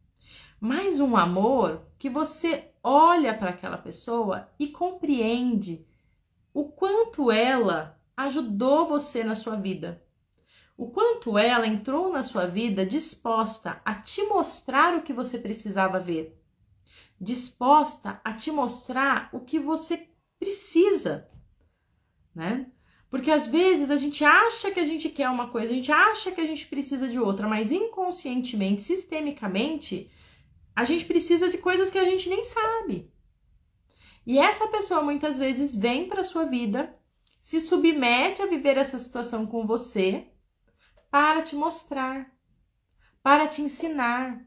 mas 0.62 1.00
um 1.00 1.16
amor 1.16 1.88
que 1.98 2.08
você 2.08 2.70
olha 2.84 3.34
para 3.34 3.50
aquela 3.50 3.76
pessoa 3.76 4.48
e 4.60 4.68
compreende 4.68 5.84
o 6.54 6.66
quanto 6.66 7.32
ela 7.32 8.00
ajudou 8.16 8.86
você 8.86 9.24
na 9.24 9.34
sua 9.34 9.56
vida. 9.56 10.00
O 10.76 10.86
quanto 10.86 11.36
ela 11.36 11.66
entrou 11.66 12.12
na 12.12 12.22
sua 12.22 12.46
vida 12.46 12.86
disposta 12.86 13.82
a 13.84 13.92
te 13.92 14.22
mostrar 14.26 14.96
o 14.96 15.02
que 15.02 15.12
você 15.12 15.36
precisava 15.36 15.98
ver, 15.98 16.40
disposta 17.20 18.20
a 18.22 18.32
te 18.32 18.52
mostrar 18.52 19.30
o 19.32 19.40
que 19.40 19.58
você 19.58 20.06
precisa, 20.38 21.28
né? 22.32 22.70
Porque 23.10 23.32
às 23.32 23.48
vezes 23.48 23.90
a 23.90 23.96
gente 23.96 24.24
acha 24.24 24.70
que 24.70 24.78
a 24.78 24.84
gente 24.84 25.08
quer 25.08 25.28
uma 25.28 25.48
coisa, 25.48 25.72
a 25.72 25.74
gente 25.74 25.90
acha 25.90 26.30
que 26.30 26.40
a 26.40 26.46
gente 26.46 26.68
precisa 26.68 27.08
de 27.08 27.18
outra, 27.18 27.48
mas 27.48 27.72
inconscientemente, 27.72 28.80
sistemicamente, 28.80 30.08
a 30.74 30.84
gente 30.84 31.04
precisa 31.04 31.48
de 31.48 31.58
coisas 31.58 31.90
que 31.90 31.98
a 31.98 32.04
gente 32.04 32.28
nem 32.28 32.44
sabe. 32.44 33.10
E 34.26 34.38
essa 34.38 34.68
pessoa 34.68 35.02
muitas 35.02 35.36
vezes 35.36 35.76
vem 35.76 36.08
para 36.08 36.22
sua 36.22 36.44
vida, 36.44 36.94
se 37.40 37.60
submete 37.60 38.40
a 38.40 38.46
viver 38.46 38.76
essa 38.76 38.98
situação 38.98 39.46
com 39.46 39.66
você 39.66 40.28
para 41.10 41.42
te 41.42 41.56
mostrar, 41.56 42.30
para 43.22 43.48
te 43.48 43.60
ensinar, 43.62 44.46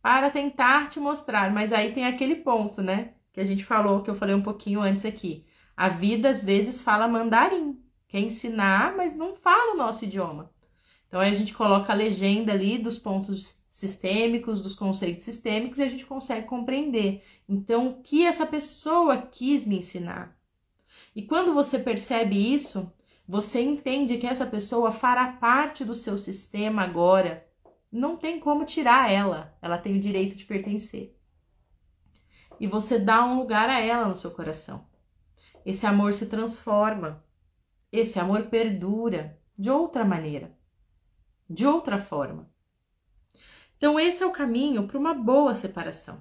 para 0.00 0.30
tentar 0.30 0.88
te 0.88 0.98
mostrar. 0.98 1.52
Mas 1.52 1.72
aí 1.72 1.92
tem 1.92 2.06
aquele 2.06 2.36
ponto, 2.36 2.80
né? 2.80 3.14
Que 3.32 3.40
a 3.40 3.44
gente 3.44 3.64
falou, 3.64 4.02
que 4.02 4.10
eu 4.10 4.14
falei 4.14 4.34
um 4.34 4.42
pouquinho 4.42 4.80
antes 4.80 5.04
aqui. 5.04 5.46
A 5.76 5.88
vida 5.88 6.30
às 6.30 6.42
vezes 6.42 6.82
fala 6.82 7.06
mandarim, 7.06 7.78
quer 8.08 8.20
ensinar, 8.20 8.96
mas 8.96 9.14
não 9.14 9.34
fala 9.34 9.74
o 9.74 9.76
nosso 9.76 10.04
idioma. 10.04 10.50
Então 11.06 11.20
aí 11.20 11.30
a 11.30 11.34
gente 11.34 11.54
coloca 11.54 11.92
a 11.92 11.96
legenda 11.96 12.52
ali 12.52 12.78
dos 12.78 12.98
pontos 12.98 13.57
sistêmicos, 13.78 14.60
dos 14.60 14.74
conceitos 14.74 15.22
sistêmicos 15.22 15.78
e 15.78 15.84
a 15.84 15.88
gente 15.88 16.04
consegue 16.04 16.48
compreender. 16.48 17.24
Então, 17.48 17.86
o 17.86 18.02
que 18.02 18.26
essa 18.26 18.44
pessoa 18.44 19.18
quis 19.18 19.64
me 19.64 19.78
ensinar? 19.78 20.36
E 21.14 21.22
quando 21.22 21.54
você 21.54 21.78
percebe 21.78 22.52
isso, 22.52 22.92
você 23.26 23.62
entende 23.62 24.18
que 24.18 24.26
essa 24.26 24.44
pessoa 24.44 24.90
fará 24.90 25.34
parte 25.34 25.84
do 25.84 25.94
seu 25.94 26.18
sistema 26.18 26.82
agora. 26.82 27.48
Não 27.90 28.16
tem 28.16 28.40
como 28.40 28.64
tirar 28.64 29.12
ela, 29.12 29.56
ela 29.62 29.78
tem 29.78 29.96
o 29.96 30.00
direito 30.00 30.34
de 30.34 30.44
pertencer. 30.44 31.16
E 32.58 32.66
você 32.66 32.98
dá 32.98 33.24
um 33.24 33.38
lugar 33.38 33.70
a 33.70 33.78
ela 33.78 34.08
no 34.08 34.16
seu 34.16 34.32
coração. 34.32 34.88
Esse 35.64 35.86
amor 35.86 36.14
se 36.14 36.26
transforma, 36.26 37.24
esse 37.92 38.18
amor 38.18 38.46
perdura 38.46 39.38
de 39.56 39.70
outra 39.70 40.04
maneira, 40.04 40.58
de 41.48 41.64
outra 41.64 41.96
forma. 41.96 42.50
Então, 43.78 43.98
esse 43.98 44.22
é 44.22 44.26
o 44.26 44.32
caminho 44.32 44.86
para 44.88 44.98
uma 44.98 45.14
boa 45.14 45.54
separação. 45.54 46.20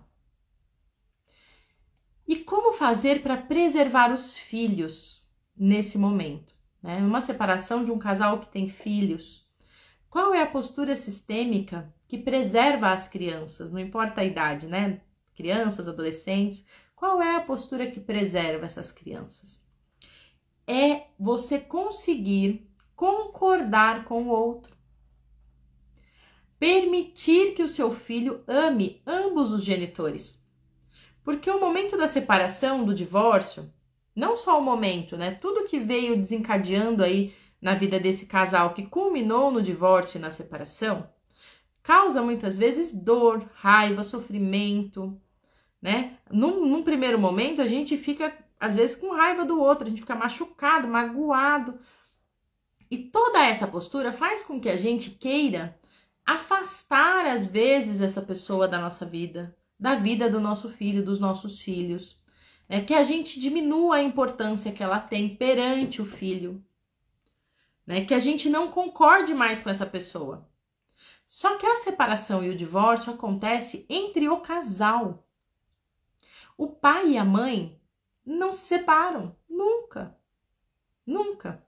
E 2.28 2.36
como 2.36 2.74
fazer 2.74 3.24
para 3.24 3.36
preservar 3.36 4.14
os 4.14 4.38
filhos 4.38 5.28
nesse 5.56 5.98
momento? 5.98 6.56
Né? 6.84 6.98
Uma 7.00 7.20
separação 7.20 7.84
de 7.84 7.92
um 7.92 7.98
casal 7.98 8.40
que 8.40 8.48
tem 8.48 8.70
filhos. 8.70 9.50
Qual 10.08 10.36
é 10.36 10.42
a 10.42 10.48
postura 10.48 10.96
sistêmica 10.96 11.92
que 12.08 12.20
preserva 12.20 12.92
as 12.92 13.08
crianças? 13.08 13.72
Não 13.72 13.80
importa 13.80 14.22
a 14.22 14.26
idade, 14.26 14.68
né? 14.68 15.02
Crianças, 15.34 15.88
adolescentes. 15.88 16.64
Qual 16.96 17.22
é 17.22 17.36
a 17.36 17.42
postura 17.42 17.90
que 17.90 18.00
preserva 18.00 18.66
essas 18.66 18.92
crianças? 18.92 19.66
É 20.68 21.08
você 21.18 21.60
conseguir 21.60 22.72
concordar 22.96 24.06
com 24.06 24.24
o 24.24 24.30
outro 24.30 24.77
permitir 26.60 27.54
que 27.54 27.64
o 27.64 27.70
seu 27.70 27.92
filho 27.92 28.44
ame 28.48 29.02
ambos 29.06 29.52
os 29.52 29.64
genitores. 29.64 30.46
Porque 31.24 31.50
o 31.50 31.60
momento 31.60 31.98
da 31.98 32.08
separação, 32.08 32.86
do 32.86 32.94
divórcio, 32.94 33.72
não 34.16 34.36
só 34.36 34.58
o 34.58 34.64
momento, 34.64 35.16
né? 35.18 35.32
Tudo 35.32 35.66
que 35.66 35.80
veio 35.80 36.16
desencadeando 36.16 37.04
aí 37.04 37.36
na 37.62 37.76
vida 37.76 38.00
desse 38.00 38.26
casal 38.26 38.74
que 38.74 38.86
culminou 38.86 39.52
no 39.52 39.62
divórcio 39.62 40.18
e 40.18 40.22
na 40.22 40.32
separação, 40.32 41.10
causa 41.84 42.22
muitas 42.22 42.58
vezes 42.58 42.94
dor, 42.94 43.50
raiva, 43.56 44.04
sofrimento, 44.04 45.20
né? 45.82 46.18
Num, 46.32 46.66
num 46.66 46.84
primeiro 46.84 47.20
momento 47.20 47.62
a 47.62 47.68
gente 47.68 47.98
fica 47.98 48.34
às 48.60 48.76
vezes 48.76 48.96
com 48.96 49.14
raiva 49.14 49.46
do 49.46 49.60
outro, 49.62 49.86
a 49.86 49.90
gente 49.90 50.02
fica 50.02 50.16
machucado, 50.16 50.88
magoado. 50.88 51.80
E 52.90 52.98
toda 52.98 53.46
essa 53.46 53.68
postura 53.68 54.12
faz 54.12 54.44
com 54.44 54.60
que 54.60 54.70
a 54.70 54.78
gente 54.78 55.12
queira 55.12 55.78
afastar 56.28 57.26
às 57.26 57.46
vezes 57.46 58.02
essa 58.02 58.22
pessoa 58.22 58.68
da 58.68 58.78
nossa 58.78 59.06
vida, 59.06 59.58
da 59.80 59.96
vida 59.96 60.30
do 60.30 60.42
nosso 60.42 60.70
filho, 60.70 61.06
dos 61.06 61.22
nossos 61.22 61.62
filhos, 61.62 62.22
é 62.68 62.82
que 62.82 62.94
a 62.94 63.04
gente 63.04 63.40
diminua 63.40 63.96
a 63.96 64.04
importância 64.04 64.74
que 64.74 64.84
ela 64.84 65.00
tem 65.00 65.38
perante 65.38 66.02
o 66.02 66.06
filho, 66.06 66.62
né? 67.86 68.04
Que 68.04 68.14
a 68.14 68.20
gente 68.20 68.50
não 68.50 68.70
concorde 68.70 69.34
mais 69.34 69.62
com 69.62 69.70
essa 69.70 69.86
pessoa. 69.86 70.50
Só 71.26 71.58
que 71.58 71.66
a 71.66 71.76
separação 71.76 72.44
e 72.44 72.50
o 72.50 72.56
divórcio 72.56 73.14
acontece 73.14 73.86
entre 73.90 74.28
o 74.28 74.42
casal. 74.42 75.26
O 76.58 76.68
pai 76.68 77.12
e 77.12 77.18
a 77.18 77.24
mãe 77.24 77.80
não 78.26 78.52
se 78.52 78.66
separam 78.66 79.34
nunca. 79.50 80.18
Nunca. 81.06 81.66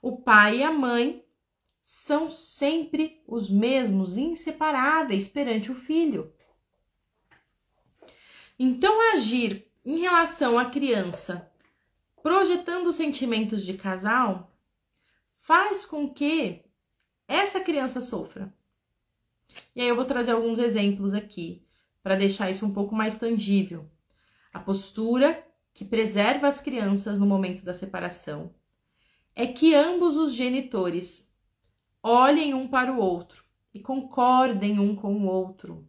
O 0.00 0.22
pai 0.22 0.58
e 0.58 0.62
a 0.62 0.72
mãe 0.72 1.25
são 1.88 2.28
sempre 2.28 3.22
os 3.28 3.48
mesmos, 3.48 4.16
inseparáveis 4.16 5.28
perante 5.28 5.70
o 5.70 5.74
filho. 5.76 6.34
Então, 8.58 9.12
agir 9.12 9.70
em 9.84 10.00
relação 10.00 10.58
à 10.58 10.64
criança, 10.64 11.48
projetando 12.20 12.92
sentimentos 12.92 13.64
de 13.64 13.74
casal, 13.74 14.52
faz 15.36 15.86
com 15.86 16.12
que 16.12 16.64
essa 17.28 17.60
criança 17.60 18.00
sofra. 18.00 18.52
E 19.72 19.80
aí 19.80 19.86
eu 19.86 19.94
vou 19.94 20.04
trazer 20.04 20.32
alguns 20.32 20.58
exemplos 20.58 21.14
aqui 21.14 21.64
para 22.02 22.16
deixar 22.16 22.50
isso 22.50 22.66
um 22.66 22.74
pouco 22.74 22.96
mais 22.96 23.16
tangível. 23.16 23.88
A 24.52 24.58
postura 24.58 25.46
que 25.72 25.84
preserva 25.84 26.48
as 26.48 26.60
crianças 26.60 27.16
no 27.16 27.26
momento 27.26 27.64
da 27.64 27.72
separação 27.72 28.52
é 29.36 29.46
que 29.46 29.72
ambos 29.72 30.16
os 30.16 30.32
genitores 30.32 31.25
olhem 32.06 32.54
um 32.54 32.68
para 32.68 32.92
o 32.92 32.98
outro 32.98 33.42
e 33.74 33.80
concordem 33.80 34.78
um 34.78 34.94
com 34.94 35.12
o 35.12 35.26
outro. 35.26 35.84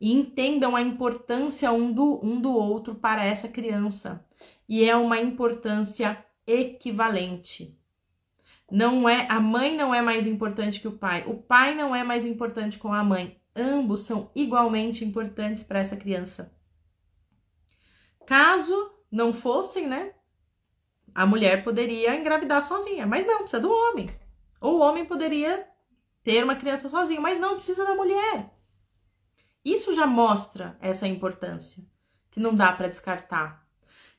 E 0.00 0.12
entendam 0.12 0.74
a 0.74 0.82
importância 0.82 1.70
um 1.72 1.92
do, 1.92 2.20
um 2.24 2.40
do 2.40 2.52
outro 2.52 2.96
para 2.96 3.24
essa 3.24 3.48
criança. 3.48 4.26
E 4.68 4.84
é 4.84 4.96
uma 4.96 5.18
importância 5.18 6.24
equivalente. 6.46 7.78
Não 8.70 9.08
é 9.08 9.26
a 9.30 9.40
mãe 9.40 9.76
não 9.76 9.94
é 9.94 10.02
mais 10.02 10.26
importante 10.26 10.80
que 10.80 10.88
o 10.88 10.98
pai, 10.98 11.24
o 11.26 11.34
pai 11.36 11.74
não 11.74 11.94
é 11.94 12.04
mais 12.04 12.26
importante 12.26 12.78
com 12.78 12.92
a 12.92 13.02
mãe. 13.02 13.40
Ambos 13.54 14.00
são 14.00 14.30
igualmente 14.34 15.04
importantes 15.04 15.62
para 15.62 15.78
essa 15.78 15.96
criança. 15.96 16.54
Caso 18.26 18.92
não 19.10 19.32
fossem, 19.32 19.86
né? 19.86 20.12
A 21.14 21.24
mulher 21.26 21.64
poderia 21.64 22.14
engravidar 22.14 22.62
sozinha, 22.62 23.06
mas 23.06 23.26
não, 23.26 23.38
precisa 23.38 23.60
do 23.60 23.72
homem. 23.72 24.10
Ou 24.60 24.76
o 24.76 24.80
homem 24.80 25.04
poderia 25.04 25.66
ter 26.22 26.44
uma 26.44 26.56
criança 26.56 26.88
sozinho, 26.88 27.22
mas 27.22 27.38
não 27.38 27.54
precisa 27.54 27.84
da 27.84 27.94
mulher. 27.94 28.54
Isso 29.64 29.94
já 29.94 30.06
mostra 30.06 30.76
essa 30.80 31.06
importância, 31.06 31.84
que 32.30 32.40
não 32.40 32.54
dá 32.54 32.72
para 32.72 32.88
descartar. 32.88 33.66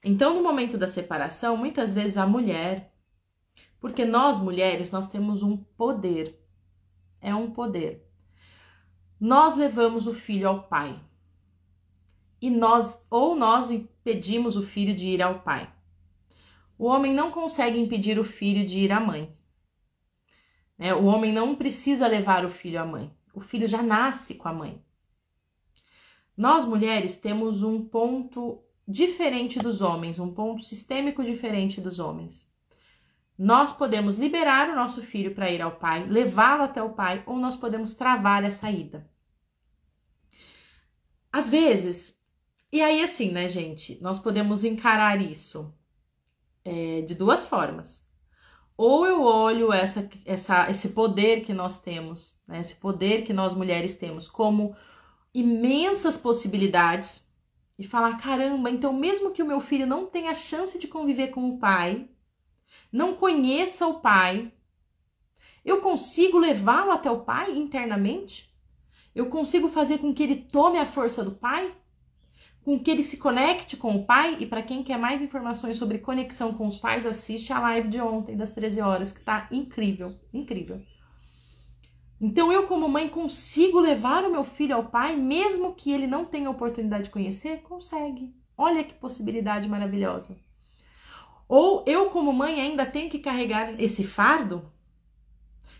Então, 0.03 0.33
no 0.33 0.43
momento 0.43 0.77
da 0.77 0.87
separação, 0.87 1.57
muitas 1.57 1.93
vezes 1.93 2.17
a 2.17 2.25
mulher, 2.25 2.93
porque 3.79 4.05
nós 4.05 4.39
mulheres, 4.39 4.91
nós 4.91 5.07
temos 5.07 5.43
um 5.43 5.57
poder. 5.57 6.39
É 7.21 7.33
um 7.33 7.51
poder. 7.51 8.07
Nós 9.19 9.55
levamos 9.55 10.07
o 10.07 10.13
filho 10.13 10.47
ao 10.47 10.63
pai. 10.63 10.99
E 12.41 12.49
nós 12.49 13.05
ou 13.09 13.35
nós 13.35 13.69
impedimos 13.69 14.55
o 14.55 14.63
filho 14.63 14.95
de 14.95 15.07
ir 15.07 15.21
ao 15.21 15.41
pai. 15.41 15.73
O 16.77 16.85
homem 16.85 17.13
não 17.13 17.29
consegue 17.29 17.77
impedir 17.77 18.17
o 18.17 18.23
filho 18.23 18.65
de 18.65 18.79
ir 18.79 18.91
à 18.93 18.99
mãe. 18.99 19.29
Né? 20.79 20.95
O 20.95 21.03
homem 21.03 21.33
não 21.33 21.55
precisa 21.55 22.07
levar 22.07 22.45
o 22.45 22.49
filho 22.49 22.81
à 22.81 22.85
mãe. 22.85 23.13
O 23.33 23.41
filho 23.41 23.67
já 23.67 23.83
nasce 23.83 24.35
com 24.35 24.47
a 24.47 24.53
mãe. 24.53 24.81
Nós 26.35 26.65
mulheres 26.65 27.17
temos 27.17 27.61
um 27.61 27.83
ponto 27.85 28.63
diferente 28.87 29.59
dos 29.59 29.81
homens, 29.81 30.17
um 30.17 30.33
ponto 30.33 30.63
sistêmico 30.63 31.23
diferente 31.23 31.81
dos 31.81 31.99
homens. 31.99 32.49
Nós 33.37 33.71
podemos 33.71 34.17
liberar 34.17 34.69
o 34.69 34.75
nosso 34.75 35.01
filho 35.01 35.35
para 35.35 35.51
ir 35.51 35.61
ao 35.61 35.77
pai, 35.77 36.07
levá-lo 36.07 36.63
até 36.63 36.81
o 36.81 36.93
pai, 36.93 37.23
ou 37.25 37.37
nós 37.37 37.55
podemos 37.55 37.93
travar 37.93 38.43
essa 38.43 38.71
ida. 38.71 39.09
Às 41.31 41.47
vezes, 41.47 42.19
e 42.71 42.81
aí 42.81 43.01
assim, 43.01 43.31
né, 43.31 43.47
gente, 43.47 44.01
nós 44.01 44.17
podemos 44.17 44.63
encarar 44.63 45.21
isso 45.21 45.73
é, 46.65 47.01
de 47.01 47.15
duas 47.15 47.47
formas. 47.47 48.08
Ou 48.81 49.05
eu 49.05 49.23
olho 49.23 49.73
essa, 49.73 50.09
essa, 50.25 50.69
esse 50.71 50.91
poder 50.91 51.43
que 51.43 51.53
nós 51.53 51.81
temos, 51.81 52.41
né, 52.47 52.61
esse 52.61 52.75
poder 52.75 53.25
que 53.25 53.33
nós 53.33 53.53
mulheres 53.53 53.97
temos, 53.97 54.25
como 54.25 54.73
imensas 55.33 56.15
possibilidades 56.15 57.27
e 57.77 57.83
falar: 57.83 58.17
caramba, 58.21 58.71
então 58.71 58.93
mesmo 58.93 59.31
que 59.31 59.43
o 59.43 59.45
meu 59.45 59.59
filho 59.59 59.85
não 59.85 60.05
tenha 60.05 60.33
chance 60.33 60.79
de 60.79 60.87
conviver 60.87 61.27
com 61.27 61.49
o 61.49 61.59
pai, 61.59 62.09
não 62.89 63.15
conheça 63.15 63.85
o 63.85 63.99
pai, 63.99 64.49
eu 65.65 65.81
consigo 65.81 66.39
levá-lo 66.39 66.91
até 66.91 67.11
o 67.11 67.25
pai 67.25 67.57
internamente? 67.57 68.49
Eu 69.13 69.25
consigo 69.25 69.67
fazer 69.67 69.97
com 69.97 70.13
que 70.13 70.23
ele 70.23 70.37
tome 70.37 70.79
a 70.79 70.85
força 70.85 71.21
do 71.21 71.33
pai? 71.33 71.75
Com 72.69 72.77
que 72.77 72.91
ele 72.91 73.03
se 73.03 73.17
conecte 73.17 73.75
com 73.75 73.95
o 73.95 74.05
pai? 74.05 74.37
E 74.39 74.45
para 74.45 74.61
quem 74.61 74.83
quer 74.83 74.99
mais 74.99 75.19
informações 75.23 75.75
sobre 75.75 75.97
conexão 75.97 76.53
com 76.53 76.67
os 76.67 76.77
pais, 76.77 77.03
assiste 77.03 77.51
a 77.51 77.59
live 77.59 77.87
de 77.87 77.99
ontem, 77.99 78.37
das 78.37 78.51
13 78.51 78.79
horas, 78.79 79.11
que 79.11 79.21
tá 79.21 79.47
incrível, 79.49 80.13
incrível. 80.31 80.79
Então 82.21 82.53
eu, 82.53 82.67
como 82.67 82.87
mãe, 82.87 83.09
consigo 83.09 83.79
levar 83.79 84.23
o 84.23 84.31
meu 84.31 84.43
filho 84.43 84.75
ao 84.75 84.85
pai, 84.85 85.15
mesmo 85.15 85.73
que 85.73 85.91
ele 85.91 86.05
não 86.05 86.25
tenha 86.25 86.47
oportunidade 86.47 87.05
de 87.05 87.09
conhecer? 87.09 87.63
Consegue. 87.63 88.35
Olha 88.55 88.83
que 88.83 88.93
possibilidade 88.93 89.67
maravilhosa. 89.67 90.37
Ou 91.47 91.83
eu, 91.87 92.11
como 92.11 92.31
mãe, 92.31 92.61
ainda 92.61 92.85
tenho 92.85 93.09
que 93.09 93.17
carregar 93.17 93.81
esse 93.81 94.03
fardo? 94.03 94.71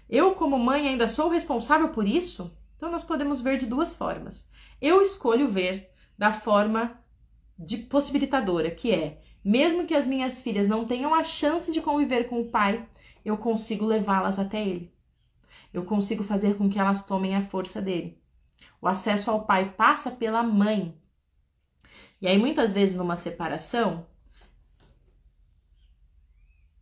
Eu, 0.10 0.34
como 0.34 0.58
mãe, 0.58 0.88
ainda 0.88 1.08
sou 1.08 1.30
responsável 1.30 1.90
por 1.90 2.08
isso? 2.08 2.52
Então 2.78 2.90
nós 2.90 3.04
podemos 3.04 3.42
ver 3.42 3.60
de 3.60 3.68
duas 3.68 3.96
formas. 3.96 4.50
Eu 4.82 5.04
escolho 5.04 5.48
ver 5.48 5.89
da 6.20 6.32
forma 6.32 7.04
de 7.58 7.78
possibilitadora, 7.78 8.70
que 8.70 8.92
é, 8.92 9.24
mesmo 9.44 9.88
que 9.88 9.96
as 9.96 10.06
minhas 10.06 10.40
filhas 10.40 10.68
não 10.68 10.86
tenham 10.86 11.16
a 11.16 11.24
chance 11.24 11.72
de 11.72 11.82
conviver 11.82 12.30
com 12.30 12.42
o 12.42 12.50
pai, 12.52 12.88
eu 13.26 13.36
consigo 13.38 13.86
levá-las 13.86 14.38
até 14.38 14.64
ele 14.64 14.94
eu 15.74 15.86
consigo 15.86 16.24
fazer 16.24 16.58
com 16.58 16.70
que 16.70 16.80
elas 16.80 17.04
tomem 17.04 17.36
a 17.36 17.42
força 17.42 17.82
dele. 17.82 18.22
O 18.82 18.88
acesso 18.88 19.30
ao 19.30 19.46
pai 19.46 19.74
passa 19.74 20.12
pela 20.12 20.42
mãe. 20.42 21.00
E 22.22 22.28
aí, 22.28 22.38
muitas 22.38 22.74
vezes, 22.74 22.96
numa 22.96 23.16
separação, 23.16 24.08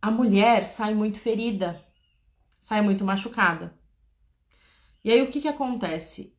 a 0.00 0.10
mulher 0.10 0.64
sai 0.66 0.94
muito 0.94 1.18
ferida, 1.18 1.84
sai 2.60 2.80
muito 2.82 3.04
machucada. 3.04 3.76
E 5.04 5.12
aí, 5.12 5.22
o 5.22 5.30
que, 5.30 5.40
que 5.40 5.48
acontece? 5.48 6.36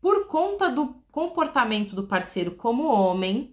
Por 0.00 0.26
conta 0.28 0.70
do 0.70 0.94
comportamento 1.18 1.96
do 1.96 2.06
parceiro 2.06 2.52
como 2.52 2.86
homem, 2.86 3.52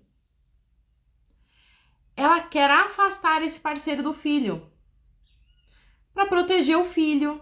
ela 2.16 2.39
quer 2.39 2.70
afastar 2.70 3.41
esse 3.41 3.59
parceiro 3.59 4.03
do 4.03 4.13
filho 4.13 4.70
para 6.13 6.28
proteger 6.28 6.78
o 6.78 6.86
filho, 6.86 7.41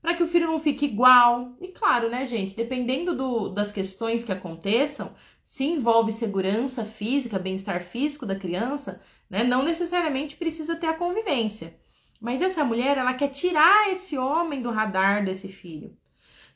para 0.00 0.14
que 0.14 0.22
o 0.22 0.28
filho 0.28 0.46
não 0.46 0.60
fique 0.60 0.86
igual. 0.86 1.56
E 1.60 1.66
claro, 1.72 2.08
né, 2.08 2.24
gente, 2.26 2.54
dependendo 2.54 3.12
do, 3.16 3.48
das 3.48 3.72
questões 3.72 4.22
que 4.22 4.30
aconteçam, 4.30 5.12
se 5.42 5.64
envolve 5.64 6.12
segurança 6.12 6.84
física, 6.84 7.36
bem-estar 7.36 7.82
físico 7.82 8.24
da 8.24 8.36
criança, 8.36 9.02
né, 9.28 9.42
não 9.42 9.64
necessariamente 9.64 10.36
precisa 10.36 10.76
ter 10.76 10.86
a 10.86 10.94
convivência. 10.94 11.76
Mas 12.20 12.40
essa 12.40 12.62
mulher, 12.62 12.98
ela 12.98 13.14
quer 13.14 13.30
tirar 13.30 13.90
esse 13.90 14.16
homem 14.16 14.62
do 14.62 14.70
radar 14.70 15.24
desse 15.24 15.48
filho. 15.48 15.98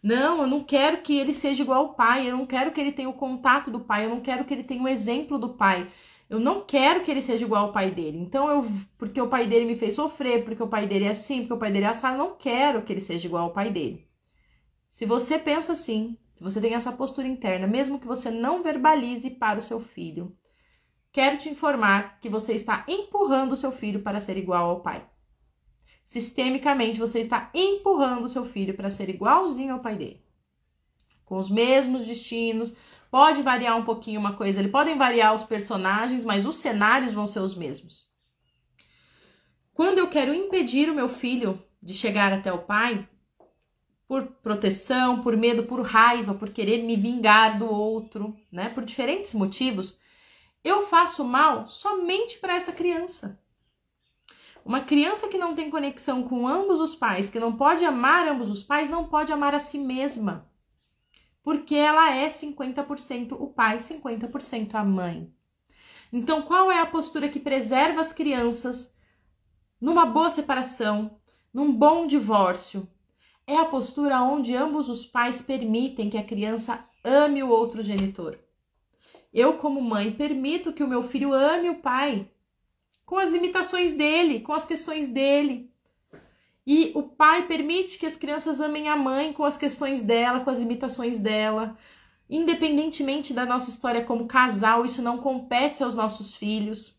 Não, 0.02 0.40
eu 0.40 0.46
não 0.46 0.64
quero 0.64 1.02
que 1.02 1.18
ele 1.18 1.34
seja 1.34 1.62
igual 1.62 1.80
ao 1.80 1.94
pai, 1.94 2.28
eu 2.28 2.36
não 2.36 2.46
quero 2.46 2.72
que 2.72 2.80
ele 2.80 2.92
tenha 2.92 3.08
o 3.08 3.14
contato 3.14 3.70
do 3.70 3.80
pai, 3.80 4.06
eu 4.06 4.10
não 4.10 4.20
quero 4.20 4.44
que 4.44 4.54
ele 4.54 4.64
tenha 4.64 4.82
o 4.82 4.88
exemplo 4.88 5.38
do 5.38 5.50
pai. 5.50 5.90
Eu 6.28 6.38
não 6.38 6.60
quero 6.64 7.02
que 7.02 7.10
ele 7.10 7.20
seja 7.20 7.44
igual 7.44 7.66
ao 7.66 7.72
pai 7.72 7.90
dele. 7.90 8.16
Então, 8.18 8.48
eu, 8.48 8.64
porque 8.96 9.20
o 9.20 9.28
pai 9.28 9.46
dele 9.46 9.64
me 9.64 9.76
fez 9.76 9.94
sofrer, 9.94 10.44
porque 10.44 10.62
o 10.62 10.68
pai 10.68 10.86
dele 10.86 11.04
é 11.06 11.10
assim, 11.10 11.40
porque 11.40 11.54
o 11.54 11.58
pai 11.58 11.72
dele 11.72 11.86
é 11.86 11.88
assado, 11.88 12.14
eu 12.14 12.18
não 12.18 12.36
quero 12.36 12.82
que 12.82 12.92
ele 12.92 13.00
seja 13.00 13.26
igual 13.26 13.44
ao 13.44 13.52
pai 13.52 13.70
dele. 13.70 14.08
Se 14.90 15.04
você 15.04 15.38
pensa 15.38 15.72
assim, 15.72 16.16
se 16.34 16.42
você 16.42 16.60
tem 16.60 16.74
essa 16.74 16.92
postura 16.92 17.26
interna, 17.26 17.66
mesmo 17.66 17.98
que 18.00 18.06
você 18.06 18.30
não 18.30 18.62
verbalize 18.62 19.28
para 19.28 19.58
o 19.58 19.62
seu 19.62 19.80
filho, 19.80 20.36
quero 21.12 21.36
te 21.36 21.48
informar 21.48 22.18
que 22.20 22.28
você 22.28 22.54
está 22.54 22.84
empurrando 22.88 23.52
o 23.52 23.56
seu 23.56 23.72
filho 23.72 24.00
para 24.00 24.20
ser 24.20 24.36
igual 24.36 24.70
ao 24.70 24.80
pai. 24.80 25.04
Sistemicamente, 26.10 26.98
você 26.98 27.20
está 27.20 27.50
empurrando 27.54 28.28
seu 28.28 28.44
filho 28.44 28.74
para 28.74 28.90
ser 28.90 29.08
igualzinho 29.08 29.74
ao 29.74 29.80
pai 29.80 29.96
dele. 29.96 30.20
Com 31.24 31.38
os 31.38 31.48
mesmos 31.48 32.04
destinos, 32.04 32.74
Pode 33.10 33.42
variar 33.42 33.76
um 33.76 33.84
pouquinho 33.84 34.20
uma 34.20 34.34
coisa, 34.36 34.60
ele 34.60 34.68
podem 34.68 34.96
variar 34.96 35.34
os 35.34 35.42
personagens, 35.42 36.24
mas 36.24 36.46
os 36.46 36.56
cenários 36.56 37.12
vão 37.12 37.26
ser 37.26 37.40
os 37.40 37.56
mesmos. 37.56 38.08
Quando 39.74 39.98
eu 39.98 40.08
quero 40.08 40.32
impedir 40.32 40.88
o 40.88 40.94
meu 40.94 41.08
filho 41.08 41.60
de 41.82 41.92
chegar 41.92 42.32
até 42.32 42.52
o 42.52 42.58
pai, 42.58 43.08
por 44.06 44.26
proteção, 44.26 45.22
por 45.22 45.36
medo, 45.36 45.64
por 45.64 45.82
raiva, 45.82 46.34
por 46.34 46.50
querer 46.50 46.84
me 46.84 46.94
vingar 46.94 47.58
do 47.58 47.68
outro, 47.68 48.36
né? 48.50 48.68
Por 48.68 48.84
diferentes 48.84 49.34
motivos, 49.34 49.98
eu 50.62 50.82
faço 50.82 51.24
mal 51.24 51.66
somente 51.66 52.38
para 52.38 52.54
essa 52.54 52.72
criança. 52.72 53.39
Uma 54.64 54.80
criança 54.80 55.28
que 55.28 55.38
não 55.38 55.54
tem 55.54 55.70
conexão 55.70 56.22
com 56.22 56.46
ambos 56.46 56.80
os 56.80 56.94
pais, 56.94 57.30
que 57.30 57.40
não 57.40 57.56
pode 57.56 57.84
amar 57.84 58.28
ambos 58.28 58.50
os 58.50 58.62
pais, 58.62 58.90
não 58.90 59.08
pode 59.08 59.32
amar 59.32 59.54
a 59.54 59.58
si 59.58 59.78
mesma 59.78 60.50
porque 61.42 61.74
ela 61.74 62.14
é 62.14 62.28
50% 62.28 63.32
o 63.32 63.48
pai, 63.48 63.78
50% 63.78 64.74
a 64.74 64.84
mãe. 64.84 65.32
Então, 66.12 66.42
qual 66.42 66.70
é 66.70 66.80
a 66.80 66.86
postura 66.86 67.28
que 67.28 67.40
preserva 67.40 68.00
as 68.00 68.12
crianças 68.12 68.94
numa 69.80 70.04
boa 70.04 70.30
separação, 70.30 71.18
num 71.52 71.72
bom 71.72 72.06
divórcio? 72.06 72.88
É 73.46 73.56
a 73.56 73.64
postura 73.64 74.22
onde 74.22 74.54
ambos 74.54 74.88
os 74.88 75.06
pais 75.06 75.40
permitem 75.40 76.10
que 76.10 76.18
a 76.18 76.24
criança 76.24 76.84
ame 77.02 77.42
o 77.42 77.48
outro 77.48 77.82
genitor. 77.82 78.38
Eu, 79.32 79.56
como 79.56 79.80
mãe, 79.80 80.12
permito 80.12 80.72
que 80.72 80.82
o 80.82 80.88
meu 80.88 81.02
filho 81.02 81.32
ame 81.32 81.70
o 81.70 81.80
pai, 81.80 82.30
com 83.10 83.18
as 83.18 83.30
limitações 83.30 83.92
dele, 83.92 84.38
com 84.38 84.52
as 84.52 84.64
questões 84.64 85.08
dele, 85.08 85.68
e 86.64 86.92
o 86.94 87.02
pai 87.02 87.48
permite 87.48 87.98
que 87.98 88.06
as 88.06 88.14
crianças 88.14 88.60
amem 88.60 88.88
a 88.88 88.94
mãe 88.94 89.32
com 89.32 89.42
as 89.42 89.56
questões 89.56 90.04
dela, 90.04 90.38
com 90.44 90.50
as 90.50 90.58
limitações 90.58 91.18
dela. 91.18 91.76
Independentemente 92.28 93.34
da 93.34 93.44
nossa 93.44 93.68
história 93.68 94.04
como 94.04 94.28
casal, 94.28 94.84
isso 94.84 95.02
não 95.02 95.18
compete 95.18 95.82
aos 95.82 95.96
nossos 95.96 96.36
filhos. 96.36 96.96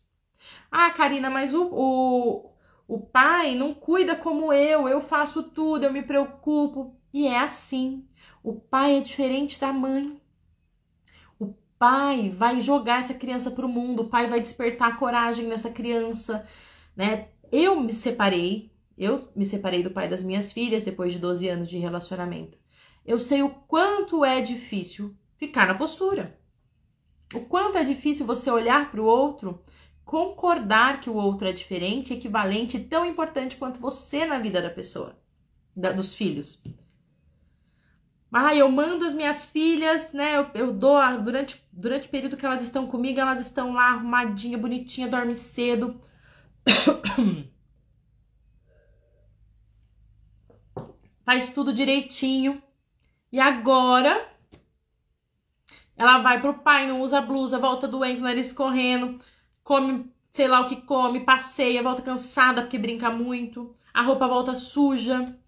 Ah, 0.70 0.90
Karina, 0.90 1.30
mas 1.30 1.54
o, 1.54 1.64
o, 1.72 2.50
o 2.86 3.00
pai 3.00 3.54
não 3.54 3.72
cuida 3.72 4.14
como 4.14 4.52
eu, 4.52 4.86
eu 4.86 5.00
faço 5.00 5.42
tudo, 5.42 5.86
eu 5.86 5.92
me 5.94 6.02
preocupo. 6.02 6.94
E 7.10 7.26
é 7.26 7.38
assim. 7.38 8.06
O 8.44 8.52
pai 8.52 8.98
é 8.98 9.00
diferente 9.00 9.58
da 9.58 9.72
mãe. 9.72 10.20
Pai 11.82 12.30
vai 12.30 12.60
jogar 12.60 13.00
essa 13.00 13.12
criança 13.12 13.50
para 13.50 13.66
o 13.66 13.68
mundo, 13.68 14.02
o 14.02 14.08
pai 14.08 14.28
vai 14.28 14.40
despertar 14.40 15.00
coragem 15.00 15.46
nessa 15.46 15.68
criança, 15.68 16.46
né? 16.94 17.30
Eu 17.50 17.80
me 17.80 17.92
separei, 17.92 18.70
eu 18.96 19.28
me 19.34 19.44
separei 19.44 19.82
do 19.82 19.90
pai 19.90 20.08
das 20.08 20.22
minhas 20.22 20.52
filhas 20.52 20.84
depois 20.84 21.12
de 21.12 21.18
12 21.18 21.48
anos 21.48 21.68
de 21.68 21.78
relacionamento. 21.78 22.56
Eu 23.04 23.18
sei 23.18 23.42
o 23.42 23.50
quanto 23.50 24.24
é 24.24 24.40
difícil 24.40 25.12
ficar 25.36 25.66
na 25.66 25.74
postura. 25.74 26.38
O 27.34 27.40
quanto 27.46 27.76
é 27.76 27.82
difícil 27.82 28.24
você 28.24 28.48
olhar 28.48 28.88
para 28.88 29.02
o 29.02 29.04
outro, 29.04 29.60
concordar 30.04 31.00
que 31.00 31.10
o 31.10 31.16
outro 31.16 31.48
é 31.48 31.52
diferente, 31.52 32.14
equivalente 32.14 32.78
tão 32.78 33.04
importante 33.04 33.56
quanto 33.56 33.80
você 33.80 34.24
na 34.24 34.38
vida 34.38 34.62
da 34.62 34.70
pessoa, 34.70 35.18
da, 35.74 35.90
dos 35.90 36.14
filhos. 36.14 36.62
Ah, 38.32 38.54
eu 38.54 38.70
mando 38.70 39.04
as 39.04 39.14
minhas 39.14 39.44
filhas, 39.44 40.12
né? 40.12 40.36
Eu, 40.36 40.50
eu 40.54 40.72
dou 40.72 40.98
durante, 41.22 41.62
durante 41.70 42.06
o 42.08 42.10
período 42.10 42.36
que 42.36 42.46
elas 42.46 42.62
estão 42.62 42.86
comigo, 42.86 43.20
elas 43.20 43.40
estão 43.40 43.72
lá 43.72 43.90
arrumadinha, 43.90 44.56
bonitinha, 44.56 45.06
dorme 45.08 45.34
cedo. 45.34 46.00
faz 51.24 51.50
tudo 51.50 51.72
direitinho. 51.72 52.62
E 53.30 53.40
agora 53.40 54.28
ela 55.96 56.18
vai 56.18 56.40
pro 56.40 56.58
pai, 56.58 56.86
não 56.86 57.00
usa 57.00 57.20
blusa, 57.20 57.58
volta 57.58 57.88
doente, 57.88 58.20
nariz 58.20 58.52
correndo, 58.52 59.18
come 59.62 60.12
sei 60.30 60.48
lá 60.48 60.60
o 60.60 60.68
que 60.68 60.76
come, 60.82 61.20
passeia, 61.20 61.82
volta 61.82 62.02
cansada 62.02 62.62
porque 62.62 62.78
brinca 62.78 63.10
muito, 63.10 63.76
a 63.92 64.02
roupa 64.02 64.26
volta 64.26 64.54
suja. 64.54 65.38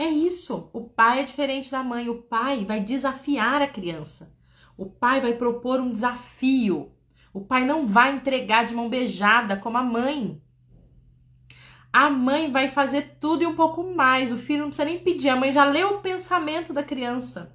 É 0.00 0.08
isso. 0.08 0.70
O 0.72 0.88
pai 0.88 1.20
é 1.20 1.24
diferente 1.24 1.70
da 1.70 1.82
mãe. 1.82 2.08
O 2.08 2.22
pai 2.22 2.64
vai 2.64 2.80
desafiar 2.80 3.60
a 3.60 3.68
criança. 3.68 4.34
O 4.74 4.86
pai 4.86 5.20
vai 5.20 5.34
propor 5.34 5.78
um 5.78 5.92
desafio. 5.92 6.90
O 7.34 7.42
pai 7.42 7.66
não 7.66 7.86
vai 7.86 8.12
entregar 8.12 8.64
de 8.64 8.74
mão 8.74 8.88
beijada 8.88 9.58
como 9.58 9.76
a 9.76 9.82
mãe. 9.82 10.42
A 11.92 12.08
mãe 12.08 12.50
vai 12.50 12.66
fazer 12.66 13.18
tudo 13.20 13.42
e 13.42 13.46
um 13.46 13.54
pouco 13.54 13.94
mais. 13.94 14.32
O 14.32 14.38
filho 14.38 14.60
não 14.60 14.68
precisa 14.68 14.86
nem 14.86 14.98
pedir. 14.98 15.28
A 15.28 15.36
mãe 15.36 15.52
já 15.52 15.66
leu 15.66 15.96
o 15.96 16.00
pensamento 16.00 16.72
da 16.72 16.82
criança. 16.82 17.54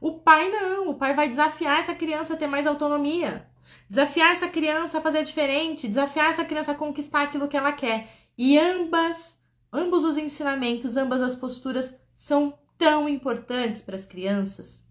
O 0.00 0.18
pai 0.18 0.50
não. 0.50 0.90
O 0.90 0.94
pai 0.94 1.14
vai 1.14 1.28
desafiar 1.28 1.78
essa 1.78 1.94
criança 1.94 2.34
a 2.34 2.36
ter 2.36 2.48
mais 2.48 2.66
autonomia. 2.66 3.48
Desafiar 3.88 4.32
essa 4.32 4.48
criança 4.48 4.98
a 4.98 5.00
fazer 5.00 5.22
diferente. 5.22 5.86
Desafiar 5.86 6.30
essa 6.30 6.44
criança 6.44 6.72
a 6.72 6.74
conquistar 6.74 7.22
aquilo 7.22 7.46
que 7.46 7.56
ela 7.56 7.70
quer. 7.70 8.12
E 8.36 8.58
ambas, 8.58 9.40
ambos 9.76 10.04
os 10.04 10.16
ensinamentos, 10.16 10.96
ambas 10.96 11.22
as 11.22 11.36
posturas 11.36 11.94
são 12.14 12.58
tão 12.78 13.08
importantes 13.08 13.82
para 13.82 13.94
as 13.94 14.06
crianças. 14.06 14.86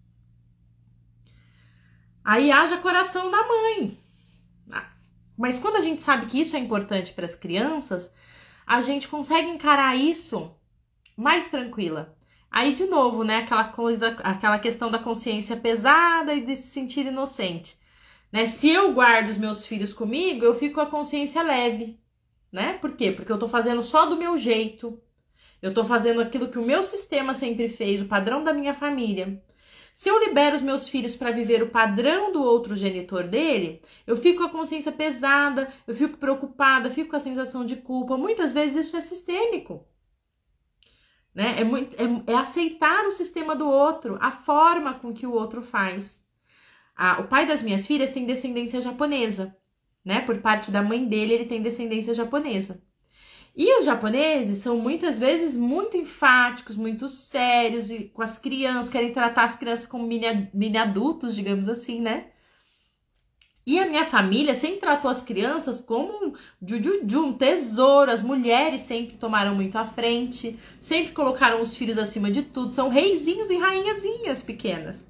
Aí 2.23 2.51
haja 2.51 2.77
coração 2.77 3.29
da 3.29 3.47
mãe. 3.47 3.99
Ah, 4.71 4.89
mas 5.37 5.59
quando 5.59 5.75
a 5.75 5.81
gente 5.81 6.01
sabe 6.01 6.25
que 6.27 6.39
isso 6.39 6.55
é 6.55 6.59
importante 6.59 7.13
para 7.13 7.25
as 7.25 7.35
crianças, 7.35 8.11
a 8.65 8.81
gente 8.81 9.07
consegue 9.07 9.49
encarar 9.49 9.95
isso 9.95 10.55
mais 11.15 11.49
tranquila. 11.49 12.15
Aí, 12.49 12.73
de 12.73 12.85
novo, 12.85 13.23
né, 13.23 13.39
aquela 13.39 13.65
coisa, 13.65 14.15
aquela 14.23 14.57
questão 14.59 14.89
da 14.89 14.97
consciência 14.97 15.57
pesada 15.57 16.33
e 16.33 16.45
de 16.45 16.55
se 16.55 16.69
sentir 16.69 17.05
inocente. 17.05 17.77
Né? 18.31 18.45
Se 18.45 18.69
eu 18.69 18.93
guardo 18.93 19.29
os 19.29 19.37
meus 19.37 19.65
filhos 19.65 19.93
comigo, 19.93 20.45
eu 20.45 20.55
fico 20.55 20.75
com 20.75 20.81
a 20.81 20.85
consciência 20.85 21.43
leve, 21.43 21.99
né? 22.55 22.77
Por 22.79 22.93
quê? 22.93 23.11
Porque 23.11 23.31
eu 23.31 23.37
tô 23.37 23.49
fazendo 23.49 23.83
só 23.83 24.05
do 24.05 24.15
meu 24.15 24.37
jeito. 24.37 24.97
Eu 25.61 25.73
tô 25.73 25.83
fazendo 25.83 26.21
aquilo 26.21 26.47
que 26.47 26.57
o 26.57 26.65
meu 26.65 26.83
sistema 26.83 27.33
sempre 27.33 27.67
fez, 27.67 28.01
o 28.01 28.05
padrão 28.05 28.43
da 28.45 28.53
minha 28.53 28.73
família. 28.73 29.43
Se 29.93 30.07
eu 30.07 30.17
libero 30.19 30.55
os 30.55 30.61
meus 30.61 30.87
filhos 30.87 31.17
para 31.17 31.31
viver 31.31 31.61
o 31.61 31.69
padrão 31.69 32.31
do 32.31 32.41
outro 32.41 32.75
genitor 32.77 33.23
dele, 33.23 33.81
eu 34.07 34.15
fico 34.15 34.39
com 34.39 34.45
a 34.45 34.49
consciência 34.49 34.91
pesada, 34.91 35.67
eu 35.85 35.93
fico 35.93 36.17
preocupada, 36.17 36.89
fico 36.89 37.09
com 37.09 37.17
a 37.17 37.19
sensação 37.19 37.65
de 37.65 37.75
culpa. 37.75 38.17
Muitas 38.17 38.53
vezes 38.53 38.87
isso 38.87 38.95
é 38.95 39.01
sistêmico. 39.01 39.85
Né? 41.33 41.59
É, 41.59 41.63
muito, 41.65 41.93
é, 42.01 42.31
é 42.31 42.35
aceitar 42.35 43.05
o 43.05 43.11
sistema 43.11 43.53
do 43.53 43.67
outro, 43.67 44.17
a 44.21 44.31
forma 44.31 44.93
com 44.93 45.13
que 45.13 45.27
o 45.27 45.33
outro 45.33 45.61
faz. 45.61 46.23
Ah, 46.95 47.19
o 47.19 47.27
pai 47.27 47.45
das 47.45 47.61
minhas 47.61 47.85
filhas 47.85 48.13
tem 48.13 48.25
descendência 48.25 48.79
japonesa, 48.79 49.53
né? 50.05 50.21
Por 50.21 50.37
parte 50.37 50.69
da 50.69 50.83
mãe 50.83 51.05
dele, 51.05 51.33
ele 51.33 51.45
tem 51.45 51.61
descendência 51.61 52.13
japonesa. 52.13 52.81
E 53.57 53.79
os 53.79 53.85
japoneses 53.85 54.59
são 54.59 54.77
muitas 54.77 55.17
vezes 55.17 55.55
muito 55.55 55.97
enfáticos, 55.97 56.75
muito 56.75 57.07
sérios 57.07 57.89
e 57.89 58.03
com 58.13 58.21
as 58.21 58.37
crianças, 58.37 58.91
querem 58.91 59.13
tratar 59.13 59.45
as 59.45 59.55
crianças 59.55 59.87
como 59.87 60.05
mini, 60.05 60.49
mini 60.53 60.77
adultos, 60.77 61.33
digamos 61.33 61.69
assim, 61.69 62.01
né? 62.01 62.27
E 63.65 63.79
a 63.79 63.87
minha 63.87 64.05
família 64.05 64.53
sempre 64.53 64.81
tratou 64.81 65.09
as 65.09 65.21
crianças 65.23 65.81
como 65.81 66.13
um, 66.27 66.33
um 67.17 67.33
tesouro. 67.33 68.11
As 68.11 68.21
mulheres 68.21 68.81
sempre 68.81 69.17
tomaram 69.17 69.55
muito 69.55 69.75
à 69.75 69.83
frente, 69.83 70.59
sempre 70.79 71.13
colocaram 71.13 71.59
os 71.61 71.75
filhos 71.75 71.97
acima 71.97 72.29
de 72.29 72.43
tudo. 72.43 72.73
São 72.73 72.89
reizinhos 72.89 73.49
e 73.49 73.57
rainhazinhas 73.57 74.43
pequenas. 74.43 75.03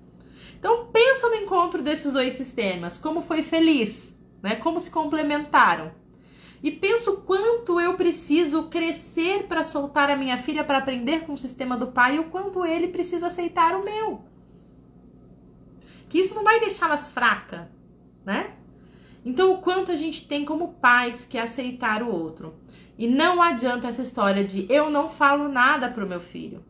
Então 0.57 0.87
pensa 0.87 1.27
no 1.27 1.35
encontro 1.35 1.81
desses 1.83 2.13
dois 2.13 2.35
sistemas, 2.35 2.97
como 2.97 3.21
foi 3.21 3.43
feliz, 3.43 4.14
né? 4.45 4.55
Como 4.55 4.79
se 4.79 4.91
complementaram. 4.91 5.91
E 6.61 6.71
penso 6.71 7.17
quanto 7.21 7.81
eu 7.81 7.95
preciso 7.95 8.67
crescer 8.69 9.47
para 9.47 9.63
soltar 9.63 10.11
a 10.11 10.15
minha 10.15 10.37
filha 10.37 10.63
para 10.63 10.77
aprender 10.77 11.21
com 11.21 11.33
o 11.33 11.37
sistema 11.37 11.75
do 11.75 11.87
pai 11.87 12.15
e 12.15 12.19
o 12.19 12.25
quanto 12.25 12.63
ele 12.63 12.89
precisa 12.89 13.25
aceitar 13.25 13.75
o 13.75 13.83
meu. 13.83 14.23
Que 16.07 16.19
isso 16.19 16.35
não 16.35 16.43
vai 16.43 16.59
deixá-las 16.59 17.11
fracas, 17.11 17.61
né? 18.23 18.53
Então, 19.25 19.51
o 19.51 19.57
quanto 19.57 19.91
a 19.91 19.95
gente 19.95 20.27
tem 20.27 20.45
como 20.45 20.75
pais 20.75 21.25
que 21.25 21.39
aceitar 21.39 22.03
o 22.03 22.11
outro. 22.11 22.53
E 22.99 23.07
não 23.07 23.41
adianta 23.41 23.87
essa 23.87 24.03
história 24.03 24.43
de 24.43 24.67
eu 24.69 24.91
não 24.91 25.09
falo 25.09 25.49
nada 25.49 25.89
pro 25.89 26.07
meu 26.07 26.19
filho. 26.19 26.63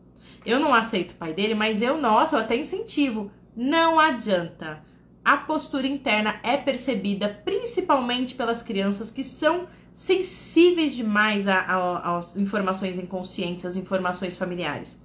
Eu 0.46 0.58
não 0.58 0.72
aceito 0.72 1.10
o 1.10 1.16
pai 1.16 1.34
dele, 1.34 1.54
mas 1.54 1.82
eu, 1.82 2.00
nossa, 2.00 2.36
eu 2.36 2.40
até 2.40 2.56
incentivo. 2.56 3.30
Não 3.54 4.00
adianta. 4.00 4.82
A 5.26 5.36
postura 5.36 5.88
interna 5.88 6.38
é 6.40 6.56
percebida 6.56 7.28
principalmente 7.44 8.36
pelas 8.36 8.62
crianças 8.62 9.10
que 9.10 9.24
são 9.24 9.66
sensíveis 9.92 10.94
demais 10.94 11.48
às 11.48 12.36
informações 12.36 12.96
inconscientes, 12.96 13.66
às 13.66 13.74
informações 13.74 14.36
familiares. 14.36 14.96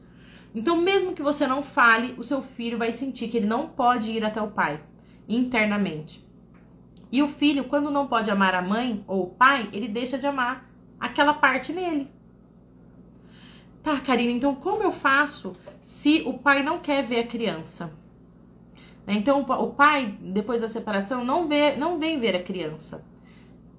Então, 0.54 0.80
mesmo 0.80 1.14
que 1.14 1.24
você 1.24 1.48
não 1.48 1.64
fale, 1.64 2.14
o 2.20 2.24
seu 2.24 2.40
filho 2.40 2.78
vai 2.78 2.94
sentir 2.94 3.30
que 3.30 3.38
ele 3.38 3.48
não 3.48 3.70
pode 3.70 4.12
ir 4.12 4.24
até 4.24 4.40
o 4.40 4.52
pai 4.52 4.80
internamente. 5.28 6.24
E 7.12 7.24
o 7.24 7.28
filho, 7.28 7.64
quando 7.64 7.90
não 7.90 8.06
pode 8.06 8.30
amar 8.30 8.54
a 8.54 8.62
mãe 8.62 9.04
ou 9.08 9.24
o 9.24 9.30
pai, 9.32 9.70
ele 9.74 9.88
deixa 9.88 10.20
de 10.20 10.28
amar 10.28 10.70
aquela 11.00 11.34
parte 11.34 11.74
nele. 11.74 12.08
Tá, 13.82 14.00
Karina, 14.00 14.34
então 14.34 14.54
como 14.54 14.84
eu 14.84 14.92
faço 14.92 15.56
se 15.82 16.22
o 16.28 16.38
pai 16.38 16.62
não 16.62 16.78
quer 16.78 17.04
ver 17.04 17.22
a 17.22 17.28
criança? 17.28 18.00
Então, 19.08 19.42
o 19.42 19.68
pai, 19.72 20.18
depois 20.22 20.62
da 20.62 20.70
separação, 20.70 21.24
não, 21.24 21.48
vê, 21.48 21.76
não 21.76 21.98
vem 21.98 22.20
ver 22.20 22.36
a 22.36 22.44
criança 22.44 23.04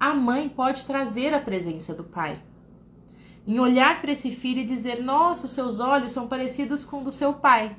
a 0.03 0.13
mãe 0.13 0.49
pode 0.49 0.85
trazer 0.85 1.33
a 1.33 1.39
presença 1.39 1.95
do 1.95 2.03
pai. 2.03 2.43
Em 3.47 3.61
olhar 3.61 4.01
para 4.01 4.11
esse 4.11 4.33
filho 4.33 4.59
e 4.59 4.65
dizer: 4.65 5.01
Nossa, 5.01 5.47
os 5.47 5.53
seus 5.53 5.79
olhos 5.79 6.11
são 6.11 6.27
parecidos 6.27 6.83
com 6.83 7.03
o 7.03 7.05
do 7.05 7.13
seu 7.13 7.35
pai. 7.35 7.77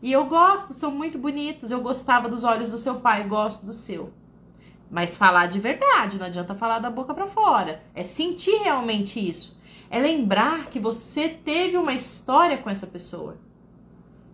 E 0.00 0.10
eu 0.10 0.24
gosto, 0.24 0.72
são 0.72 0.90
muito 0.90 1.18
bonitos. 1.18 1.70
Eu 1.70 1.82
gostava 1.82 2.30
dos 2.30 2.44
olhos 2.44 2.70
do 2.70 2.78
seu 2.78 2.94
pai, 3.00 3.28
gosto 3.28 3.66
do 3.66 3.74
seu. 3.74 4.10
Mas 4.90 5.18
falar 5.18 5.48
de 5.48 5.60
verdade, 5.60 6.18
não 6.18 6.24
adianta 6.24 6.54
falar 6.54 6.78
da 6.78 6.88
boca 6.88 7.12
para 7.12 7.26
fora. 7.26 7.82
É 7.94 8.02
sentir 8.02 8.56
realmente 8.62 9.20
isso. 9.20 9.60
É 9.90 9.98
lembrar 9.98 10.70
que 10.70 10.80
você 10.80 11.28
teve 11.28 11.76
uma 11.76 11.92
história 11.92 12.56
com 12.56 12.70
essa 12.70 12.86
pessoa. 12.86 13.36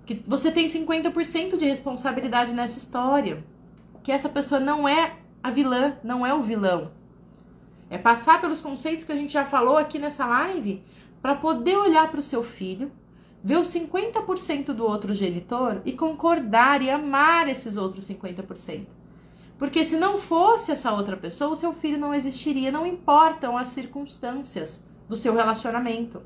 Que 0.07 0.23
você 0.27 0.51
tem 0.51 0.67
50% 0.67 1.59
de 1.59 1.67
responsabilidade 1.67 2.55
nessa 2.55 2.79
história. 2.79 3.45
Que 4.03 4.13
essa 4.13 4.29
pessoa 4.29 4.61
não 4.61 4.89
é 4.89 5.17
a 5.43 5.51
vilã, 5.51 5.97
não 6.03 6.25
é 6.25 6.33
o 6.33 6.43
vilão. 6.43 6.93
É 7.91 7.99
passar 7.99 8.41
pelos 8.41 8.61
conceitos 8.61 9.05
que 9.05 9.13
a 9.13 9.17
gente 9.17 9.33
já 9.33 9.45
falou 9.45 9.77
aqui 9.77 9.99
nessa 9.99 10.25
live 10.25 10.83
para 11.21 11.35
poder 11.35 11.77
olhar 11.77 12.11
para 12.11 12.21
o 12.21 12.23
seu 12.23 12.43
filho, 12.43 12.91
ver 13.43 13.59
os 13.59 13.69
50% 13.69 14.67
do 14.73 14.85
outro 14.85 15.13
genitor 15.15 15.83
e 15.85 15.93
concordar 15.93 16.83
e 16.83 16.91
amar 16.91 17.49
esses 17.49 17.77
outros 17.77 18.05
50%. 18.09 18.87
Porque 19.59 19.85
se 19.85 19.97
não 19.97 20.19
fosse 20.19 20.73
essa 20.73 20.93
outra 20.93 21.17
pessoa, 21.17 21.51
o 21.51 21.57
seu 21.57 21.73
filho 21.73 21.99
não 21.99 22.15
existiria, 22.15 22.71
não 22.71 22.87
importam 22.87 23.57
as 23.57 23.69
circunstâncias 23.69 24.85
do 25.09 25.17
seu 25.17 25.35
relacionamento. 25.35 26.23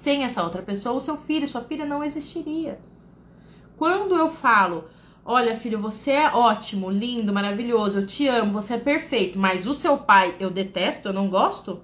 Sem 0.00 0.24
essa 0.24 0.42
outra 0.42 0.62
pessoa, 0.62 0.96
o 0.96 1.00
seu 1.00 1.18
filho, 1.18 1.46
sua 1.46 1.60
filha 1.60 1.84
não 1.84 2.02
existiria. 2.02 2.80
Quando 3.76 4.16
eu 4.16 4.30
falo 4.30 4.84
Olha, 5.22 5.54
filho, 5.54 5.78
você 5.78 6.12
é 6.12 6.30
ótimo, 6.30 6.90
lindo, 6.90 7.34
maravilhoso, 7.34 7.98
eu 7.98 8.06
te 8.06 8.26
amo, 8.26 8.54
você 8.54 8.74
é 8.74 8.78
perfeito, 8.78 9.38
mas 9.38 9.66
o 9.66 9.74
seu 9.74 9.98
pai 9.98 10.34
eu 10.40 10.50
detesto, 10.50 11.08
eu 11.08 11.12
não 11.12 11.28
gosto? 11.28 11.82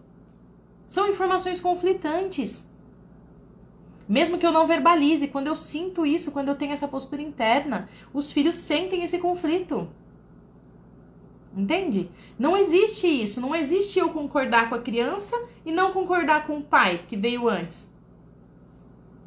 São 0.86 1.06
informações 1.06 1.60
conflitantes. 1.60 2.66
Mesmo 4.08 4.38
que 4.38 4.46
eu 4.46 4.50
não 4.50 4.66
verbalize, 4.66 5.28
quando 5.28 5.48
eu 5.48 5.54
sinto 5.54 6.06
isso, 6.06 6.32
quando 6.32 6.48
eu 6.48 6.56
tenho 6.56 6.72
essa 6.72 6.88
postura 6.88 7.20
interna, 7.20 7.86
os 8.14 8.32
filhos 8.32 8.56
sentem 8.56 9.04
esse 9.04 9.18
conflito. 9.18 9.90
Entende? 11.54 12.10
Não 12.38 12.56
existe 12.56 13.06
isso. 13.06 13.42
Não 13.42 13.54
existe 13.54 13.98
eu 13.98 14.08
concordar 14.08 14.70
com 14.70 14.74
a 14.74 14.80
criança 14.80 15.36
e 15.66 15.70
não 15.70 15.92
concordar 15.92 16.46
com 16.46 16.56
o 16.56 16.62
pai 16.62 17.00
que 17.06 17.16
veio 17.16 17.46
antes. 17.46 17.94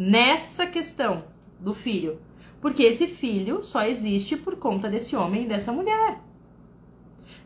Nessa 0.01 0.65
questão 0.65 1.25
do 1.59 1.73
filho. 1.73 2.21
Porque 2.61 2.83
esse 2.83 3.05
filho 3.05 3.61
só 3.61 3.83
existe 3.83 4.37
por 4.37 4.55
conta 4.55 4.87
desse 4.87 5.13
homem 5.13 5.43
e 5.43 5.47
dessa 5.49 5.73
mulher. 5.73 6.21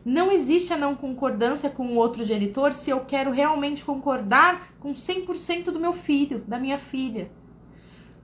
Não 0.04 0.30
existe 0.30 0.72
a 0.72 0.76
não 0.76 0.94
concordância 0.94 1.68
com 1.68 1.88
o 1.88 1.96
outro 1.96 2.22
genitor 2.22 2.72
se 2.72 2.90
eu 2.90 3.00
quero 3.00 3.32
realmente 3.32 3.84
concordar 3.84 4.72
com 4.78 4.92
100% 4.92 5.72
do 5.72 5.80
meu 5.80 5.92
filho, 5.92 6.44
da 6.46 6.56
minha 6.56 6.78
filha. 6.78 7.28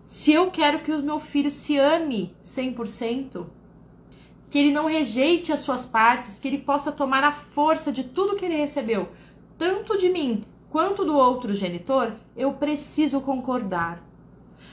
Se 0.05 0.33
eu 0.33 0.49
quero 0.49 0.79
que 0.79 0.93
o 0.93 1.03
meu 1.03 1.19
filho 1.19 1.51
se 1.51 1.77
ame 1.77 2.33
100%, 2.45 3.47
que 4.49 4.61
ele 4.61 4.71
não 4.71 4.87
rejeite 4.87 5.53
as 5.53 5.59
suas 5.59 5.85
partes, 5.85 6.39
que 6.39 6.47
ele 6.47 6.59
possa 6.59 6.93
tomar 6.93 7.25
a 7.25 7.33
força 7.33 7.91
de 7.91 8.05
tudo 8.05 8.37
que 8.37 8.45
ele 8.45 8.57
recebeu, 8.57 9.09
tanto 9.59 9.99
de 9.99 10.09
mim 10.09 10.45
quanto 10.71 11.05
do 11.05 11.17
outro 11.17 11.53
genitor, 11.53 12.13
eu 12.37 12.53
preciso 12.53 13.21
concordar. 13.23 14.09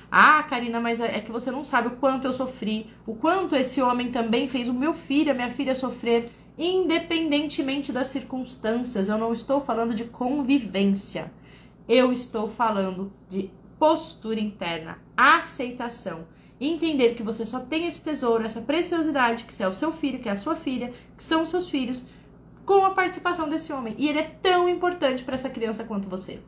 Ah, 0.09 0.41
Karina, 0.43 0.79
mas 0.79 1.01
é 1.01 1.19
que 1.19 1.31
você 1.31 1.51
não 1.51 1.65
sabe 1.65 1.89
o 1.89 1.97
quanto 1.97 2.25
eu 2.25 2.33
sofri, 2.33 2.87
o 3.05 3.13
quanto 3.13 3.55
esse 3.55 3.81
homem 3.81 4.11
também 4.11 4.47
fez 4.47 4.69
o 4.69 4.73
meu 4.73 4.93
filho, 4.93 5.31
a 5.31 5.35
minha 5.35 5.49
filha 5.49 5.75
sofrer, 5.75 6.31
independentemente 6.57 7.91
das 7.91 8.07
circunstâncias. 8.07 9.09
Eu 9.09 9.17
não 9.17 9.33
estou 9.33 9.59
falando 9.59 9.93
de 9.93 10.05
convivência. 10.05 11.31
Eu 11.87 12.11
estou 12.11 12.49
falando 12.49 13.11
de 13.29 13.51
postura 13.77 14.39
interna, 14.39 14.99
aceitação. 15.15 16.25
Entender 16.59 17.13
que 17.13 17.21
você 17.21 17.45
só 17.45 17.59
tem 17.59 17.85
esse 17.85 18.03
tesouro, 18.03 18.43
essa 18.43 18.61
preciosidade, 18.61 19.43
que 19.43 19.61
é 19.61 19.67
o 19.67 19.73
seu 19.73 19.91
filho, 19.91 20.19
que 20.19 20.27
é 20.27 20.31
a 20.31 20.37
sua 20.37 20.55
filha, 20.55 20.91
que 21.15 21.23
são 21.23 21.43
os 21.43 21.49
seus 21.49 21.69
filhos, 21.69 22.05
com 22.65 22.83
a 22.85 22.91
participação 22.91 23.47
desse 23.47 23.71
homem. 23.71 23.93
E 23.97 24.09
ele 24.09 24.19
é 24.19 24.23
tão 24.41 24.67
importante 24.67 25.23
para 25.23 25.35
essa 25.35 25.49
criança 25.49 25.83
quanto 25.83 26.09
você. 26.09 26.39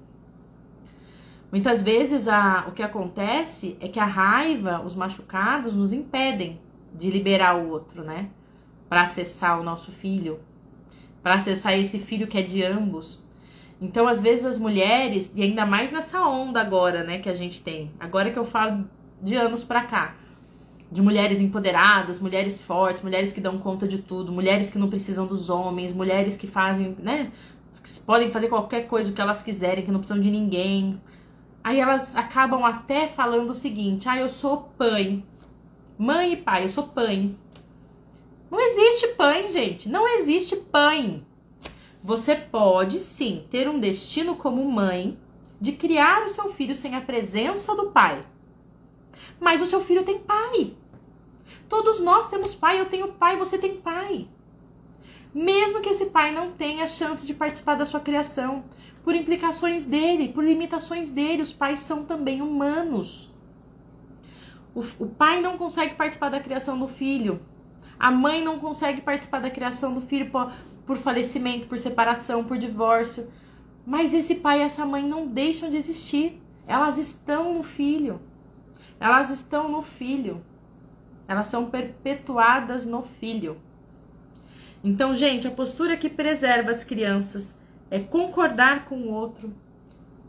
Muitas 1.52 1.82
vezes 1.82 2.28
a, 2.28 2.66
o 2.68 2.72
que 2.74 2.84
acontece 2.84 3.76
é 3.80 3.88
que 3.88 4.00
a 4.00 4.06
raiva, 4.06 4.82
os 4.86 4.96
machucados, 4.96 5.76
nos 5.76 5.92
impedem 5.92 6.60
de 6.94 7.10
liberar 7.10 7.58
o 7.58 7.70
outro, 7.70 8.04
né? 8.04 8.30
Para 8.88 9.02
acessar 9.02 9.60
o 9.60 9.64
nosso 9.64 9.92
filho, 9.92 10.40
para 11.24 11.36
acessar 11.36 11.74
esse 11.74 11.98
filho 11.98 12.28
que 12.28 12.38
é 12.38 12.42
de 12.44 12.64
ambos. 12.64 13.24
Então, 13.82 14.08
às 14.08 14.22
vezes, 14.22 14.46
as 14.46 14.60
mulheres, 14.60 15.32
e 15.36 15.42
ainda 15.42 15.66
mais 15.66 15.92
nessa 15.92 16.22
onda 16.28 16.60
agora, 16.60 17.04
né, 17.04 17.20
que 17.20 17.30
a 17.30 17.34
gente 17.34 17.64
tem, 17.64 17.92
agora 18.00 18.30
que 18.30 18.38
eu 18.38 18.46
falo 18.46 18.86
de 19.22 19.36
anos 19.36 19.64
pra 19.64 19.86
cá, 19.86 20.16
de 20.92 21.02
mulheres 21.02 21.40
empoderadas, 21.40 22.20
mulheres 22.20 22.62
fortes, 22.62 23.04
mulheres 23.04 23.32
que 23.32 23.40
dão 23.40 23.58
conta 23.58 23.88
de 23.88 24.00
tudo, 24.00 24.32
mulheres 24.32 24.70
que 24.70 24.78
não 24.78 24.90
precisam 24.90 25.26
dos 25.26 25.50
homens, 25.50 25.94
mulheres 25.94 26.36
que 26.36 26.48
fazem, 26.48 26.96
né, 27.00 27.32
que 27.82 28.00
podem 28.02 28.30
fazer 28.32 28.50
qualquer 28.50 28.88
coisa 28.88 29.12
que 29.12 29.22
elas 29.22 29.42
quiserem, 29.42 29.86
que 29.86 29.92
não 29.92 30.00
precisam 30.00 30.22
de 30.22 30.30
ninguém, 30.30 31.00
Aí 31.64 31.80
elas 31.80 32.16
acabam 32.16 32.64
até 32.64 33.08
falando 33.08 33.52
o 33.52 33.56
seguinte: 33.56 34.08
ah, 34.08 34.18
eu 34.18 34.30
sou 34.30 34.72
pai. 34.78 35.24
Mãe 35.98 36.34
e 36.34 36.38
pai, 36.38 36.66
eu 36.66 36.70
sou 36.70 36.88
pai. 36.88 37.36
Não 38.50 38.60
existe 38.60 39.10
pai, 39.10 39.50
gente. 39.50 39.90
Não 39.90 40.08
existe 40.08 40.56
pai. 40.56 41.24
Você 42.02 42.36
pode 42.36 43.00
sim 43.00 43.46
ter 43.52 43.70
um 43.70 43.80
destino 43.80 44.36
como 44.36 44.64
mãe 44.72 45.20
de 45.60 45.74
criar 45.74 46.24
o 46.24 46.30
seu 46.30 46.52
filho 46.54 46.76
sem 46.76 46.96
a 46.96 47.02
presença 47.02 47.76
do 47.76 47.92
pai. 47.92 48.26
Mas 49.40 49.62
o 49.62 49.68
seu 49.68 49.82
filho 49.82 50.04
tem 50.04 50.18
pai. 50.18 50.74
Todos 51.68 52.00
nós 52.00 52.30
temos 52.30 52.56
pai, 52.56 52.80
eu 52.80 52.86
tenho 52.86 53.10
pai, 53.10 53.36
você 53.36 53.58
tem 53.58 53.76
pai. 53.76 54.28
Mesmo 55.34 55.82
que 55.82 55.90
esse 55.90 56.08
pai 56.08 56.32
não 56.34 56.52
tenha 56.52 56.88
chance 56.88 57.28
de 57.28 57.34
participar 57.34 57.76
da 57.76 57.86
sua 57.86 58.00
criação, 58.00 58.64
por 59.04 59.16
implicações 59.16 59.86
dele, 59.86 60.30
por 60.30 60.44
limitações 60.44 61.10
dele. 61.10 61.42
Os 61.42 61.54
pais 61.54 61.80
são 61.80 62.04
também 62.06 62.42
humanos. 62.42 63.30
O, 64.74 64.82
o 65.00 65.08
pai 65.08 65.42
não 65.42 65.58
consegue 65.58 65.96
participar 65.96 66.30
da 66.30 66.40
criação 66.40 66.78
do 66.78 66.88
filho. 66.88 67.42
A 68.00 68.12
mãe 68.12 68.44
não 68.44 68.60
consegue 68.60 69.02
participar 69.02 69.40
da 69.42 69.50
criação 69.50 69.94
do 69.94 70.02
filho 70.02 70.30
por, 70.30 70.52
por 70.86 70.98
falecimento, 70.98 71.68
por 71.68 71.78
separação, 71.78 72.44
por 72.44 72.58
divórcio. 72.58 73.30
Mas 73.86 74.14
esse 74.14 74.36
pai 74.36 74.60
e 74.60 74.64
essa 74.64 74.86
mãe 74.86 75.04
não 75.04 75.28
deixam 75.28 75.70
de 75.70 75.78
existir. 75.78 76.42
Elas 76.68 76.98
estão 76.98 77.54
no 77.54 77.64
filho. 77.64 78.22
Elas 79.00 79.30
estão 79.30 79.70
no 79.70 79.82
filho. 79.82 80.44
Elas 81.28 81.48
são 81.48 81.66
perpetuadas 81.70 82.86
no 82.86 83.02
filho. 83.02 83.58
Então, 84.84 85.16
gente, 85.16 85.48
a 85.48 85.52
postura 85.52 85.98
que 85.98 86.10
preserva 86.10 86.72
as 86.72 86.84
crianças 86.84 87.59
é 87.90 88.00
concordar 88.00 88.86
com 88.86 88.96
o 88.96 89.12
outro, 89.12 89.54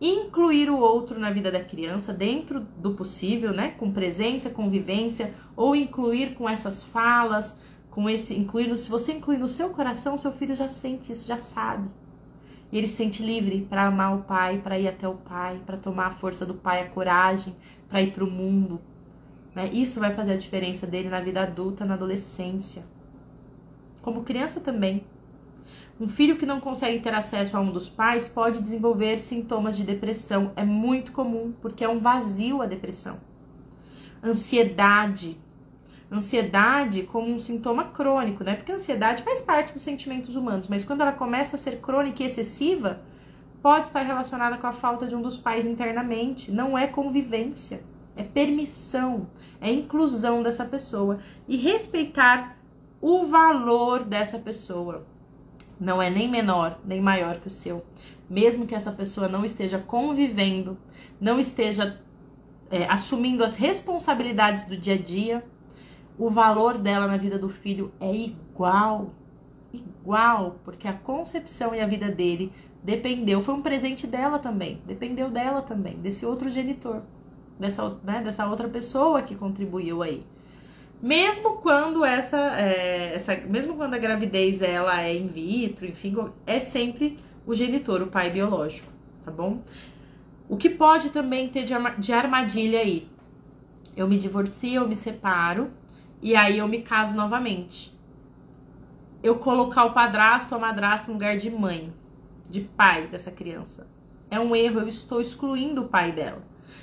incluir 0.00 0.70
o 0.70 0.78
outro 0.78 1.18
na 1.18 1.30
vida 1.30 1.50
da 1.50 1.62
criança 1.62 2.12
dentro 2.12 2.60
do 2.60 2.94
possível, 2.94 3.52
né? 3.52 3.72
Com 3.78 3.92
presença, 3.92 4.48
convivência, 4.48 5.34
ou 5.54 5.76
incluir 5.76 6.34
com 6.34 6.48
essas 6.48 6.82
falas, 6.82 7.60
com 7.90 8.08
esse 8.08 8.34
incluir, 8.34 8.74
se 8.76 8.88
você 8.88 9.12
incluir 9.12 9.38
no 9.38 9.48
seu 9.48 9.70
coração, 9.70 10.16
seu 10.16 10.32
filho 10.32 10.56
já 10.56 10.68
sente 10.68 11.12
isso, 11.12 11.26
já 11.26 11.36
sabe. 11.36 11.88
E 12.72 12.78
ele 12.78 12.86
se 12.86 12.96
sente 12.96 13.22
livre 13.22 13.66
para 13.68 13.86
amar 13.86 14.16
o 14.16 14.22
pai, 14.22 14.58
para 14.58 14.78
ir 14.78 14.88
até 14.88 15.06
o 15.08 15.14
pai, 15.14 15.60
para 15.66 15.76
tomar 15.76 16.06
a 16.06 16.10
força 16.12 16.46
do 16.46 16.54
pai, 16.54 16.82
a 16.82 16.88
coragem, 16.88 17.54
para 17.88 18.00
ir 18.00 18.12
para 18.12 18.24
o 18.24 18.30
mundo. 18.30 18.80
Né? 19.54 19.68
Isso 19.72 19.98
vai 19.98 20.14
fazer 20.14 20.34
a 20.34 20.36
diferença 20.36 20.86
dele 20.86 21.08
na 21.08 21.20
vida 21.20 21.42
adulta, 21.42 21.84
na 21.84 21.94
adolescência. 21.94 22.84
Como 24.00 24.22
criança 24.22 24.60
também. 24.60 25.04
Um 26.00 26.08
filho 26.08 26.38
que 26.38 26.46
não 26.46 26.60
consegue 26.60 26.98
ter 27.00 27.12
acesso 27.12 27.54
a 27.54 27.60
um 27.60 27.70
dos 27.70 27.90
pais 27.90 28.26
pode 28.26 28.62
desenvolver 28.62 29.20
sintomas 29.20 29.76
de 29.76 29.84
depressão. 29.84 30.50
É 30.56 30.64
muito 30.64 31.12
comum, 31.12 31.52
porque 31.60 31.84
é 31.84 31.88
um 31.90 31.98
vazio 32.00 32.62
a 32.62 32.66
depressão. 32.66 33.18
Ansiedade. 34.24 35.38
Ansiedade 36.10 37.02
como 37.02 37.30
um 37.30 37.38
sintoma 37.38 37.84
crônico, 37.84 38.42
né? 38.42 38.54
Porque 38.56 38.72
a 38.72 38.76
ansiedade 38.76 39.22
faz 39.22 39.42
parte 39.42 39.74
dos 39.74 39.82
sentimentos 39.82 40.36
humanos, 40.36 40.68
mas 40.68 40.84
quando 40.84 41.02
ela 41.02 41.12
começa 41.12 41.56
a 41.56 41.58
ser 41.58 41.80
crônica 41.82 42.22
e 42.22 42.26
excessiva, 42.26 43.02
pode 43.60 43.84
estar 43.84 44.00
relacionada 44.00 44.56
com 44.56 44.66
a 44.66 44.72
falta 44.72 45.06
de 45.06 45.14
um 45.14 45.20
dos 45.20 45.36
pais 45.36 45.66
internamente. 45.66 46.50
Não 46.50 46.78
é 46.78 46.86
convivência, 46.86 47.82
é 48.16 48.22
permissão, 48.22 49.28
é 49.60 49.70
inclusão 49.70 50.42
dessa 50.42 50.64
pessoa 50.64 51.18
e 51.46 51.58
respeitar 51.58 52.56
o 53.02 53.26
valor 53.26 54.02
dessa 54.02 54.38
pessoa 54.38 55.06
não 55.80 56.00
é 56.00 56.10
nem 56.10 56.28
menor 56.28 56.78
nem 56.84 57.00
maior 57.00 57.40
que 57.40 57.48
o 57.48 57.50
seu. 57.50 57.84
Mesmo 58.28 58.66
que 58.66 58.74
essa 58.74 58.92
pessoa 58.92 59.26
não 59.26 59.44
esteja 59.44 59.78
convivendo, 59.78 60.76
não 61.20 61.40
esteja 61.40 61.98
é, 62.70 62.84
assumindo 62.84 63.42
as 63.42 63.56
responsabilidades 63.56 64.66
do 64.66 64.76
dia 64.76 64.94
a 64.94 64.98
dia, 64.98 65.44
o 66.18 66.28
valor 66.28 66.78
dela 66.78 67.06
na 67.06 67.16
vida 67.16 67.38
do 67.38 67.48
filho 67.48 67.92
é 67.98 68.14
igual. 68.14 69.14
Igual, 69.72 70.56
porque 70.64 70.86
a 70.86 70.92
concepção 70.92 71.74
e 71.74 71.80
a 71.80 71.86
vida 71.86 72.10
dele 72.10 72.52
dependeu, 72.82 73.40
foi 73.40 73.54
um 73.54 73.62
presente 73.62 74.06
dela 74.06 74.38
também, 74.38 74.82
dependeu 74.86 75.30
dela 75.30 75.62
também, 75.62 75.96
desse 75.98 76.24
outro 76.26 76.50
genitor, 76.50 77.02
dessa, 77.58 77.96
né, 78.02 78.20
dessa 78.22 78.46
outra 78.48 78.68
pessoa 78.68 79.22
que 79.22 79.34
contribuiu 79.34 80.02
aí. 80.02 80.24
Mesmo 81.02 81.56
quando 81.58 82.04
essa, 82.04 82.36
é, 82.60 83.14
essa, 83.14 83.34
mesmo 83.36 83.74
quando 83.74 83.94
a 83.94 83.98
gravidez 83.98 84.60
ela 84.60 85.00
é 85.00 85.16
in 85.16 85.28
vitro, 85.28 85.86
enfim, 85.86 86.14
é 86.46 86.60
sempre 86.60 87.18
o 87.46 87.54
genitor, 87.54 88.02
o 88.02 88.08
pai 88.08 88.30
biológico, 88.30 88.92
tá 89.24 89.30
bom? 89.30 89.62
O 90.46 90.56
que 90.58 90.68
pode 90.68 91.10
também 91.10 91.48
ter 91.48 91.64
de 91.64 92.12
armadilha 92.12 92.80
aí? 92.80 93.08
Eu 93.96 94.06
me 94.06 94.18
divorcio, 94.18 94.82
eu 94.82 94.88
me 94.88 94.94
separo 94.94 95.70
e 96.20 96.36
aí 96.36 96.58
eu 96.58 96.68
me 96.68 96.82
caso 96.82 97.16
novamente. 97.16 97.98
Eu 99.22 99.36
colocar 99.36 99.84
o 99.84 99.94
padrasto 99.94 100.54
ou 100.54 100.58
a 100.58 100.66
madrasta 100.66 101.06
no 101.08 101.14
lugar 101.14 101.36
de 101.36 101.50
mãe, 101.50 101.92
de 102.48 102.60
pai 102.60 103.06
dessa 103.06 103.30
criança. 103.30 103.86
É 104.30 104.38
um 104.38 104.54
erro, 104.54 104.80
eu 104.80 104.88
estou 104.88 105.20
excluindo 105.20 105.82
o 105.82 105.88
pai 105.88 106.12
dela. 106.12 106.42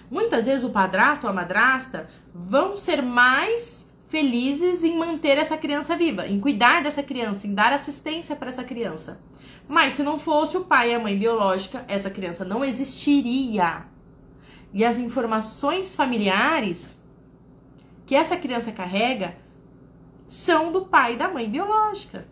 Muitas 0.10 0.46
vezes 0.46 0.64
o 0.64 0.72
padrasto 0.72 1.26
ou 1.26 1.32
a 1.32 1.36
madrasta 1.36 2.10
vão 2.34 2.78
ser 2.78 3.02
mais 3.02 3.87
felizes 4.08 4.84
em 4.84 4.98
manter 4.98 5.38
essa 5.38 5.58
criança 5.58 5.96
viva, 5.96 6.28
em 6.28 6.40
cuidar 6.40 6.82
dessa 6.82 7.04
criança, 7.04 7.46
em 7.46 7.54
dar 7.54 7.74
assistência 7.74 8.36
para 8.36 8.50
essa 8.50 8.64
criança. 8.64 9.22
Mas 9.68 9.94
se 9.94 10.04
não 10.04 10.18
fosse 10.18 10.56
o 10.56 10.64
pai 10.64 10.92
e 10.92 10.96
a 10.96 11.00
mãe 11.00 11.18
biológica, 11.18 11.84
essa 11.88 12.10
criança 12.10 12.46
não 12.46 12.64
existiria. 12.64 13.86
E 14.74 14.84
as 14.86 14.98
informações 14.98 15.96
familiares 15.96 17.02
que 18.06 18.16
essa 18.16 18.38
criança 18.38 18.72
carrega 18.72 19.36
são 20.28 20.72
do 20.72 20.86
pai 20.86 21.14
e 21.14 21.18
da 21.18 21.28
mãe 21.28 21.50
biológica 21.50 22.28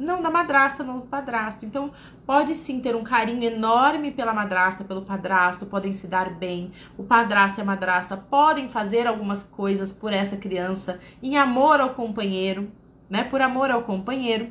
não 0.00 0.22
da 0.22 0.30
madrasta, 0.30 0.82
não 0.82 1.00
do 1.00 1.06
padrasto. 1.06 1.66
Então, 1.66 1.92
pode 2.24 2.54
sim 2.54 2.80
ter 2.80 2.96
um 2.96 3.04
carinho 3.04 3.44
enorme 3.44 4.10
pela 4.10 4.32
madrasta, 4.32 4.82
pelo 4.82 5.02
padrasto, 5.02 5.66
podem 5.66 5.92
se 5.92 6.06
dar 6.06 6.30
bem. 6.30 6.72
O 6.96 7.04
padrasto 7.04 7.60
e 7.60 7.62
a 7.62 7.64
madrasta 7.64 8.16
podem 8.16 8.66
fazer 8.66 9.06
algumas 9.06 9.42
coisas 9.42 9.92
por 9.92 10.10
essa 10.10 10.38
criança 10.38 10.98
em 11.22 11.36
amor 11.36 11.80
ao 11.80 11.90
companheiro, 11.90 12.72
né? 13.10 13.24
Por 13.24 13.42
amor 13.42 13.70
ao 13.70 13.82
companheiro. 13.82 14.50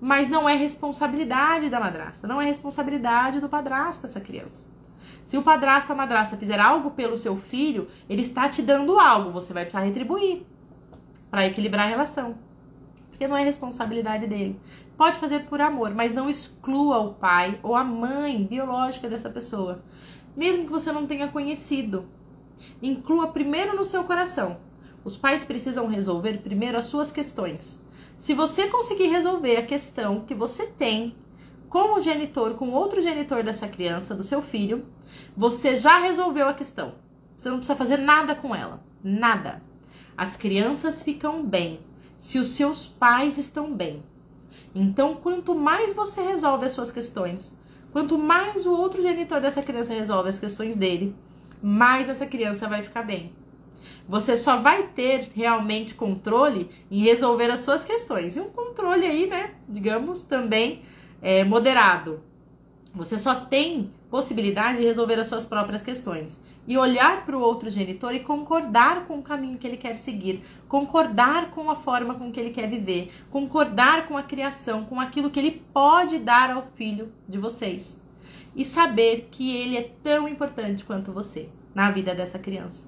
Mas 0.00 0.28
não 0.28 0.48
é 0.48 0.54
responsabilidade 0.54 1.68
da 1.68 1.78
madrasta, 1.78 2.26
não 2.26 2.40
é 2.40 2.46
responsabilidade 2.46 3.38
do 3.38 3.50
padrasto 3.50 4.06
essa 4.06 4.20
criança. 4.20 4.66
Se 5.26 5.36
o 5.36 5.42
padrasto 5.42 5.92
ou 5.92 5.94
a 5.94 5.98
madrasta 5.98 6.36
fizer 6.36 6.58
algo 6.58 6.92
pelo 6.92 7.18
seu 7.18 7.36
filho, 7.36 7.88
ele 8.08 8.22
está 8.22 8.48
te 8.48 8.62
dando 8.62 8.98
algo, 8.98 9.30
você 9.30 9.52
vai 9.52 9.64
precisar 9.64 9.84
retribuir 9.84 10.46
para 11.30 11.46
equilibrar 11.46 11.86
a 11.86 11.88
relação 11.88 12.46
porque 13.16 13.26
não 13.26 13.36
é 13.36 13.42
responsabilidade 13.42 14.26
dele. 14.26 14.60
Pode 14.96 15.18
fazer 15.18 15.44
por 15.44 15.60
amor, 15.60 15.94
mas 15.94 16.14
não 16.14 16.28
exclua 16.28 16.98
o 16.98 17.14
pai 17.14 17.60
ou 17.62 17.76
a 17.76 17.84
mãe 17.84 18.44
biológica 18.44 19.08
dessa 19.08 19.28
pessoa, 19.28 19.84
mesmo 20.34 20.64
que 20.64 20.72
você 20.72 20.90
não 20.90 21.06
tenha 21.06 21.28
conhecido. 21.28 22.06
Inclua 22.82 23.28
primeiro 23.28 23.76
no 23.76 23.84
seu 23.84 24.04
coração. 24.04 24.58
Os 25.04 25.16
pais 25.16 25.44
precisam 25.44 25.86
resolver 25.86 26.38
primeiro 26.38 26.78
as 26.78 26.86
suas 26.86 27.12
questões. 27.12 27.84
Se 28.16 28.32
você 28.32 28.68
conseguir 28.68 29.08
resolver 29.08 29.56
a 29.56 29.66
questão 29.66 30.20
que 30.20 30.34
você 30.34 30.66
tem 30.66 31.14
com 31.68 31.94
o 31.94 32.00
genitor, 32.00 32.54
com 32.54 32.70
outro 32.70 33.02
genitor 33.02 33.42
dessa 33.42 33.68
criança, 33.68 34.14
do 34.14 34.24
seu 34.24 34.40
filho, 34.40 34.86
você 35.36 35.76
já 35.76 35.98
resolveu 35.98 36.48
a 36.48 36.54
questão. 36.54 36.94
Você 37.36 37.50
não 37.50 37.58
precisa 37.58 37.76
fazer 37.76 37.98
nada 37.98 38.34
com 38.34 38.54
ela. 38.54 38.82
Nada. 39.04 39.62
As 40.16 40.36
crianças 40.36 41.02
ficam 41.02 41.44
bem 41.44 41.80
se 42.16 42.38
os 42.38 42.50
seus 42.50 42.86
pais 42.86 43.36
estão 43.36 43.74
bem. 43.74 44.02
Então, 44.74 45.14
quanto 45.14 45.54
mais 45.54 45.94
você 45.94 46.22
resolve 46.22 46.66
as 46.66 46.72
suas 46.72 46.92
questões, 46.92 47.58
quanto 47.92 48.18
mais 48.18 48.66
o 48.66 48.72
outro 48.72 49.02
genitor 49.02 49.40
dessa 49.40 49.62
criança 49.62 49.94
resolve 49.94 50.28
as 50.28 50.38
questões 50.38 50.76
dele, 50.76 51.14
mais 51.62 52.08
essa 52.08 52.26
criança 52.26 52.68
vai 52.68 52.82
ficar 52.82 53.02
bem. 53.02 53.32
Você 54.08 54.36
só 54.36 54.58
vai 54.58 54.88
ter 54.88 55.30
realmente 55.34 55.94
controle 55.94 56.70
em 56.90 57.00
resolver 57.00 57.50
as 57.50 57.60
suas 57.60 57.84
questões. 57.84 58.36
E 58.36 58.40
um 58.40 58.50
controle 58.50 59.06
aí, 59.06 59.26
né, 59.26 59.54
digamos, 59.68 60.22
também 60.22 60.82
é, 61.22 61.44
moderado. 61.44 62.20
Você 62.94 63.18
só 63.18 63.34
tem 63.34 63.90
possibilidade 64.10 64.78
de 64.78 64.84
resolver 64.84 65.18
as 65.18 65.26
suas 65.26 65.44
próprias 65.44 65.82
questões 65.82 66.40
e 66.66 66.76
olhar 66.76 67.24
para 67.24 67.36
o 67.36 67.40
outro 67.40 67.70
genitor 67.70 68.14
e 68.14 68.20
concordar 68.20 69.06
com 69.06 69.18
o 69.18 69.22
caminho 69.22 69.58
que 69.58 69.66
ele 69.66 69.76
quer 69.76 69.96
seguir, 69.96 70.42
concordar 70.68 71.50
com 71.50 71.70
a 71.70 71.74
forma 71.74 72.14
com 72.14 72.30
que 72.32 72.40
ele 72.40 72.50
quer 72.50 72.68
viver, 72.68 73.12
concordar 73.30 74.06
com 74.06 74.16
a 74.16 74.22
criação, 74.22 74.84
com 74.84 75.00
aquilo 75.00 75.30
que 75.30 75.38
ele 75.38 75.62
pode 75.72 76.18
dar 76.18 76.50
ao 76.50 76.66
filho 76.74 77.12
de 77.28 77.38
vocês 77.38 78.02
e 78.54 78.64
saber 78.64 79.28
que 79.30 79.54
ele 79.54 79.76
é 79.76 79.90
tão 80.02 80.28
importante 80.28 80.84
quanto 80.84 81.12
você 81.12 81.48
na 81.74 81.90
vida 81.90 82.14
dessa 82.14 82.38
criança, 82.38 82.86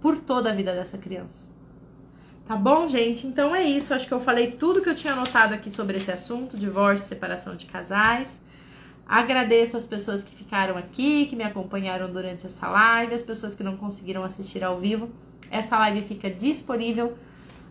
por 0.00 0.16
toda 0.16 0.50
a 0.50 0.54
vida 0.54 0.72
dessa 0.72 0.96
criança. 0.96 1.48
Tá 2.46 2.56
bom, 2.56 2.88
gente? 2.88 3.26
Então 3.26 3.54
é 3.54 3.62
isso. 3.62 3.92
Acho 3.92 4.06
que 4.06 4.14
eu 4.14 4.20
falei 4.20 4.52
tudo 4.52 4.80
que 4.80 4.88
eu 4.88 4.94
tinha 4.94 5.12
anotado 5.12 5.52
aqui 5.52 5.70
sobre 5.70 5.98
esse 5.98 6.10
assunto: 6.10 6.58
divórcio, 6.58 7.06
separação 7.06 7.54
de 7.54 7.66
casais. 7.66 8.40
Agradeço 9.06 9.76
as 9.76 9.86
pessoas 9.86 10.22
que 10.22 10.34
ficaram 10.34 10.76
aqui, 10.76 11.26
que 11.26 11.36
me 11.36 11.44
acompanharam 11.44 12.10
durante 12.10 12.46
essa 12.46 12.68
live, 12.68 13.14
as 13.14 13.22
pessoas 13.22 13.54
que 13.54 13.62
não 13.62 13.76
conseguiram 13.76 14.24
assistir 14.24 14.64
ao 14.64 14.78
vivo. 14.78 15.10
Essa 15.50 15.78
live 15.78 16.02
fica 16.02 16.30
disponível 16.30 17.16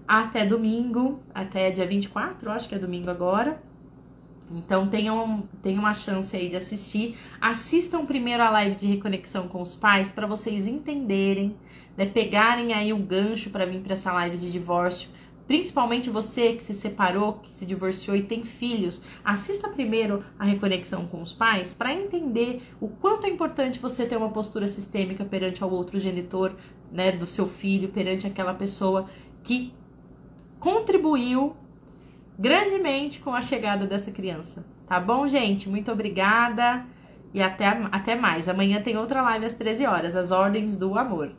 até 0.07 0.45
domingo, 0.45 1.19
até 1.34 1.69
dia 1.69 1.86
24, 1.86 2.49
acho 2.51 2.69
que 2.69 2.75
é 2.75 2.80
domingo 2.80 3.09
agora. 3.09 3.61
Então 4.49 4.88
tenham, 4.88 5.43
tenham 5.61 5.80
uma 5.80 5.93
chance 5.93 6.36
aí 6.36 6.47
de 6.47 6.55
assistir. 6.55 7.17
Assistam 7.41 8.05
primeiro 8.05 8.41
a 8.41 8.49
live 8.49 8.75
de 8.75 8.88
reconexão 8.88 9.47
com 9.47 9.61
os 9.61 9.75
pais 9.75 10.13
para 10.13 10.25
vocês 10.25 10.67
entenderem, 10.67 11.55
né, 11.97 12.05
pegarem 12.05 12.73
aí 12.73 12.93
o 12.93 12.97
gancho 12.97 13.49
para 13.49 13.65
vir 13.65 13.82
para 13.82 13.93
essa 13.93 14.13
live 14.13 14.38
de 14.38 14.49
divórcio 14.49 15.09
Principalmente 15.47 16.09
você 16.09 16.53
que 16.53 16.63
se 16.63 16.73
separou, 16.73 17.36
que 17.36 17.53
se 17.53 17.65
divorciou 17.65 18.17
e 18.17 18.23
tem 18.23 18.43
filhos, 18.43 19.01
assista 19.23 19.69
primeiro 19.69 20.23
a 20.38 20.43
reconexão 20.43 21.07
com 21.07 21.21
os 21.21 21.32
pais 21.32 21.73
para 21.73 21.93
entender 21.93 22.61
o 22.82 22.89
quanto 22.89 23.25
é 23.25 23.30
importante 23.30 23.80
você 23.80 24.05
ter 24.05 24.17
uma 24.17 24.30
postura 24.30 24.67
sistêmica 24.67 25.23
perante 25.23 25.63
ao 25.63 25.71
outro 25.71 25.97
genitor, 26.01 26.53
né, 26.92 27.12
do 27.12 27.26
seu 27.26 27.48
filho, 27.48 27.90
perante 27.90 28.28
aquela 28.28 28.54
pessoa 28.54 29.08
que 29.44 29.74
contribuiu 30.60 31.56
grandemente 32.38 33.20
com 33.20 33.34
a 33.34 33.42
chegada 33.42 33.86
dessa 33.86 34.12
criança. 34.12 34.66
Tá 34.88 35.00
bom, 35.00 35.28
gente? 35.28 35.70
Muito 35.70 35.92
obrigada 35.92 36.86
e 37.34 37.42
até, 37.42 37.68
até 37.92 38.16
mais. 38.16 38.48
Amanhã 38.48 38.82
tem 38.82 38.98
outra 38.98 39.22
live 39.22 39.46
às 39.46 39.54
13 39.54 39.86
horas, 39.86 40.16
as 40.16 40.32
ordens 40.32 40.78
do 40.78 40.98
amor. 40.98 41.32